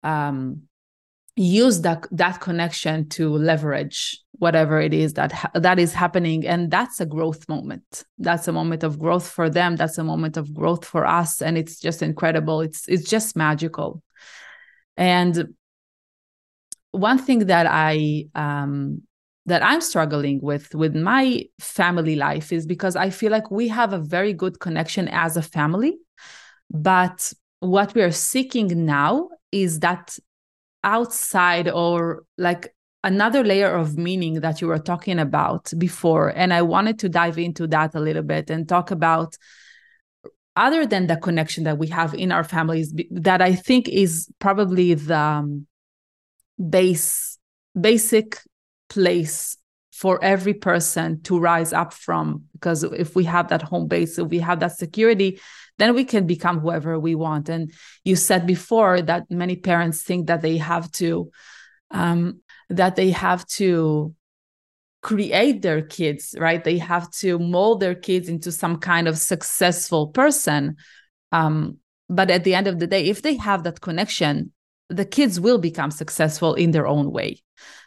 um, 0.03 0.63
use 1.35 1.81
that 1.81 2.05
that 2.11 2.41
connection 2.41 3.07
to 3.09 3.29
leverage 3.29 4.19
whatever 4.33 4.79
it 4.79 4.93
is 4.93 5.13
that 5.13 5.31
ha- 5.31 5.51
that 5.53 5.79
is 5.79 5.93
happening. 5.93 6.45
And 6.45 6.71
that's 6.71 6.99
a 6.99 7.05
growth 7.05 7.47
moment. 7.49 8.03
That's 8.17 8.47
a 8.47 8.51
moment 8.51 8.83
of 8.83 8.99
growth 8.99 9.27
for 9.27 9.49
them. 9.49 9.75
That's 9.75 9.97
a 9.97 10.03
moment 10.03 10.37
of 10.37 10.53
growth 10.53 10.85
for 10.85 11.05
us. 11.05 11.41
And 11.41 11.57
it's 11.57 11.79
just 11.79 12.01
incredible. 12.01 12.61
It's 12.61 12.87
it's 12.87 13.09
just 13.09 13.35
magical. 13.35 14.01
And 14.97 15.53
one 16.91 17.17
thing 17.19 17.39
that 17.45 17.67
i 17.69 18.25
um 18.35 19.01
that 19.45 19.63
i'm 19.63 19.81
struggling 19.81 20.39
with 20.41 20.73
with 20.73 20.95
my 20.95 21.43
family 21.59 22.15
life 22.15 22.51
is 22.51 22.65
because 22.65 22.95
i 22.95 23.09
feel 23.09 23.31
like 23.31 23.51
we 23.51 23.67
have 23.67 23.93
a 23.93 23.99
very 23.99 24.33
good 24.33 24.59
connection 24.59 25.07
as 25.09 25.37
a 25.37 25.41
family 25.41 25.97
but 26.69 27.33
what 27.59 27.93
we 27.93 28.01
are 28.01 28.11
seeking 28.11 28.85
now 28.85 29.29
is 29.51 29.79
that 29.79 30.17
outside 30.83 31.67
or 31.67 32.23
like 32.37 32.73
another 33.03 33.43
layer 33.43 33.73
of 33.73 33.97
meaning 33.97 34.41
that 34.41 34.61
you 34.61 34.67
were 34.67 34.79
talking 34.79 35.19
about 35.19 35.71
before. 35.77 36.29
And 36.29 36.53
i 36.53 36.61
wanted 36.61 36.99
to 36.99 37.09
dive 37.09 37.37
into 37.37 37.67
that 37.67 37.95
a 37.95 37.99
little 37.99 38.23
bit 38.23 38.49
and 38.49 38.67
talk 38.67 38.91
about 38.91 39.37
other 40.55 40.85
than 40.85 41.07
the 41.07 41.15
connection 41.15 41.63
that 41.63 41.77
we 41.77 41.87
have 41.87 42.13
in 42.13 42.31
our 42.31 42.43
families 42.43 42.93
that 43.11 43.41
i 43.41 43.53
think 43.53 43.87
is 43.87 44.27
probably 44.39 44.93
the 44.93 45.17
um, 45.17 45.67
base 46.69 47.37
basic 47.79 48.37
place 48.89 49.57
for 49.91 50.21
every 50.23 50.53
person 50.53 51.21
to 51.23 51.37
rise 51.37 51.73
up 51.73 51.93
from. 51.93 52.45
Because 52.53 52.83
if 52.83 53.15
we 53.15 53.25
have 53.25 53.49
that 53.49 53.61
home 53.61 53.87
base 53.87 54.17
if 54.17 54.27
we 54.27 54.39
have 54.39 54.59
that 54.61 54.77
security 54.77 55.39
then 55.79 55.95
we 55.95 56.03
can 56.03 56.27
become 56.27 56.59
whoever 56.59 56.99
we 56.99 57.15
want. 57.15 57.49
And 57.49 57.71
you 58.03 58.15
said 58.15 58.45
before 58.45 59.01
that 59.01 59.31
many 59.31 59.55
parents 59.55 60.03
think 60.03 60.27
that 60.27 60.41
they 60.41 60.57
have 60.57 60.91
to 60.93 61.31
um, 61.91 62.41
that 62.69 62.95
they 62.95 63.09
have 63.11 63.47
to 63.47 64.13
create 65.01 65.61
their 65.61 65.81
kids 65.81 66.35
right? 66.37 66.63
They 66.63 66.77
have 66.77 67.09
to 67.11 67.39
mold 67.39 67.79
their 67.79 67.95
kids 67.95 68.27
into 68.29 68.51
some 68.51 68.77
kind 68.77 69.07
of 69.07 69.17
successful 69.17 70.09
person. 70.09 70.75
Um, 71.31 71.77
but 72.09 72.29
at 72.29 72.43
the 72.43 72.53
end 72.53 72.67
of 72.67 72.79
the 72.79 72.87
day 72.87 73.05
if 73.05 73.21
they 73.21 73.35
have 73.37 73.63
that 73.63 73.81
connection 73.81 74.51
the 74.89 75.05
kids 75.05 75.39
will 75.39 75.59
become 75.59 75.91
successful 75.91 76.55
in 76.55 76.71
their 76.71 76.87
own 76.87 77.11
way. 77.11 77.43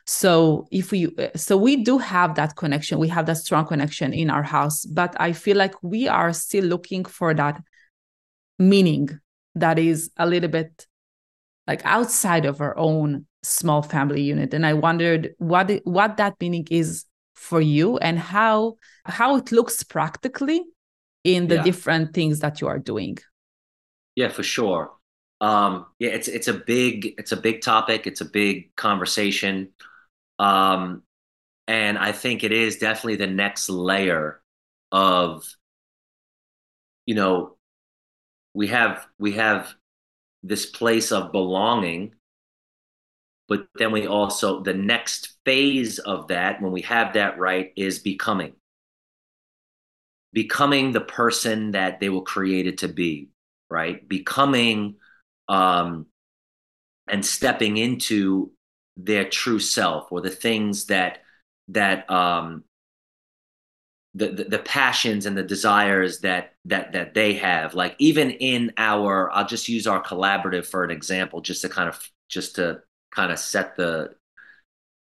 So 0.07 0.67
if 0.71 0.91
we 0.93 1.15
so 1.37 1.57
we 1.57 1.83
do 1.83 1.99
have 1.99 2.37
that 2.37 2.57
connection. 2.57 2.99
We 2.99 3.09
have 3.09 3.27
that 3.27 3.39
strong 3.39 3.67
connection 3.67 4.13
in 4.13 4.31
our 4.31 4.43
house 4.43 4.85
but 4.85 5.15
i 5.21 5.33
feel 5.33 5.57
like 5.57 5.75
we 5.83 6.09
are 6.09 6.33
still 6.33 6.65
looking 6.65 7.05
for 7.05 7.35
that 7.35 7.61
meaning 8.69 9.09
that 9.55 9.79
is 9.79 10.11
a 10.17 10.27
little 10.27 10.49
bit 10.49 10.87
like 11.67 11.83
outside 11.85 12.45
of 12.45 12.61
our 12.61 12.77
own 12.77 13.27
small 13.43 13.83
family 13.83 14.23
unit. 14.23 14.55
And 14.55 14.65
i 14.65 14.73
wondered 14.73 15.35
what 15.39 15.71
it, 15.71 15.87
what 15.87 16.17
that 16.17 16.35
meaning 16.41 16.67
is 16.71 17.05
for 17.35 17.61
you 17.61 17.99
and 17.99 18.19
how 18.19 18.77
how 19.05 19.37
it 19.37 19.51
looks 19.53 19.83
practically 19.83 20.63
in 21.25 21.49
the 21.49 21.57
yeah. 21.57 21.63
different 21.63 22.15
things 22.15 22.41
that 22.41 22.61
you 22.61 22.69
are 22.69 22.79
doing. 22.79 23.19
Yeah 24.15 24.29
for 24.29 24.43
sure. 24.43 24.93
Um 25.41 25.87
yeah 25.99 26.11
it's 26.11 26.29
it's 26.29 26.49
a 26.49 26.55
big 26.55 27.15
it's 27.19 27.33
a 27.33 27.37
big 27.37 27.63
topic. 27.63 28.07
It's 28.07 28.21
a 28.21 28.27
big 28.27 28.75
conversation. 28.77 29.71
Um 30.39 31.03
and 31.69 31.97
i 31.99 32.13
think 32.13 32.43
it 32.45 32.53
is 32.53 32.79
definitely 32.79 33.17
the 33.17 33.27
next 33.27 33.69
layer 33.69 34.41
of 34.91 35.45
you 37.07 37.15
know 37.15 37.57
we 38.55 38.69
have 38.69 39.07
we 39.19 39.33
have 39.33 39.75
this 40.43 40.67
place 40.67 41.13
of 41.13 41.33
belonging 41.33 42.15
but 43.49 43.67
then 43.75 43.93
we 43.93 44.07
also 44.07 44.63
the 44.63 44.73
next 44.73 45.37
phase 45.45 45.99
of 45.99 46.29
that 46.29 46.63
when 46.63 46.73
we 46.73 46.81
have 46.81 47.13
that 47.13 47.39
right 47.39 47.73
is 47.77 47.99
becoming. 47.99 48.55
Becoming 50.33 50.93
the 50.93 51.03
person 51.03 51.73
that 51.73 52.01
they 52.01 52.09
were 52.09 52.23
created 52.23 52.79
to 52.79 52.89
be 52.89 53.29
right? 53.69 54.09
Becoming 54.09 54.97
um 55.49 56.07
and 57.09 57.27
stepping 57.27 57.77
into 57.77 58.53
their 58.97 59.29
true 59.29 59.59
self 59.59 60.11
or 60.11 60.23
the 60.23 60.31
things 60.31 60.87
that 60.87 61.19
that 61.69 62.09
um 62.11 62.65
the, 64.15 64.29
the, 64.29 64.45
the 64.45 64.59
passions 64.59 65.25
and 65.27 65.37
the 65.37 65.43
desires 65.43 66.21
that 66.21 66.53
that 66.67 66.93
that 66.93 67.15
they 67.15 67.35
have. 67.35 67.75
Like 67.75 67.97
even 67.99 68.31
in 68.31 68.73
our 68.77 69.31
i'll 69.31 69.47
just 69.47 69.69
use 69.69 69.87
our 69.87 70.03
collaborative 70.03 70.67
for 70.67 70.85
an 70.85 70.91
example 70.91 71.41
just 71.41 71.63
to 71.63 71.69
kind 71.69 71.89
of 71.89 71.99
just 72.29 72.57
to 72.57 72.83
kind 73.11 73.33
of 73.33 73.39
set 73.39 73.77
the 73.77 74.15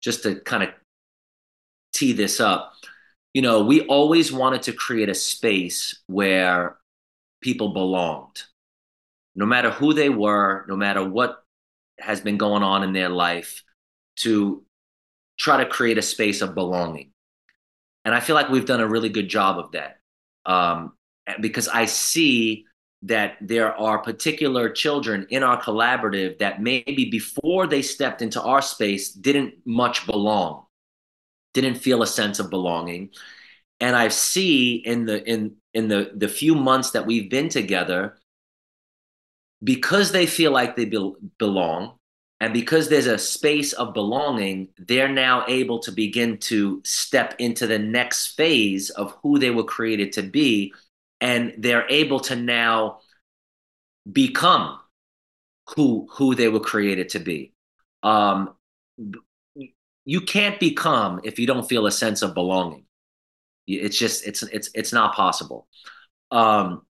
just 0.02 0.24
to 0.24 0.36
kind 0.36 0.64
of 0.64 0.70
tee 1.94 2.14
this 2.14 2.40
up. 2.40 2.74
You 3.34 3.42
know 3.42 3.64
we 3.64 3.82
always 3.82 4.32
wanted 4.32 4.64
to 4.64 4.74
create 4.74 5.10
a 5.10 5.16
space 5.16 6.02
where 6.08 6.78
people 7.42 7.74
belonged. 7.74 8.44
No 9.36 9.46
matter 9.48 9.72
who 9.72 9.94
they 9.94 10.10
were 10.10 10.66
no 10.68 10.76
matter 10.76 11.08
what 11.08 11.44
has 12.00 12.22
been 12.22 12.38
going 12.38 12.64
on 12.64 12.84
in 12.84 12.94
their 12.94 13.10
life 13.10 13.64
to 14.18 14.64
try 15.40 15.64
to 15.64 15.70
create 15.70 15.98
a 15.98 16.02
space 16.02 16.42
of 16.42 16.54
belonging 16.54 17.13
and 18.06 18.14
I 18.14 18.20
feel 18.20 18.36
like 18.36 18.50
we've 18.50 18.66
done 18.66 18.82
a 18.82 18.88
really 18.88 19.10
good 19.10 19.30
job 19.30 19.58
of 19.58 19.72
that 19.72 20.00
um, 20.46 20.94
because 21.42 21.68
I 21.68 21.86
see 21.86 22.66
that 23.04 23.36
there 23.42 23.78
are 23.78 23.98
particular 24.00 24.70
children 24.70 25.28
in 25.30 25.44
our 25.44 25.62
collaborative 25.62 26.40
that 26.40 26.62
maybe 26.62 27.10
before 27.10 27.68
they 27.68 27.82
stepped 27.82 28.22
into 28.22 28.42
our 28.42 28.62
space 28.62 29.12
didn't 29.12 29.56
much 29.66 30.06
belong, 30.06 30.66
didn't 31.54 31.76
feel 31.76 32.02
a 32.02 32.08
sense 32.08 32.40
of 32.40 32.50
belonging. 32.50 33.10
And 33.80 33.96
I 33.96 34.08
see 34.08 34.76
in 34.76 35.06
the 35.06 35.24
in 35.30 35.56
in 35.74 35.90
the 35.90 36.12
the 36.16 36.30
few 36.30 36.56
months 36.56 36.92
that 36.92 37.06
we've 37.06 37.30
been 37.30 37.50
together, 37.50 38.18
because 39.62 40.12
they 40.12 40.26
feel 40.26 40.52
like 40.52 40.78
they 40.78 40.86
be- 40.86 41.14
belong, 41.38 42.00
and 42.44 42.52
because 42.52 42.90
there's 42.90 43.08
a 43.08 43.18
space 43.18 43.72
of 43.72 43.94
belonging, 43.94 44.68
they're 44.78 45.08
now 45.08 45.46
able 45.48 45.80
to 45.80 45.94
begin 45.94 46.38
to 46.40 46.82
step 46.84 47.36
into 47.40 47.68
the 47.68 47.80
next 47.80 48.36
phase 48.36 48.90
of 48.90 49.16
who 49.24 49.40
they 49.40 49.50
were 49.50 49.64
created 49.64 50.12
to 50.14 50.24
be. 50.24 50.74
And 51.22 51.54
they're 51.58 51.88
able 51.88 52.20
to 52.20 52.36
now 52.36 53.00
become 54.12 54.78
who 55.78 56.10
who 56.12 56.36
they 56.36 56.50
were 56.50 56.60
created 56.60 57.08
to 57.10 57.20
be. 57.20 57.54
Um, 58.04 58.56
you 60.04 60.20
can't 60.20 60.60
become 60.60 61.22
if 61.24 61.40
you 61.40 61.48
don't 61.48 61.70
feel 61.70 61.86
a 61.86 61.92
sense 61.92 62.24
of 62.24 62.34
belonging. 62.34 62.86
It's 63.68 63.98
just 63.98 64.28
it's 64.28 64.44
it's 64.44 64.70
it's 64.74 64.92
not 64.92 65.16
possible. 65.16 65.66
Um, 66.30 66.86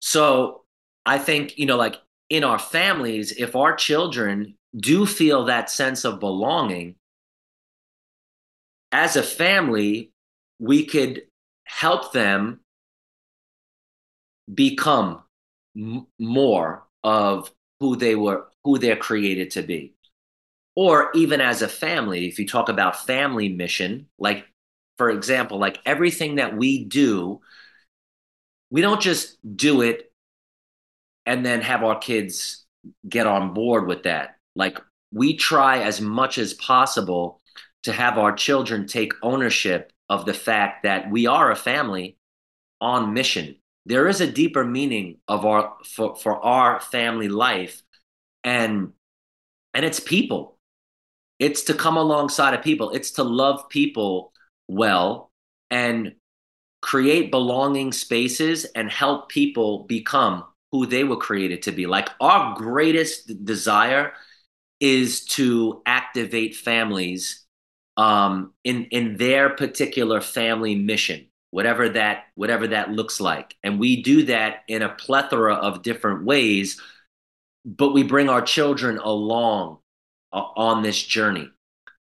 so 0.00 0.64
I 1.06 1.18
think 1.18 1.56
you 1.56 1.66
know, 1.66 1.76
like 1.76 1.94
in 2.30 2.44
our 2.44 2.58
families, 2.58 3.32
if 3.32 3.56
our 3.56 3.74
children 3.74 4.56
do 4.76 5.06
feel 5.06 5.44
that 5.46 5.70
sense 5.70 6.04
of 6.04 6.20
belonging, 6.20 6.96
as 8.92 9.16
a 9.16 9.22
family, 9.22 10.12
we 10.58 10.84
could 10.84 11.22
help 11.64 12.12
them 12.12 12.60
become 14.52 15.22
m- 15.76 16.06
more 16.18 16.86
of 17.04 17.52
who 17.80 17.96
they 17.96 18.14
were, 18.14 18.48
who 18.64 18.78
they're 18.78 18.96
created 18.96 19.50
to 19.52 19.62
be. 19.62 19.94
Or 20.74 21.10
even 21.14 21.40
as 21.40 21.62
a 21.62 21.68
family, 21.68 22.28
if 22.28 22.38
you 22.38 22.46
talk 22.46 22.68
about 22.68 23.04
family 23.06 23.48
mission, 23.48 24.08
like, 24.18 24.46
for 24.96 25.10
example, 25.10 25.58
like 25.58 25.80
everything 25.84 26.36
that 26.36 26.56
we 26.56 26.84
do, 26.84 27.40
we 28.70 28.80
don't 28.80 29.00
just 29.00 29.38
do 29.56 29.82
it 29.82 30.07
and 31.28 31.44
then 31.44 31.60
have 31.60 31.84
our 31.84 31.98
kids 31.98 32.64
get 33.06 33.26
on 33.26 33.52
board 33.52 33.86
with 33.86 34.04
that. 34.04 34.36
Like 34.56 34.78
we 35.12 35.36
try 35.36 35.82
as 35.82 36.00
much 36.00 36.38
as 36.38 36.54
possible 36.54 37.42
to 37.82 37.92
have 37.92 38.16
our 38.16 38.32
children 38.32 38.86
take 38.86 39.12
ownership 39.22 39.92
of 40.08 40.24
the 40.24 40.32
fact 40.32 40.84
that 40.84 41.10
we 41.10 41.26
are 41.26 41.50
a 41.50 41.56
family 41.56 42.16
on 42.80 43.12
mission. 43.12 43.56
There 43.84 44.08
is 44.08 44.22
a 44.22 44.32
deeper 44.32 44.64
meaning 44.64 45.18
of 45.28 45.44
our 45.44 45.76
for, 45.84 46.16
for 46.16 46.42
our 46.42 46.80
family 46.80 47.28
life 47.28 47.82
and 48.42 48.94
and 49.74 49.84
it's 49.84 50.00
people. 50.00 50.56
It's 51.38 51.64
to 51.64 51.74
come 51.74 51.98
alongside 51.98 52.54
of 52.54 52.62
people. 52.62 52.92
It's 52.92 53.10
to 53.12 53.22
love 53.22 53.68
people 53.68 54.32
well 54.66 55.30
and 55.70 56.14
create 56.80 57.30
belonging 57.30 57.92
spaces 57.92 58.64
and 58.64 58.90
help 58.90 59.28
people 59.28 59.84
become 59.84 60.44
who 60.72 60.86
they 60.86 61.04
were 61.04 61.16
created 61.16 61.62
to 61.62 61.72
be. 61.72 61.86
Like 61.86 62.08
our 62.20 62.54
greatest 62.56 63.44
desire 63.44 64.12
is 64.80 65.24
to 65.24 65.82
activate 65.86 66.56
families 66.56 67.44
um, 67.96 68.52
in 68.64 68.84
in 68.86 69.16
their 69.16 69.50
particular 69.50 70.20
family 70.20 70.74
mission, 70.76 71.26
whatever 71.50 71.88
that 71.90 72.24
whatever 72.34 72.68
that 72.68 72.92
looks 72.92 73.20
like, 73.20 73.56
and 73.62 73.80
we 73.80 74.02
do 74.02 74.24
that 74.24 74.62
in 74.68 74.82
a 74.82 74.88
plethora 74.88 75.54
of 75.54 75.82
different 75.82 76.24
ways. 76.24 76.80
But 77.64 77.92
we 77.92 78.02
bring 78.02 78.28
our 78.28 78.40
children 78.40 78.98
along 78.98 79.78
uh, 80.32 80.44
on 80.56 80.82
this 80.82 81.02
journey 81.02 81.50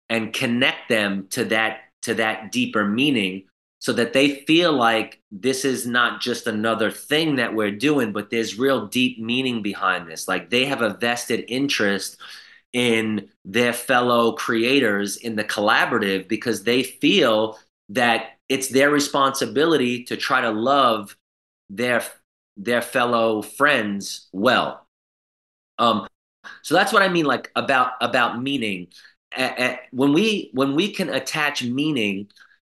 and 0.09 0.33
connect 0.33 0.89
them 0.89 1.27
to 1.31 1.45
that 1.45 1.79
to 2.03 2.15
that 2.15 2.51
deeper 2.51 2.85
meaning 2.85 3.45
so 3.79 3.93
that 3.93 4.13
they 4.13 4.43
feel 4.45 4.73
like 4.73 5.21
this 5.31 5.63
is 5.63 5.85
not 5.85 6.19
just 6.19 6.47
another 6.47 6.89
thing 6.89 7.35
that 7.35 7.53
we're 7.53 7.71
doing 7.71 8.11
but 8.11 8.29
there's 8.29 8.57
real 8.57 8.87
deep 8.87 9.19
meaning 9.19 9.61
behind 9.61 10.09
this. 10.09 10.27
Like 10.27 10.49
they 10.49 10.65
have 10.65 10.81
a 10.81 10.95
vested 10.95 11.45
interest 11.47 12.17
in 12.73 13.29
their 13.45 13.73
fellow 13.73 14.33
creators 14.33 15.17
in 15.17 15.35
the 15.35 15.43
collaborative 15.43 16.27
because 16.27 16.63
they 16.63 16.83
feel 16.83 17.57
that 17.89 18.37
it's 18.49 18.69
their 18.69 18.89
responsibility 18.89 20.03
to 20.05 20.17
try 20.17 20.41
to 20.41 20.51
love 20.51 21.15
their 21.69 22.03
their 22.55 22.81
fellow 22.81 23.41
friends 23.41 24.27
well. 24.31 24.87
Um 25.77 26.07
so 26.61 26.75
that's 26.75 26.93
what 26.93 27.01
i 27.01 27.09
mean 27.09 27.25
like 27.25 27.51
about 27.55 27.91
about 28.01 28.41
meaning. 28.41 28.87
When 29.91 30.13
we 30.13 30.49
when 30.53 30.75
we 30.75 30.91
can 30.91 31.09
attach 31.09 31.63
meaning 31.63 32.29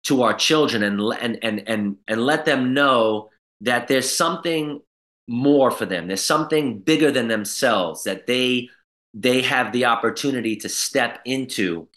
to 0.03 0.23
our 0.23 0.33
children 0.33 0.83
and 0.83 0.99
and 1.21 1.39
and 1.43 1.63
and 1.67 1.97
and 2.07 2.25
let 2.25 2.45
them 2.45 2.73
know 2.73 3.29
that 3.61 3.87
there's 3.87 4.09
something 4.09 4.79
more 5.27 5.71
for 5.71 5.85
them 5.85 6.07
there's 6.07 6.23
something 6.23 6.79
bigger 6.79 7.11
than 7.11 7.27
themselves 7.27 8.03
that 8.03 8.27
they 8.27 8.69
they 9.13 9.41
have 9.41 9.71
the 9.71 9.85
opportunity 9.85 10.55
to 10.55 10.67
step 10.67 11.19
into 11.25 11.87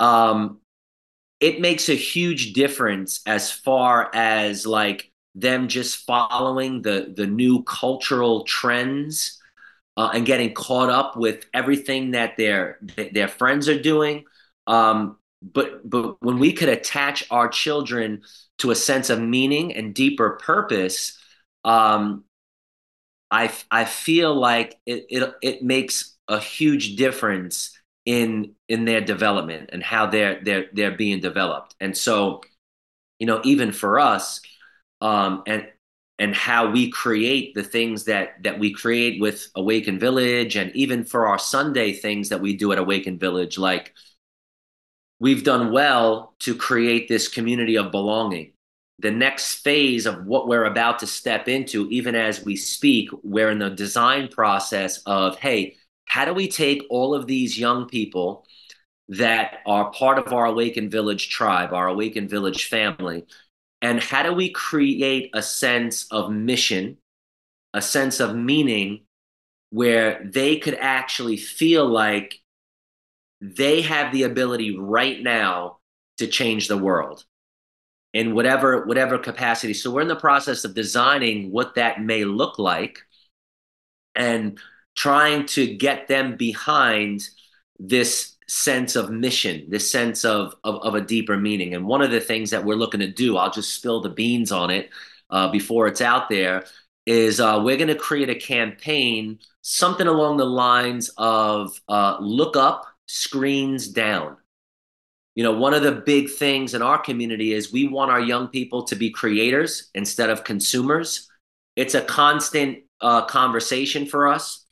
um 0.00 0.58
it 1.40 1.60
makes 1.60 1.88
a 1.88 1.94
huge 1.94 2.52
difference 2.52 3.20
as 3.26 3.50
far 3.50 4.10
as 4.14 4.66
like 4.66 5.10
them 5.34 5.68
just 5.68 6.06
following 6.06 6.82
the 6.82 7.12
the 7.16 7.26
new 7.26 7.62
cultural 7.64 8.44
trends 8.44 9.40
uh, 9.96 10.10
and 10.14 10.26
getting 10.26 10.54
caught 10.54 10.90
up 10.90 11.16
with 11.16 11.44
everything 11.52 12.12
that 12.12 12.36
their 12.36 12.78
their 13.12 13.28
friends 13.28 13.68
are 13.68 13.80
doing. 13.80 14.24
Um, 14.66 15.18
but 15.42 15.88
but 15.88 16.22
when 16.22 16.38
we 16.38 16.52
could 16.52 16.68
attach 16.68 17.24
our 17.30 17.48
children 17.48 18.22
to 18.58 18.70
a 18.70 18.76
sense 18.76 19.10
of 19.10 19.20
meaning 19.20 19.74
and 19.74 19.94
deeper 19.94 20.38
purpose, 20.42 21.18
um, 21.64 22.24
I 23.30 23.52
I 23.70 23.84
feel 23.84 24.34
like 24.34 24.78
it 24.86 25.06
it 25.08 25.34
it 25.42 25.62
makes 25.62 26.16
a 26.28 26.38
huge 26.38 26.96
difference 26.96 27.76
in 28.04 28.54
in 28.68 28.84
their 28.84 29.00
development 29.00 29.70
and 29.72 29.82
how 29.82 30.06
they're 30.06 30.40
they're 30.42 30.66
they're 30.72 30.96
being 30.96 31.20
developed. 31.20 31.74
And 31.80 31.96
so, 31.96 32.42
you 33.18 33.26
know, 33.26 33.40
even 33.44 33.72
for 33.72 33.98
us, 33.98 34.40
um, 35.00 35.42
and 35.46 35.66
and 36.18 36.34
how 36.34 36.70
we 36.70 36.90
create 36.90 37.54
the 37.54 37.64
things 37.64 38.04
that 38.04 38.42
that 38.44 38.58
we 38.58 38.72
create 38.72 39.20
with 39.20 39.48
Awakened 39.56 40.00
Village, 40.00 40.56
and 40.56 40.74
even 40.76 41.04
for 41.04 41.26
our 41.26 41.38
Sunday 41.38 41.92
things 41.92 42.28
that 42.28 42.40
we 42.40 42.56
do 42.56 42.70
at 42.72 42.78
Awakened 42.78 43.18
Village, 43.20 43.58
like 43.58 43.92
we've 45.22 45.44
done 45.44 45.70
well 45.70 46.34
to 46.40 46.52
create 46.52 47.06
this 47.06 47.28
community 47.28 47.76
of 47.76 47.92
belonging. 47.92 48.52
The 48.98 49.12
next 49.12 49.62
phase 49.62 50.04
of 50.04 50.26
what 50.26 50.48
we're 50.48 50.64
about 50.64 50.98
to 50.98 51.06
step 51.06 51.46
into, 51.46 51.88
even 51.90 52.16
as 52.16 52.44
we 52.44 52.56
speak, 52.56 53.08
we're 53.22 53.50
in 53.50 53.60
the 53.60 53.70
design 53.70 54.26
process 54.26 55.00
of, 55.06 55.38
hey, 55.38 55.76
how 56.06 56.24
do 56.24 56.34
we 56.34 56.48
take 56.48 56.82
all 56.90 57.14
of 57.14 57.28
these 57.28 57.56
young 57.56 57.86
people 57.86 58.44
that 59.10 59.58
are 59.64 59.92
part 59.92 60.18
of 60.18 60.32
our 60.32 60.46
Awakened 60.46 60.90
Village 60.90 61.28
tribe, 61.28 61.72
our 61.72 61.86
Awakened 61.86 62.28
Village 62.28 62.64
family, 62.64 63.24
and 63.80 64.02
how 64.02 64.24
do 64.24 64.32
we 64.32 64.50
create 64.50 65.30
a 65.34 65.42
sense 65.42 66.08
of 66.10 66.32
mission, 66.32 66.96
a 67.74 67.80
sense 67.80 68.18
of 68.18 68.34
meaning 68.34 69.04
where 69.70 70.20
they 70.24 70.56
could 70.56 70.74
actually 70.80 71.36
feel 71.36 71.86
like 71.86 72.41
they 73.42 73.82
have 73.82 74.12
the 74.12 74.22
ability 74.22 74.78
right 74.78 75.22
now 75.22 75.78
to 76.18 76.26
change 76.26 76.68
the 76.68 76.78
world 76.78 77.24
in 78.14 78.34
whatever 78.34 78.86
whatever 78.86 79.18
capacity 79.18 79.74
so 79.74 79.90
we're 79.90 80.00
in 80.00 80.08
the 80.08 80.16
process 80.16 80.64
of 80.64 80.74
designing 80.74 81.50
what 81.50 81.74
that 81.74 82.00
may 82.00 82.24
look 82.24 82.58
like 82.58 83.00
and 84.14 84.58
trying 84.94 85.46
to 85.46 85.74
get 85.74 86.08
them 86.08 86.36
behind 86.36 87.28
this 87.78 88.36
sense 88.48 88.96
of 88.96 89.10
mission, 89.10 89.64
this 89.68 89.90
sense 89.90 90.24
of, 90.24 90.54
of, 90.64 90.76
of 90.82 90.94
a 90.94 91.00
deeper 91.00 91.36
meaning. 91.36 91.74
And 91.74 91.86
one 91.86 92.02
of 92.02 92.10
the 92.10 92.20
things 92.20 92.50
that 92.50 92.64
we're 92.64 92.76
looking 92.76 93.00
to 93.00 93.10
do, 93.10 93.36
I'll 93.36 93.50
just 93.50 93.74
spill 93.74 94.00
the 94.00 94.10
beans 94.10 94.52
on 94.52 94.70
it 94.70 94.90
uh, 95.30 95.50
before 95.50 95.86
it's 95.86 96.00
out 96.00 96.28
there, 96.28 96.64
is 97.06 97.40
uh, 97.40 97.60
we're 97.64 97.76
going 97.76 97.88
to 97.88 97.94
create 97.94 98.28
a 98.28 98.34
campaign, 98.34 99.38
something 99.62 100.06
along 100.06 100.36
the 100.36 100.44
lines 100.44 101.10
of 101.16 101.80
uh, 101.88 102.18
look 102.20 102.56
up, 102.56 102.86
screens 103.06 103.88
down. 103.88 104.36
You 105.34 105.44
know, 105.44 105.52
one 105.52 105.72
of 105.72 105.82
the 105.82 105.92
big 105.92 106.30
things 106.30 106.74
in 106.74 106.82
our 106.82 106.98
community 106.98 107.52
is 107.52 107.72
we 107.72 107.88
want 107.88 108.10
our 108.10 108.20
young 108.20 108.48
people 108.48 108.84
to 108.84 108.96
be 108.96 109.10
creators 109.10 109.90
instead 109.94 110.28
of 110.28 110.44
consumers. 110.44 111.28
It's 111.74 111.94
a 111.94 112.02
constant 112.02 112.80
uh, 113.00 113.24
conversation 113.24 114.06
for 114.06 114.28
us. 114.28 114.66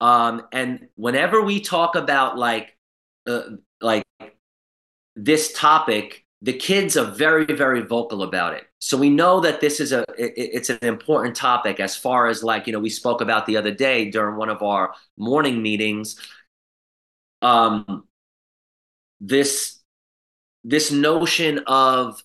Um, 0.00 0.42
and 0.52 0.88
whenever 0.96 1.40
we 1.42 1.60
talk 1.60 1.94
about 1.94 2.36
like 2.36 2.76
uh, 3.26 3.42
like 3.80 4.02
this 5.16 5.52
topic, 5.52 6.24
the 6.42 6.52
kids 6.52 6.96
are 6.96 7.10
very, 7.10 7.44
very 7.44 7.82
vocal 7.82 8.24
about 8.24 8.54
it. 8.54 8.64
So 8.80 8.96
we 8.96 9.10
know 9.10 9.38
that 9.40 9.60
this 9.60 9.78
is 9.78 9.92
a 9.92 10.00
it, 10.18 10.32
it's 10.36 10.70
an 10.70 10.78
important 10.82 11.36
topic 11.36 11.78
as 11.78 11.96
far 11.96 12.26
as 12.26 12.42
like 12.42 12.66
you 12.66 12.72
know 12.72 12.80
we 12.80 12.90
spoke 12.90 13.20
about 13.20 13.46
the 13.46 13.56
other 13.56 13.70
day 13.70 14.10
during 14.10 14.36
one 14.36 14.48
of 14.48 14.60
our 14.62 14.92
morning 15.16 15.62
meetings. 15.62 16.20
Um, 17.42 18.04
this 19.20 19.80
this 20.64 20.92
notion 20.92 21.60
of 21.66 22.22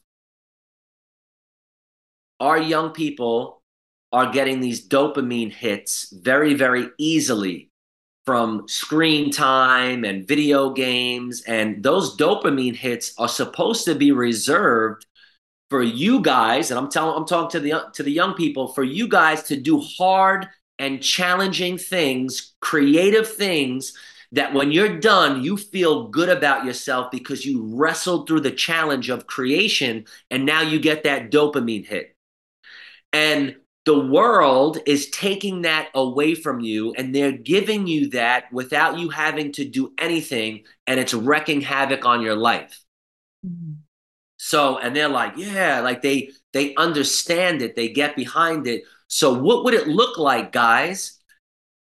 our 2.40 2.60
young 2.60 2.92
people 2.92 3.64
are 4.12 4.32
getting 4.32 4.60
these 4.60 4.88
dopamine 4.88 5.52
hits 5.52 6.14
very, 6.22 6.54
very 6.54 6.88
easily 6.98 7.72
from 8.26 8.68
screen 8.68 9.32
time 9.32 10.04
and 10.04 10.28
video 10.28 10.70
games 10.70 11.42
and 11.48 11.82
those 11.82 12.18
dopamine 12.18 12.76
hits 12.76 13.14
are 13.18 13.30
supposed 13.30 13.86
to 13.86 13.96
be 13.96 14.12
reserved 14.12 15.06
for 15.70 15.82
you 15.82 16.22
guys 16.22 16.70
and 16.70 16.78
I'm 16.78 16.90
telling 16.90 17.16
I'm 17.16 17.26
talking 17.26 17.50
to 17.52 17.60
the 17.62 17.86
to 17.94 18.04
the 18.04 18.12
young 18.12 18.34
people 18.34 18.68
for 18.74 18.84
you 18.84 19.08
guys 19.08 19.44
to 19.44 19.56
do 19.56 19.80
hard 19.80 20.48
and 20.78 21.02
challenging 21.02 21.78
things, 21.78 22.54
creative 22.60 23.28
things 23.32 23.94
that 24.32 24.54
when 24.54 24.72
you're 24.72 25.00
done 25.00 25.44
you 25.44 25.58
feel 25.58 26.08
good 26.10 26.30
about 26.30 26.66
yourself 26.66 27.12
because 27.12 27.46
you 27.46 27.64
wrestled 27.76 28.28
through 28.28 28.42
the 28.42 28.52
challenge 28.52 29.10
of 29.10 29.28
creation 29.28 30.06
and 30.30 30.46
now 30.46 30.62
you 30.62 30.80
get 30.80 31.04
that 31.04 31.32
dopamine 31.32 31.86
hit. 31.86 32.16
And 33.14 33.56
the 33.88 33.98
world 33.98 34.80
is 34.86 35.10
taking 35.12 35.62
that 35.62 35.88
away 35.96 36.36
from 36.36 36.60
you 36.60 36.94
and 36.96 37.16
they're 37.16 37.32
giving 37.32 37.88
you 37.88 38.10
that 38.10 38.52
without 38.52 39.00
you 39.00 39.08
having 39.08 39.54
to 39.54 39.64
do 39.64 39.94
anything 39.98 40.66
and 40.86 41.00
it's 41.00 41.14
wrecking 41.14 41.62
havoc 41.62 42.06
on 42.06 42.22
your 42.22 42.36
life 42.36 42.84
mm-hmm. 43.46 43.76
so 44.36 44.78
and 44.78 44.94
they're 44.94 45.08
like 45.08 45.38
yeah 45.38 45.80
like 45.80 46.02
they 46.02 46.30
they 46.52 46.76
understand 46.76 47.62
it 47.62 47.78
they 47.78 47.88
get 47.88 48.14
behind 48.18 48.68
it 48.68 48.84
so 49.08 49.34
what 49.34 49.64
would 49.64 49.74
it 49.74 49.88
look 49.88 50.18
like 50.18 50.52
guys 50.52 51.17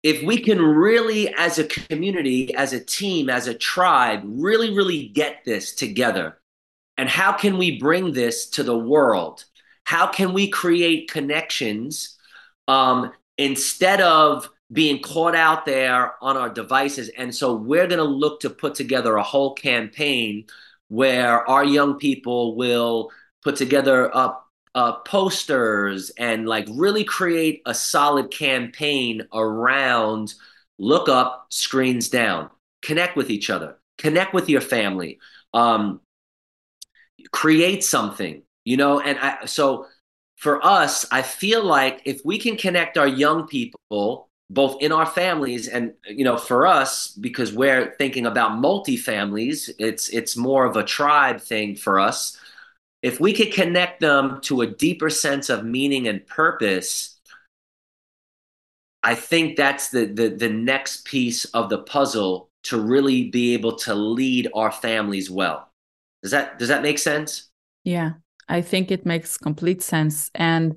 if 0.02 0.22
we 0.22 0.38
can 0.38 0.60
really 0.60 1.32
as 1.34 1.58
a 1.58 1.64
community 1.64 2.54
as 2.54 2.72
a 2.72 2.84
team 2.84 3.30
as 3.30 3.46
a 3.46 3.54
tribe 3.54 4.22
really 4.24 4.74
really 4.74 5.08
get 5.08 5.44
this 5.44 5.74
together 5.74 6.38
and 6.98 7.08
how 7.08 7.32
can 7.32 7.58
we 7.58 7.78
bring 7.78 8.12
this 8.12 8.48
to 8.50 8.62
the 8.62 8.76
world 8.76 9.44
how 9.84 10.06
can 10.06 10.32
we 10.32 10.48
create 10.48 11.10
connections 11.10 12.16
um, 12.68 13.12
instead 13.38 14.00
of 14.00 14.48
being 14.72 15.02
caught 15.02 15.34
out 15.34 15.66
there 15.66 16.14
on 16.22 16.36
our 16.36 16.48
devices? 16.48 17.10
And 17.16 17.34
so 17.34 17.54
we're 17.54 17.86
going 17.86 17.98
to 17.98 18.04
look 18.04 18.40
to 18.40 18.50
put 18.50 18.74
together 18.74 19.16
a 19.16 19.22
whole 19.22 19.54
campaign 19.54 20.46
where 20.88 21.48
our 21.48 21.64
young 21.64 21.98
people 21.98 22.56
will 22.56 23.10
put 23.42 23.56
together 23.56 24.14
uh, 24.16 24.32
uh, 24.74 24.92
posters 25.00 26.10
and 26.18 26.46
like 26.46 26.66
really 26.70 27.04
create 27.04 27.62
a 27.66 27.74
solid 27.74 28.30
campaign 28.30 29.22
around 29.32 30.34
look 30.78 31.08
up, 31.08 31.46
screens 31.50 32.08
down, 32.08 32.50
connect 32.80 33.16
with 33.16 33.30
each 33.30 33.50
other, 33.50 33.76
connect 33.98 34.34
with 34.34 34.48
your 34.48 34.60
family, 34.60 35.18
um, 35.54 36.00
create 37.30 37.84
something 37.84 38.42
you 38.64 38.76
know? 38.76 39.00
And 39.00 39.18
I, 39.18 39.44
so 39.46 39.86
for 40.42 40.64
us 40.66 41.06
i 41.12 41.22
feel 41.22 41.62
like 41.64 42.00
if 42.04 42.20
we 42.24 42.36
can 42.36 42.56
connect 42.56 42.98
our 42.98 43.06
young 43.06 43.46
people 43.46 44.28
both 44.50 44.82
in 44.82 44.90
our 44.90 45.06
families 45.06 45.68
and 45.68 45.94
you 46.04 46.24
know 46.24 46.36
for 46.36 46.66
us 46.66 47.12
because 47.12 47.52
we're 47.52 47.94
thinking 47.96 48.26
about 48.26 48.58
multi-families 48.58 49.70
it's 49.78 50.08
it's 50.08 50.36
more 50.36 50.64
of 50.64 50.76
a 50.76 50.82
tribe 50.82 51.40
thing 51.40 51.76
for 51.76 52.00
us 52.00 52.36
if 53.02 53.20
we 53.20 53.32
could 53.32 53.52
connect 53.52 54.00
them 54.00 54.40
to 54.42 54.60
a 54.60 54.66
deeper 54.66 55.10
sense 55.10 55.50
of 55.50 55.64
meaning 55.64 56.08
and 56.08 56.26
purpose 56.26 57.18
i 59.02 59.14
think 59.14 59.56
that's 59.56 59.90
the 59.90 60.06
the, 60.06 60.28
the 60.28 60.48
next 60.48 61.04
piece 61.04 61.44
of 61.46 61.68
the 61.68 61.78
puzzle 61.78 62.48
to 62.64 62.80
really 62.80 63.30
be 63.30 63.54
able 63.54 63.76
to 63.76 63.94
lead 63.94 64.48
our 64.54 64.70
families 64.70 65.30
well. 65.30 65.70
Does 66.22 66.30
that 66.30 66.58
does 66.58 66.68
that 66.68 66.82
make 66.82 66.98
sense? 66.98 67.50
Yeah, 67.84 68.12
I 68.48 68.60
think 68.60 68.90
it 68.90 69.04
makes 69.04 69.36
complete 69.36 69.82
sense 69.82 70.30
and 70.34 70.76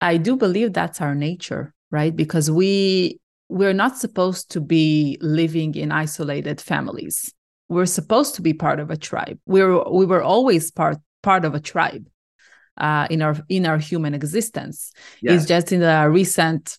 I 0.00 0.16
do 0.16 0.36
believe 0.36 0.72
that's 0.72 1.00
our 1.00 1.14
nature, 1.14 1.74
right? 1.90 2.14
Because 2.14 2.50
we 2.50 3.20
we're 3.50 3.74
not 3.74 3.98
supposed 3.98 4.50
to 4.52 4.60
be 4.60 5.18
living 5.20 5.74
in 5.74 5.92
isolated 5.92 6.60
families. 6.60 7.34
We're 7.68 7.86
supposed 7.86 8.34
to 8.36 8.42
be 8.42 8.54
part 8.54 8.80
of 8.80 8.90
a 8.90 8.96
tribe. 8.96 9.38
We're 9.46 9.82
we 9.90 10.06
were 10.06 10.22
always 10.22 10.70
part 10.70 10.96
part 11.28 11.44
of 11.44 11.54
a 11.54 11.60
tribe 11.60 12.06
uh, 12.78 13.06
in 13.10 13.20
our 13.20 13.36
in 13.50 13.66
our 13.66 13.80
human 13.90 14.14
existence. 14.14 14.92
Yes. 15.20 15.32
It's 15.34 15.46
just 15.54 15.72
in 15.72 15.80
the 15.80 16.08
recent, 16.10 16.78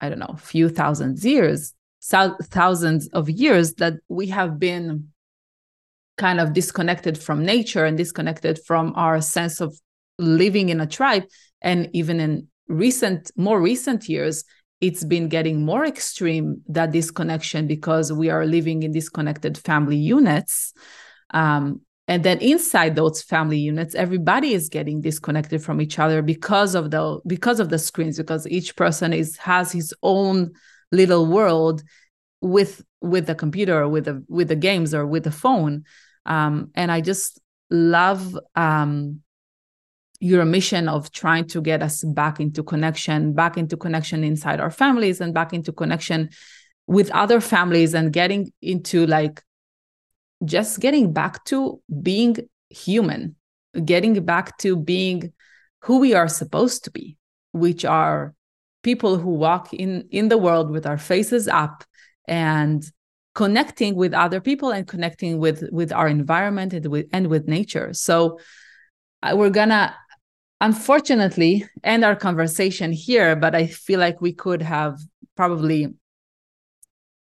I 0.00 0.08
don't 0.08 0.22
know, 0.24 0.36
few 0.38 0.70
thousand 0.70 1.22
years, 1.22 1.74
thousands 2.60 3.08
of 3.08 3.28
years 3.28 3.74
that 3.74 3.94
we 4.08 4.28
have 4.28 4.58
been 4.58 5.08
kind 6.16 6.40
of 6.40 6.54
disconnected 6.54 7.18
from 7.18 7.44
nature 7.44 7.84
and 7.84 7.98
disconnected 7.98 8.58
from 8.68 8.94
our 8.96 9.20
sense 9.20 9.60
of 9.60 9.70
living 10.18 10.70
in 10.70 10.80
a 10.80 10.86
tribe 10.86 11.24
and 11.60 11.90
even 11.92 12.20
in 12.20 12.46
recent 12.68 13.30
more 13.36 13.60
recent 13.60 14.08
years 14.08 14.44
it's 14.80 15.04
been 15.04 15.28
getting 15.28 15.64
more 15.64 15.84
extreme 15.84 16.46
that 16.68 16.90
disconnection 16.92 17.66
because 17.66 18.12
we 18.12 18.30
are 18.30 18.46
living 18.46 18.82
in 18.82 18.92
disconnected 18.92 19.58
family 19.58 19.96
units 19.96 20.72
um, 21.32 21.80
and 22.08 22.24
then 22.24 22.38
inside 22.38 22.96
those 22.96 23.22
family 23.22 23.58
units 23.58 23.94
everybody 23.94 24.54
is 24.54 24.68
getting 24.68 25.00
disconnected 25.00 25.62
from 25.62 25.80
each 25.80 25.98
other 25.98 26.22
because 26.22 26.74
of 26.74 26.90
the 26.90 27.20
because 27.26 27.60
of 27.60 27.68
the 27.68 27.78
screens 27.78 28.18
because 28.18 28.46
each 28.48 28.76
person 28.76 29.12
is 29.12 29.36
has 29.36 29.72
his 29.72 29.94
own 30.02 30.52
little 30.90 31.26
world 31.26 31.82
with 32.40 32.84
with 33.00 33.26
the 33.26 33.34
computer 33.34 33.82
or 33.82 33.88
with 33.88 34.04
the 34.04 34.24
with 34.28 34.48
the 34.48 34.56
games 34.56 34.94
or 34.94 35.06
with 35.06 35.24
the 35.24 35.30
phone. 35.30 35.84
Um, 36.24 36.70
and 36.76 36.92
i 36.92 37.00
just 37.00 37.40
love 37.72 38.38
um, 38.54 39.22
your 40.20 40.44
mission 40.44 40.88
of 40.88 41.10
trying 41.10 41.46
to 41.46 41.60
get 41.60 41.82
us 41.82 42.04
back 42.04 42.38
into 42.38 42.62
connection, 42.62 43.32
back 43.32 43.56
into 43.56 43.76
connection 43.76 44.22
inside 44.22 44.60
our 44.60 44.70
families 44.70 45.20
and 45.20 45.34
back 45.34 45.52
into 45.52 45.72
connection 45.72 46.30
with 46.86 47.10
other 47.10 47.40
families 47.40 47.94
and 47.94 48.12
getting 48.12 48.52
into 48.60 49.06
like 49.06 49.42
just 50.44 50.80
getting 50.80 51.12
back 51.12 51.44
to 51.44 51.80
being 52.02 52.36
human, 52.70 53.36
getting 53.84 54.24
back 54.24 54.58
to 54.58 54.76
being 54.76 55.32
who 55.80 55.98
we 55.98 56.14
are 56.14 56.28
supposed 56.28 56.84
to 56.84 56.90
be, 56.90 57.16
which 57.52 57.84
are 57.84 58.34
people 58.82 59.16
who 59.16 59.30
walk 59.30 59.72
in 59.72 60.08
in 60.10 60.28
the 60.28 60.38
world 60.38 60.70
with 60.70 60.86
our 60.86 60.98
faces 60.98 61.48
up 61.48 61.84
and 62.26 62.84
connecting 63.34 63.94
with 63.94 64.12
other 64.12 64.40
people 64.40 64.70
and 64.70 64.86
connecting 64.86 65.38
with 65.38 65.64
with 65.72 65.92
our 65.92 66.08
environment 66.08 66.72
and 66.72 66.86
with 66.86 67.06
and 67.12 67.28
with 67.28 67.48
nature. 67.48 67.92
So 67.92 68.38
uh, 69.22 69.34
we're 69.36 69.50
gonna 69.50 69.94
unfortunately 70.60 71.64
end 71.82 72.04
our 72.04 72.16
conversation 72.16 72.92
here, 72.92 73.34
but 73.36 73.54
I 73.54 73.66
feel 73.66 73.98
like 73.98 74.20
we 74.20 74.32
could 74.32 74.62
have 74.62 74.98
probably 75.36 75.88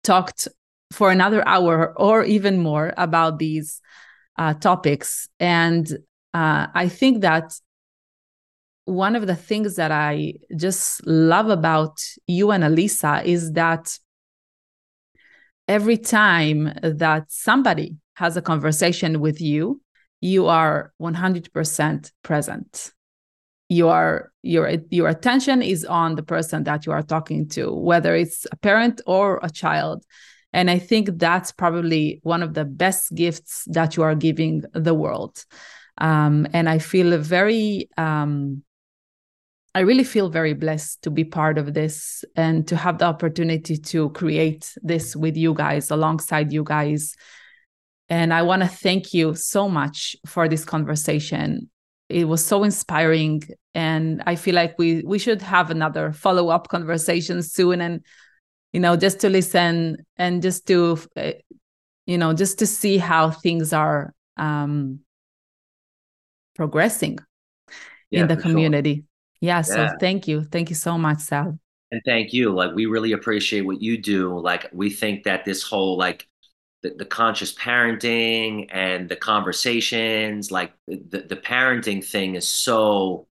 talked 0.03 0.47
for 0.91 1.11
another 1.11 1.47
hour 1.47 1.93
or 1.97 2.23
even 2.23 2.59
more 2.59 2.93
about 2.97 3.39
these 3.39 3.81
uh, 4.37 4.53
topics. 4.55 5.27
And 5.39 5.89
uh, 6.33 6.67
I 6.73 6.87
think 6.89 7.21
that 7.21 7.53
one 8.85 9.15
of 9.15 9.27
the 9.27 9.35
things 9.35 9.75
that 9.75 9.91
I 9.91 10.33
just 10.55 11.05
love 11.05 11.49
about 11.49 12.01
you 12.27 12.51
and 12.51 12.63
Alisa 12.63 13.23
is 13.23 13.53
that 13.53 13.97
every 15.67 15.97
time 15.97 16.73
that 16.83 17.25
somebody 17.29 17.95
has 18.15 18.35
a 18.35 18.41
conversation 18.41 19.21
with 19.21 19.39
you, 19.39 19.81
you 20.19 20.47
are 20.47 20.93
100% 21.01 22.11
present 22.23 22.91
your 23.71 24.33
your 24.43 24.69
your 24.89 25.07
attention 25.07 25.61
is 25.61 25.85
on 25.85 26.15
the 26.15 26.23
person 26.23 26.65
that 26.65 26.85
you 26.85 26.91
are 26.91 27.01
talking 27.01 27.47
to 27.47 27.73
whether 27.73 28.13
it's 28.13 28.45
a 28.51 28.57
parent 28.57 28.99
or 29.05 29.39
a 29.43 29.49
child 29.49 30.03
and 30.53 30.69
i 30.69 30.77
think 30.77 31.09
that's 31.17 31.51
probably 31.51 32.19
one 32.23 32.43
of 32.43 32.53
the 32.53 32.65
best 32.65 33.13
gifts 33.15 33.63
that 33.67 33.95
you 33.95 34.03
are 34.03 34.15
giving 34.15 34.63
the 34.73 34.93
world. 34.93 35.45
Um, 35.97 36.47
and 36.53 36.69
i 36.69 36.79
feel 36.79 37.17
very 37.17 37.89
um, 37.97 38.63
i 39.75 39.81
really 39.81 40.03
feel 40.03 40.29
very 40.29 40.53
blessed 40.53 41.01
to 41.03 41.11
be 41.11 41.23
part 41.23 41.57
of 41.57 41.73
this 41.73 42.23
and 42.35 42.67
to 42.67 42.75
have 42.75 42.97
the 42.97 43.05
opportunity 43.05 43.77
to 43.77 44.09
create 44.11 44.73
this 44.81 45.15
with 45.15 45.37
you 45.37 45.53
guys 45.53 45.91
alongside 45.91 46.51
you 46.51 46.63
guys. 46.63 47.15
And 48.09 48.33
i 48.33 48.41
want 48.41 48.61
to 48.61 48.67
thank 48.67 49.13
you 49.13 49.35
so 49.35 49.69
much 49.69 50.15
for 50.25 50.47
this 50.49 50.65
conversation. 50.65 51.69
It 52.09 52.27
was 52.27 52.45
so 52.45 52.63
inspiring 52.63 53.43
and 53.73 54.21
i 54.25 54.35
feel 54.35 54.55
like 54.55 54.77
we 54.77 55.01
we 55.05 55.17
should 55.17 55.41
have 55.41 55.69
another 55.69 56.11
follow-up 56.11 56.67
conversation 56.67 57.41
soon 57.41 57.79
and 57.79 58.01
you 58.74 58.80
know 58.80 58.95
just 58.95 59.19
to 59.19 59.30
listen 59.30 59.97
and 60.17 60.41
just 60.41 60.67
to 60.67 60.97
eh, 61.15 61.34
you 62.05 62.17
know 62.17 62.34
just 62.34 62.59
to 62.59 62.65
see 62.65 62.97
how 62.97 63.30
things 63.30 63.74
are 63.74 64.13
um 64.38 64.99
progressing 66.55 67.19
yeah, 68.09 68.22
in 68.22 68.28
the 68.28 68.38
community 68.38 68.95
sure. 68.95 69.03
yeah, 69.41 69.57
yeah 69.57 69.61
so 69.61 69.88
thank 69.99 70.28
you. 70.28 70.43
Thank 70.43 70.69
you 70.69 70.76
so 70.76 70.97
much 70.97 71.19
sal. 71.19 71.57
And 71.91 72.01
thank 72.05 72.32
you. 72.34 72.53
Like 72.53 72.74
we 72.74 72.86
really 72.86 73.11
appreciate 73.11 73.61
what 73.61 73.82
you 73.82 73.97
do. 73.97 74.39
Like 74.39 74.69
we 74.72 74.89
think 74.89 75.24
that 75.24 75.43
this 75.43 75.61
whole 75.61 75.97
like 75.97 76.28
the, 76.84 76.91
the 76.97 77.05
conscious 77.05 77.53
parenting 77.53 78.67
and 78.72 79.07
the 79.07 79.15
conversations 79.15 80.51
like 80.51 80.74
the, 80.88 81.26
the 81.30 81.36
parenting 81.36 82.03
thing 82.03 82.36
is 82.36 82.47
so 82.47 83.28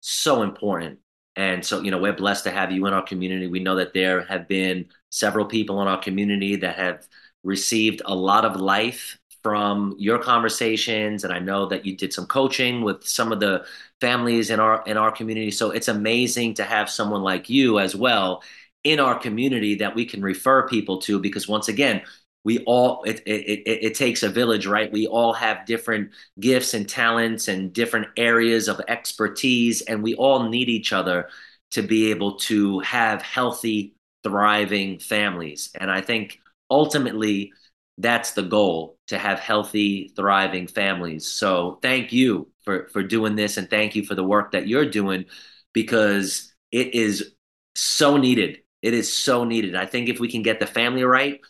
so 0.00 0.42
important 0.42 0.98
and 1.38 1.64
so 1.64 1.80
you 1.80 1.90
know 1.92 1.98
we're 1.98 2.12
blessed 2.12 2.44
to 2.44 2.50
have 2.50 2.72
you 2.72 2.84
in 2.86 2.92
our 2.92 3.02
community. 3.02 3.46
We 3.46 3.60
know 3.60 3.76
that 3.76 3.94
there 3.94 4.24
have 4.24 4.48
been 4.48 4.86
several 5.10 5.46
people 5.46 5.80
in 5.80 5.88
our 5.88 6.00
community 6.00 6.56
that 6.56 6.76
have 6.76 7.06
received 7.44 8.02
a 8.04 8.14
lot 8.14 8.44
of 8.44 8.56
life 8.56 9.16
from 9.44 9.94
your 9.98 10.18
conversations. 10.18 11.22
And 11.22 11.32
i 11.32 11.38
know 11.38 11.66
that 11.66 11.86
you 11.86 11.96
did 11.96 12.12
some 12.12 12.26
coaching 12.26 12.82
with 12.82 13.04
some 13.06 13.30
of 13.30 13.38
the 13.38 13.64
families 14.00 14.50
in 14.50 14.58
our 14.58 14.82
in 14.84 14.96
our 14.96 15.12
community. 15.12 15.52
So 15.52 15.70
it's 15.70 15.88
amazing 15.88 16.54
to 16.54 16.64
have 16.64 16.90
someone 16.90 17.22
like 17.22 17.48
you 17.48 17.78
as 17.78 17.94
well 17.94 18.42
in 18.82 18.98
our 19.00 19.16
community 19.18 19.76
that 19.76 19.94
we 19.94 20.06
can 20.06 20.22
refer 20.22 20.68
people 20.68 20.98
to 21.02 21.20
because 21.20 21.48
once 21.48 21.68
again 21.68 22.02
we 22.44 22.60
all 22.60 23.02
it, 23.04 23.20
it, 23.26 23.60
it, 23.66 23.84
it, 23.84 23.94
takes 23.94 24.22
a 24.22 24.28
village 24.28 24.66
right? 24.66 24.90
We 24.92 25.06
all 25.06 25.32
have 25.32 25.66
different 25.66 26.10
gifts 26.40 26.74
and 26.74 26.88
talents 26.88 27.48
and 27.48 27.72
different 27.72 28.08
areas 28.16 28.68
of 28.68 28.80
expertise 28.88 29.82
and 29.82 30.02
we 30.02 30.14
all 30.14 30.48
need 30.48 30.68
each 30.68 30.92
other 30.92 31.28
to 31.72 31.82
be 31.82 32.10
able 32.10 32.36
to 32.36 32.80
have 32.80 33.22
healthy 33.22 33.94
thriving 34.22 34.98
families. 34.98 35.70
And 35.74 35.90
i 35.90 36.00
think 36.00 36.40
ultimately 36.70 37.52
that's 37.98 38.32
the 38.32 38.42
goal 38.42 38.96
to 39.08 39.18
have 39.18 39.40
healthy 39.40 40.12
thriving 40.14 40.68
families. 40.68 41.26
So 41.26 41.78
thank 41.82 42.12
you 42.12 42.48
for 42.64 42.88
for 42.88 43.02
doing 43.02 43.34
this 43.34 43.56
and 43.56 43.68
thank 43.68 43.96
you 43.96 44.04
for 44.04 44.14
the 44.14 44.24
work 44.24 44.52
that 44.52 44.68
you're 44.68 44.88
doing 44.88 45.24
because 45.72 46.54
it 46.70 46.94
is 46.94 47.32
so 47.74 48.16
needed. 48.16 48.58
It 48.82 48.94
is 48.94 49.14
so 49.14 49.44
needed. 49.44 49.74
I 49.74 49.86
think 49.86 50.08
if 50.08 50.20
we 50.20 50.30
can 50.30 50.42
get 50.42 50.60
the 50.60 50.66
family 50.66 51.02
right 51.02 51.40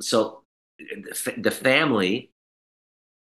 so 0.00 0.42
the 1.36 1.50
family 1.50 2.32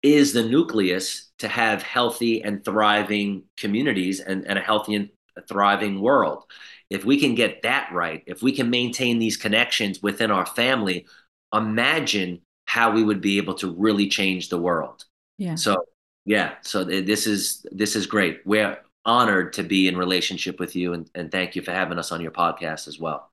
is 0.02 0.32
the 0.32 0.42
nucleus 0.42 1.30
to 1.38 1.48
have 1.48 1.82
healthy 1.82 2.42
and 2.42 2.64
thriving 2.64 3.44
communities 3.56 4.20
and, 4.20 4.46
and 4.46 4.58
a 4.58 4.62
healthy 4.62 4.94
and 4.94 5.10
thriving 5.48 6.00
world. 6.00 6.44
If 6.90 7.04
we 7.04 7.18
can 7.18 7.34
get 7.34 7.62
that 7.62 7.90
right, 7.92 8.22
if 8.26 8.42
we 8.42 8.52
can 8.52 8.70
maintain 8.70 9.18
these 9.18 9.36
connections 9.36 10.02
within 10.02 10.30
our 10.30 10.46
family, 10.46 11.06
imagine 11.52 12.42
how 12.66 12.92
we 12.92 13.02
would 13.02 13.20
be 13.20 13.38
able 13.38 13.54
to 13.54 13.74
really 13.74 14.08
change 14.08 14.48
the 14.48 14.58
world. 14.58 15.04
Yeah. 15.38 15.56
So 15.56 15.76
yeah, 16.24 16.54
so 16.62 16.84
this 16.84 17.26
is 17.26 17.64
this 17.70 17.96
is 17.96 18.06
great. 18.06 18.40
We're 18.44 18.78
honored 19.04 19.52
to 19.54 19.62
be 19.62 19.86
in 19.86 19.96
relationship 19.96 20.58
with 20.58 20.74
you 20.74 20.92
and, 20.92 21.08
and 21.14 21.30
thank 21.30 21.54
you 21.54 21.62
for 21.62 21.70
having 21.70 21.98
us 21.98 22.10
on 22.10 22.20
your 22.20 22.32
podcast 22.32 22.88
as 22.88 22.98
well. 22.98 23.30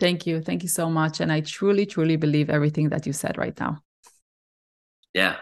Thank 0.00 0.26
you. 0.26 0.40
Thank 0.40 0.62
you 0.62 0.68
so 0.68 0.88
much. 0.88 1.20
And 1.20 1.32
I 1.32 1.40
truly, 1.40 1.84
truly 1.84 2.16
believe 2.16 2.50
everything 2.50 2.88
that 2.90 3.06
you 3.06 3.12
said 3.12 3.36
right 3.36 3.58
now. 3.58 3.82
Yeah. 5.12 5.36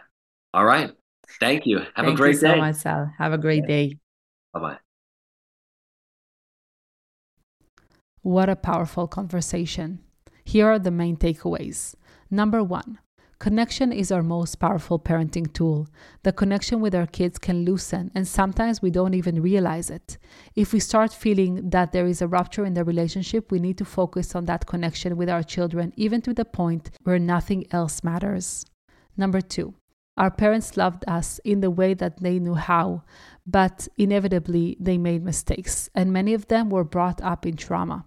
All 0.55 0.65
right. 0.65 0.93
Thank 1.41 1.67
you. 1.67 1.79
Have 1.79 2.07
Thank 2.07 2.09
a 2.09 2.17
great 2.17 2.35
you 2.37 2.41
day. 2.41 2.55
so 2.55 2.57
much, 2.57 2.77
Sal. 2.77 3.13
Have 3.19 3.33
a 3.33 3.39
great 3.39 3.65
yeah. 3.65 3.75
day. 3.75 3.99
Bye 4.55 4.61
bye. 4.61 4.79
What 8.23 8.49
a 8.49 8.57
powerful 8.57 9.07
conversation. 9.07 10.01
Here 10.45 10.67
are 10.67 10.79
the 10.79 10.91
main 10.91 11.17
takeaways. 11.17 11.95
Number 12.31 12.63
one, 12.63 12.99
Connection 13.39 13.93
is 13.93 14.11
our 14.11 14.23
most 14.23 14.57
powerful 14.57 14.99
parenting 14.99 15.53
tool. 15.53 15.87
The 16.23 16.33
connection 16.33 16.81
with 16.81 16.95
our 16.95 17.07
kids 17.07 17.39
can 17.39 17.67
loosen, 17.67 18.11
and 18.15 18.27
sometimes 18.27 18.81
we 18.81 18.91
don't 18.91 19.13
even 19.13 19.43
realize 19.43 19.91
it. 19.91 20.17
If 20.55 20.73
we 20.73 20.81
start 20.81 21.13
feeling 21.13 21.69
that 21.69 21.93
there 21.93 22.07
is 22.07 22.23
a 22.23 22.29
rupture 22.29 22.65
in 22.65 22.73
the 22.73 22.83
relationship, 22.83 23.53
we 23.53 23.59
need 23.59 23.77
to 23.77 23.85
focus 23.85 24.35
on 24.35 24.47
that 24.47 24.67
connection 24.67 25.19
with 25.19 25.29
our 25.29 25.43
children, 25.43 25.93
even 25.97 26.23
to 26.23 26.33
the 26.33 26.47
point 26.47 26.91
where 27.03 27.19
nothing 27.19 27.67
else 27.73 28.03
matters. 28.03 28.65
Number 29.19 29.43
two, 29.43 29.75
our 30.17 30.31
parents 30.31 30.79
loved 30.79 31.05
us 31.07 31.39
in 31.45 31.61
the 31.61 31.71
way 31.71 31.93
that 31.93 32.23
they 32.23 32.39
knew 32.39 32.55
how, 32.55 33.03
but 33.47 33.87
inevitably 33.99 34.79
they 34.81 34.97
made 34.97 35.23
mistakes, 35.23 35.91
and 35.95 36.11
many 36.11 36.33
of 36.33 36.49
them 36.49 36.71
were 36.71 36.85
brought 36.85 37.21
up 37.21 37.45
in 37.45 37.57
trauma. 37.57 38.07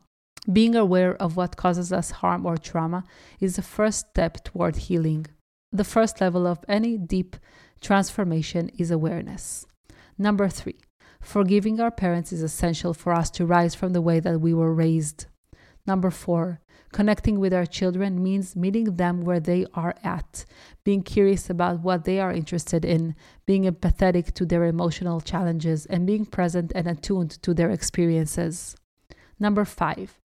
Being 0.52 0.76
aware 0.76 1.16
of 1.16 1.36
what 1.36 1.58
causes 1.58 1.92
us 1.92 2.12
harm 2.12 2.46
or 2.46 2.58
trauma 2.58 3.04
is 3.40 3.56
the 3.56 3.62
first 3.62 4.10
step 4.10 4.44
toward 4.44 4.76
healing. 4.78 5.28
The 5.72 5.84
first 5.84 6.22
level 6.22 6.48
of 6.48 6.64
any 6.68 6.98
deep 6.98 7.36
transformation 7.82 8.70
is 8.78 8.90
awareness. 8.90 9.66
Number 10.18 10.48
three, 10.48 10.78
forgiving 11.22 11.80
our 11.80 11.92
parents 11.92 12.32
is 12.32 12.42
essential 12.42 12.94
for 12.94 13.14
us 13.14 13.30
to 13.32 13.46
rise 13.46 13.76
from 13.76 13.94
the 13.94 14.02
way 14.02 14.20
that 14.20 14.40
we 14.40 14.54
were 14.54 14.74
raised. 14.74 15.28
Number 15.86 16.10
four, 16.10 16.62
connecting 16.92 17.40
with 17.40 17.54
our 17.54 17.66
children 17.66 18.24
means 18.24 18.56
meeting 18.56 18.96
them 18.96 19.22
where 19.22 19.40
they 19.40 19.66
are 19.74 19.96
at, 20.04 20.46
being 20.84 21.04
curious 21.04 21.50
about 21.50 21.82
what 21.82 22.06
they 22.06 22.20
are 22.20 22.32
interested 22.32 22.84
in, 22.84 23.16
being 23.46 23.66
empathetic 23.66 24.34
to 24.34 24.46
their 24.46 24.66
emotional 24.66 25.22
challenges, 25.22 25.86
and 25.86 26.08
being 26.08 26.26
present 26.26 26.72
and 26.74 26.88
attuned 26.88 27.32
to 27.44 27.54
their 27.54 27.70
experiences. 27.70 28.76
Number 29.40 29.66
five, 29.66 30.20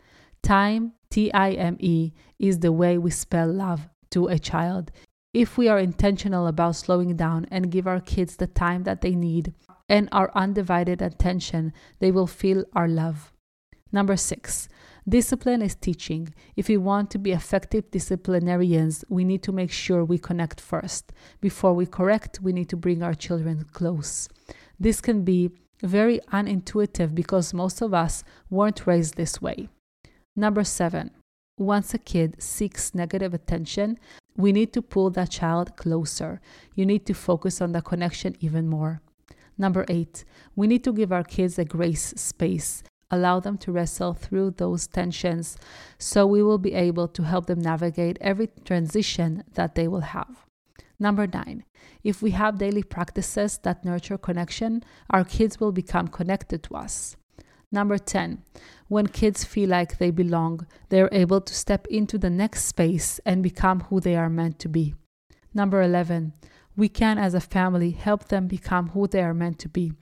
time, 0.45 0.93
T 1.11 1.33
I 1.33 1.53
M 1.53 1.77
E, 1.81 2.13
is 2.39 2.61
the 2.61 2.71
way 2.71 2.99
we 2.99 3.11
spell 3.11 3.51
love 3.51 3.89
to 4.11 4.29
a 4.29 4.39
child. 4.39 4.93
If 5.33 5.59
we 5.59 5.69
are 5.69 5.81
intentional 5.81 6.47
about 6.47 6.77
slowing 6.77 7.17
down 7.17 7.47
and 7.51 7.73
give 7.73 7.89
our 7.89 8.01
kids 8.01 8.37
the 8.37 8.47
time 8.47 8.85
that 8.85 9.01
they 9.01 9.17
need 9.17 9.55
and 9.89 10.09
our 10.13 10.31
undivided 10.35 11.03
attention, 11.03 11.73
they 11.99 12.13
will 12.13 12.29
feel 12.29 12.65
our 12.75 12.87
love. 12.87 13.33
Number 13.91 14.17
six, 14.17 14.69
discipline 15.09 15.63
is 15.63 15.75
teaching. 15.75 16.35
If 16.57 16.69
we 16.69 16.77
want 16.77 17.11
to 17.11 17.19
be 17.19 17.33
effective 17.33 17.91
disciplinarians, 17.91 19.05
we 19.09 19.25
need 19.25 19.43
to 19.45 19.53
make 19.53 19.73
sure 19.73 20.05
we 20.05 20.19
connect 20.19 20.61
first. 20.61 21.13
Before 21.41 21.75
we 21.75 21.87
correct, 21.87 22.41
we 22.41 22.53
need 22.53 22.69
to 22.69 22.77
bring 22.77 23.03
our 23.03 23.15
children 23.15 23.65
close. 23.73 24.29
This 24.79 25.01
can 25.01 25.25
be 25.25 25.51
very 25.83 26.21
unintuitive 26.33 27.15
because 27.15 27.55
most 27.55 27.83
of 27.83 27.93
us 27.93 28.25
weren't 28.51 28.87
raised 28.87 29.17
this 29.17 29.43
way. 29.43 29.69
Number 30.37 30.65
seven, 30.65 31.11
once 31.59 31.95
a 31.95 31.99
kid 31.99 32.43
seeks 32.43 32.95
negative 32.95 33.35
attention, 33.35 33.99
we 34.37 34.53
need 34.53 34.73
to 34.73 34.83
pull 34.83 35.11
that 35.11 35.31
child 35.31 35.77
closer. 35.77 36.41
You 36.75 36.85
need 36.87 37.07
to 37.07 37.15
focus 37.15 37.61
on 37.61 37.73
the 37.73 37.83
connection 37.83 38.37
even 38.41 38.69
more. 38.69 39.01
Number 39.57 39.85
eight, 39.89 40.25
we 40.57 40.67
need 40.67 40.83
to 40.85 40.93
give 40.93 41.13
our 41.13 41.23
kids 41.23 41.59
a 41.59 41.65
grace 41.65 42.13
space 42.17 42.83
allow 43.15 43.41
them 43.41 43.57
to 43.59 43.73
wrestle 43.73 44.13
through 44.13 44.51
those 44.51 44.87
tensions 44.87 45.57
so 45.99 46.27
we 46.27 46.43
will 46.43 46.59
be 46.59 46.75
able 46.75 47.09
to 47.09 47.23
help 47.23 47.47
them 47.47 47.61
navigate 47.61 48.19
every 48.21 48.49
transition 48.65 49.45
that 49.55 49.75
they 49.75 49.87
will 49.89 50.01
have. 50.01 50.45
Number 50.99 51.27
nine, 51.27 51.65
if 52.03 52.23
we 52.23 52.31
have 52.33 52.59
daily 52.59 52.83
practices 52.83 53.59
that 53.59 53.85
nurture 53.85 54.19
connection, 54.19 54.83
our 55.11 55.25
kids 55.25 55.61
will 55.61 55.73
become 55.73 56.09
connected 56.09 56.63
to 56.65 56.75
us. 56.75 57.17
Number 57.73 57.99
10, 57.99 58.43
when 58.89 59.07
kids 59.07 59.45
feel 59.45 59.71
like 59.71 59.99
they 59.99 60.11
belong, 60.11 60.67
they 60.89 61.01
are 61.01 61.09
able 61.13 61.41
to 61.41 61.55
step 61.55 61.87
into 61.89 62.19
the 62.19 62.31
next 62.31 62.65
space 62.65 63.21
and 63.25 63.43
become 63.43 63.81
who 63.81 64.01
they 64.01 64.17
are 64.17 64.31
meant 64.31 64.59
to 64.61 64.69
be. 64.69 64.95
Number 65.53 65.83
11, 65.83 66.33
we 66.77 66.89
can, 66.89 67.19
as 67.19 67.35
a 67.35 67.41
family, 67.41 67.93
help 67.93 68.29
them 68.29 68.47
become 68.47 68.91
who 68.91 69.07
they 69.07 69.23
are 69.23 69.35
meant 69.35 69.59
to 69.61 69.69
be 69.69 69.93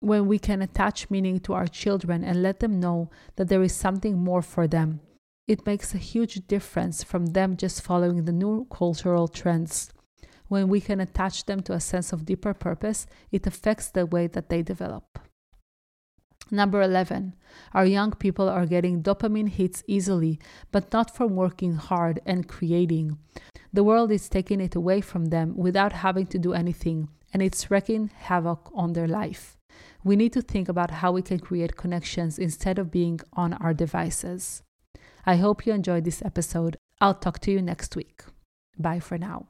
when 0.00 0.26
we 0.26 0.38
can 0.38 0.62
attach 0.62 1.10
meaning 1.10 1.38
to 1.40 1.52
our 1.52 1.66
children 1.66 2.24
and 2.24 2.42
let 2.42 2.60
them 2.60 2.80
know 2.80 3.10
that 3.36 3.48
there 3.48 3.62
is 3.62 3.74
something 3.74 4.18
more 4.18 4.42
for 4.42 4.66
them. 4.66 5.00
It 5.46 5.66
makes 5.66 5.94
a 5.94 5.98
huge 5.98 6.46
difference 6.46 7.02
from 7.02 7.26
them 7.26 7.56
just 7.56 7.82
following 7.82 8.24
the 8.24 8.32
new 8.32 8.66
cultural 8.70 9.28
trends. 9.28 9.92
When 10.48 10.68
we 10.68 10.80
can 10.80 11.00
attach 11.00 11.44
them 11.44 11.62
to 11.64 11.74
a 11.74 11.80
sense 11.80 12.12
of 12.12 12.24
deeper 12.24 12.54
purpose, 12.54 13.06
it 13.30 13.46
affects 13.46 13.90
the 13.90 14.06
way 14.06 14.26
that 14.28 14.48
they 14.48 14.62
develop. 14.62 15.09
Number 16.50 16.82
11. 16.82 17.34
Our 17.74 17.86
young 17.86 18.12
people 18.12 18.48
are 18.48 18.66
getting 18.66 19.02
dopamine 19.02 19.48
hits 19.48 19.82
easily, 19.86 20.38
but 20.72 20.92
not 20.92 21.14
from 21.14 21.36
working 21.36 21.74
hard 21.74 22.20
and 22.26 22.48
creating. 22.48 23.18
The 23.72 23.84
world 23.84 24.10
is 24.10 24.28
taking 24.28 24.60
it 24.60 24.74
away 24.74 25.00
from 25.00 25.26
them 25.26 25.56
without 25.56 25.92
having 25.92 26.26
to 26.28 26.38
do 26.38 26.52
anything, 26.52 27.08
and 27.32 27.42
it's 27.42 27.70
wreaking 27.70 28.10
havoc 28.14 28.70
on 28.74 28.92
their 28.92 29.08
life 29.08 29.56
we 30.02 30.16
need 30.16 30.32
to 30.32 30.42
think 30.42 30.68
about 30.68 30.90
how 30.90 31.12
we 31.12 31.22
can 31.22 31.38
create 31.38 31.76
connections 31.76 32.38
instead 32.38 32.78
of 32.78 32.90
being 32.90 33.20
on 33.34 33.54
our 33.54 33.74
devices. 33.74 34.62
I 35.26 35.36
hope 35.36 35.66
you 35.66 35.72
enjoyed 35.72 36.04
this 36.04 36.22
episode. 36.24 36.76
I'll 37.00 37.14
talk 37.14 37.38
to 37.40 37.50
you 37.50 37.60
next 37.62 37.96
week. 37.96 38.22
Bye 38.78 39.00
for 39.00 39.18
now. 39.18 39.48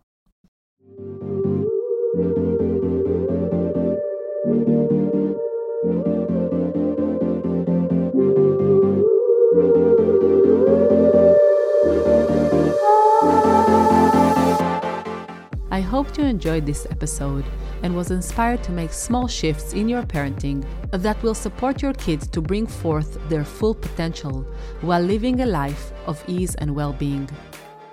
I 15.81 15.83
hope 15.83 16.19
you 16.19 16.25
enjoyed 16.25 16.67
this 16.67 16.87
episode 16.91 17.47
and 17.83 17.97
was 17.97 18.11
inspired 18.11 18.63
to 18.65 18.71
make 18.71 18.93
small 18.93 19.27
shifts 19.27 19.73
in 19.73 19.89
your 19.89 20.03
parenting 20.03 20.63
that 20.91 21.23
will 21.23 21.35
support 21.35 21.81
your 21.81 21.95
kids 21.95 22.29
to 22.29 22.43
bring 22.43 22.67
forth 22.67 23.19
their 23.31 23.47
full 23.47 23.75
potential 23.75 24.45
while 24.83 25.01
living 25.01 25.41
a 25.41 25.47
life 25.47 25.91
of 26.07 26.23
ease 26.29 26.55
and 26.57 26.77
well 26.77 26.93
being. 26.93 27.27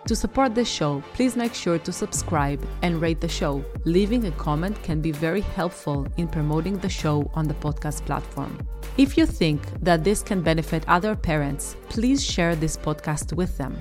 To 0.07 0.17
support 0.17 0.53
this 0.53 0.67
show, 0.67 1.01
please 1.13 1.38
make 1.38 1.53
sure 1.53 1.79
to 1.79 1.93
subscribe 1.93 2.61
and 2.81 2.99
rate 3.01 3.21
the 3.21 3.29
show. 3.29 3.63
Leaving 3.85 4.25
a 4.25 4.31
comment 4.31 4.83
can 4.83 4.99
be 4.99 5.13
very 5.13 5.41
helpful 5.55 6.05
in 6.17 6.27
promoting 6.27 6.77
the 6.79 6.89
show 6.89 7.31
on 7.35 7.47
the 7.47 7.53
podcast 7.53 8.05
platform. 8.05 8.67
If 8.97 9.17
you 9.17 9.25
think 9.25 9.61
that 9.81 10.03
this 10.03 10.21
can 10.21 10.41
benefit 10.41 10.83
other 10.89 11.15
parents, 11.15 11.77
please 11.88 12.21
share 12.21 12.53
this 12.53 12.75
podcast 12.75 13.31
with 13.31 13.57
them. 13.57 13.77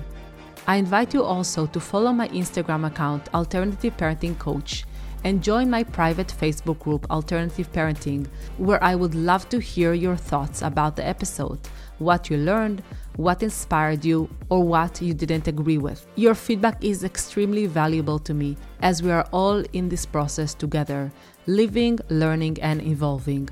I 0.69 0.75
invite 0.75 1.13
you 1.13 1.23
also 1.23 1.65
to 1.67 1.79
follow 1.79 2.11
my 2.11 2.27
Instagram 2.27 2.85
account, 2.85 3.33
Alternative 3.33 3.95
Parenting 3.95 4.37
Coach, 4.37 4.83
and 5.23 5.41
join 5.41 5.69
my 5.69 5.81
private 5.81 6.27
Facebook 6.27 6.79
group, 6.79 7.09
Alternative 7.09 7.71
Parenting, 7.71 8.27
where 8.57 8.83
I 8.83 8.93
would 8.93 9.15
love 9.15 9.47
to 9.49 9.59
hear 9.59 9.93
your 9.93 10.17
thoughts 10.17 10.61
about 10.61 10.97
the 10.97 11.07
episode, 11.07 11.57
what 11.99 12.29
you 12.29 12.35
learned, 12.35 12.83
what 13.15 13.43
inspired 13.43 14.03
you, 14.03 14.29
or 14.49 14.61
what 14.61 15.01
you 15.01 15.13
didn't 15.13 15.47
agree 15.47 15.77
with. 15.77 16.05
Your 16.15 16.35
feedback 16.35 16.83
is 16.83 17.05
extremely 17.05 17.65
valuable 17.65 18.19
to 18.19 18.33
me 18.33 18.57
as 18.81 19.01
we 19.01 19.09
are 19.09 19.25
all 19.31 19.63
in 19.71 19.87
this 19.87 20.05
process 20.05 20.53
together, 20.53 21.13
living, 21.45 21.97
learning, 22.09 22.57
and 22.61 22.81
evolving. 22.81 23.47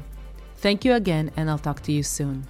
Thank 0.57 0.83
you 0.83 0.93
again, 0.93 1.31
and 1.37 1.49
I'll 1.49 1.59
talk 1.59 1.81
to 1.83 1.93
you 1.93 2.03
soon. 2.03 2.45